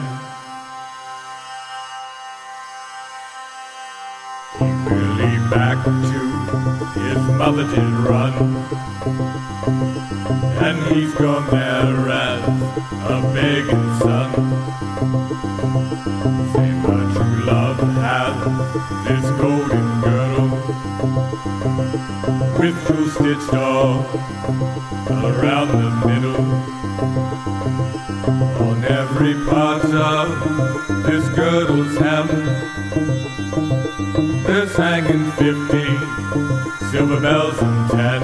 [4.88, 6.22] Willie back to
[7.02, 8.34] his mother did run,
[10.64, 12.42] and he's gone there as
[13.10, 14.30] a begging son.
[16.54, 18.36] Say my true love has
[19.06, 19.93] this golden
[22.64, 24.06] with all
[25.10, 26.46] around the middle.
[28.68, 32.28] On every part of this girdle's hem,
[34.44, 35.90] there's hanging fifty
[36.90, 38.22] silver bells and ten.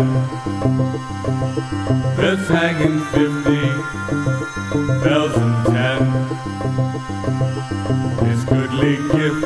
[2.15, 3.65] There's hanging fifty
[5.03, 6.01] bells and ten.
[8.23, 9.43] This goodly gift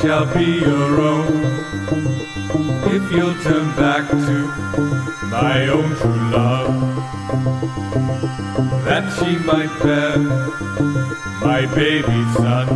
[0.00, 2.17] shall be your own.
[2.50, 4.36] If you'll turn back to
[5.28, 6.74] my own true love,
[8.84, 10.18] that she might bear
[11.40, 12.66] my baby son.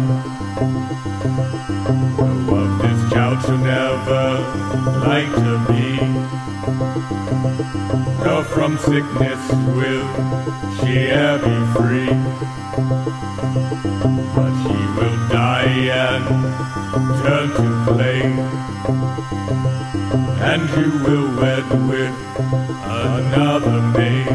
[2.17, 4.27] Though of this child she'll never
[5.09, 5.87] like to be,
[8.25, 9.43] nor from sickness
[9.77, 10.09] will
[10.77, 12.13] she e'er be free.
[14.35, 16.25] But she will die and
[17.23, 18.52] turn to clay
[20.77, 22.15] you will wed with
[22.85, 24.27] another maid.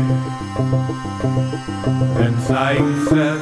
[2.18, 3.42] Then sighing said,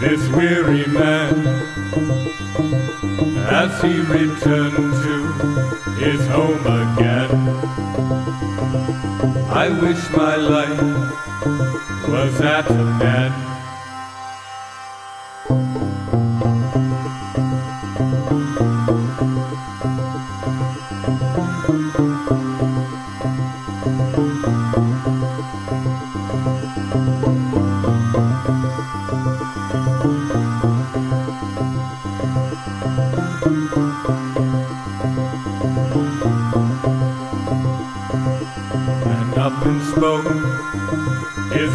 [0.00, 1.46] this weary man,
[3.52, 5.16] as he returned to
[6.00, 7.30] his home again.
[9.50, 10.80] I wish my life
[12.08, 13.59] was at an end.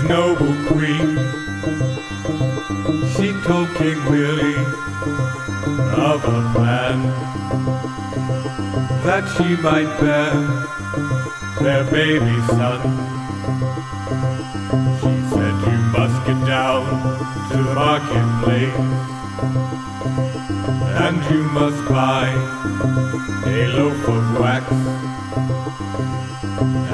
[0.08, 1.18] Noble queen.
[3.16, 4.56] She told King Willie
[5.98, 6.98] of a plan
[9.06, 10.34] that she might bear
[11.62, 12.82] their baby son.
[15.00, 16.86] She said, You must get down
[17.52, 19.06] to the marketplace
[21.04, 22.28] and you must buy
[23.46, 24.72] a loaf of wax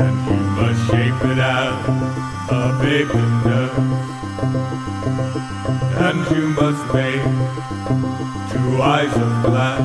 [0.03, 2.20] and you must shape it as
[2.61, 3.25] a baby.
[6.07, 7.23] And you must make
[8.51, 9.81] two eyes of glass.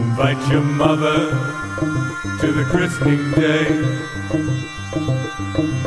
[0.00, 1.20] Invite your mother
[2.40, 3.64] to the christening day.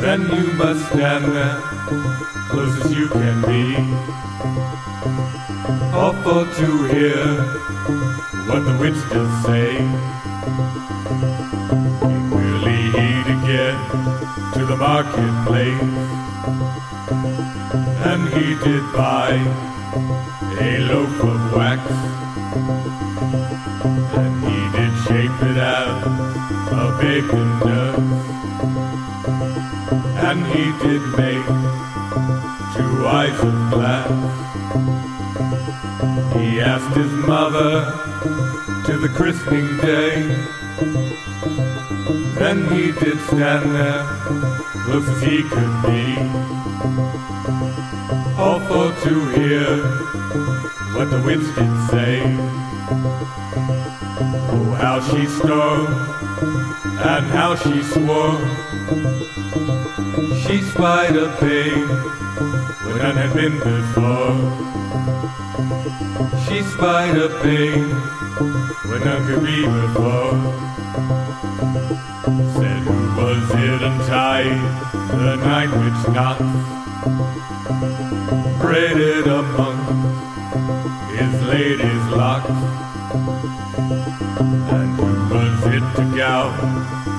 [0.02, 1.60] Then you must stand there
[2.50, 3.66] close as you can be.
[6.26, 7.24] For to hear
[8.48, 11.35] what the witch does say.
[14.66, 15.80] The marketplace,
[18.10, 19.30] and he did buy
[20.58, 21.82] a loaf of wax,
[24.20, 26.02] and he did shape it as
[26.72, 27.98] a bacon nurse,
[30.28, 31.46] and he did make
[32.74, 34.10] two eyes of glass.
[36.34, 37.72] He asked his mother
[38.86, 41.35] to the christening day.
[42.06, 44.06] Then he did stand there,
[44.94, 46.16] as he could be.
[48.38, 49.76] All for to hear
[50.94, 52.22] what the witch did say.
[54.54, 55.88] Oh, how she strove
[57.00, 58.38] and how she swore.
[60.42, 61.88] She spied a babe
[62.84, 64.36] where none had been before.
[66.46, 67.92] She spied a babe
[68.84, 71.25] where none could be before.
[71.76, 74.56] Said who was it untied
[75.10, 76.40] the night witch knots?
[78.60, 79.76] Braided among
[81.16, 82.48] his lady's locks.
[84.76, 86.56] And who was it to gout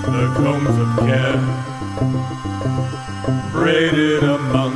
[0.05, 1.41] the combs of care?
[3.51, 4.73] Braided among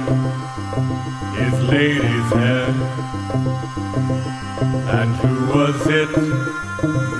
[1.33, 2.67] his lady's hair.
[4.99, 6.11] And who was it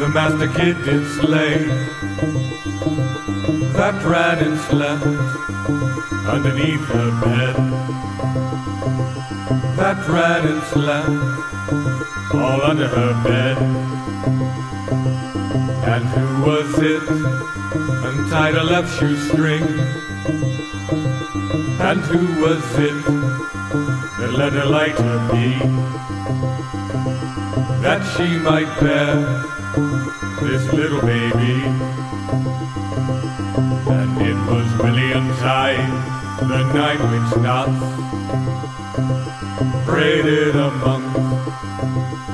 [0.02, 1.60] the master kid did slay.
[3.78, 5.06] That ran and slept
[6.26, 7.56] underneath her bed.
[9.78, 13.58] That ran and slept all under her bed.
[15.94, 17.08] And who was it?
[18.10, 19.62] Untied a left shoestring.
[21.90, 23.06] And who was it
[24.18, 25.92] that let her light her be
[27.84, 31.64] that she might bear this little baby.
[33.88, 35.80] And it was Willie untied
[36.40, 37.82] the night witch knots
[39.86, 41.04] braided among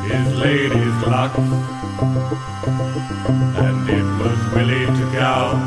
[0.04, 1.38] his lady's locks.
[3.66, 5.58] And it was Willie took out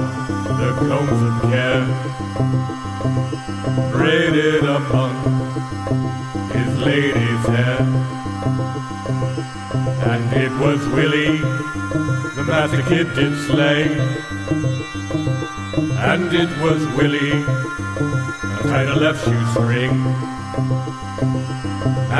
[0.58, 1.84] the combs of care
[3.92, 5.14] braided among
[6.50, 8.19] his lady's hair
[10.70, 11.38] was Willie
[12.36, 13.82] the master kid did slay.
[16.10, 17.42] And it was Willie
[18.56, 19.90] untied a left shoestring.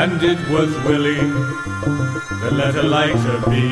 [0.03, 1.27] And it was Willie
[2.41, 3.67] that let a lighter be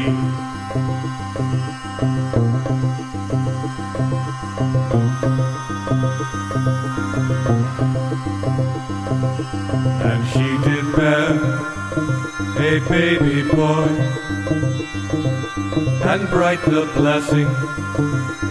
[13.55, 13.89] boy.
[16.11, 17.47] And bright the blessing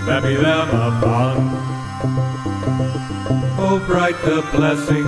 [0.05, 1.37] that be them upon.
[3.59, 5.05] Oh, bright the blessing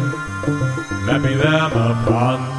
[1.06, 2.59] that be them upon.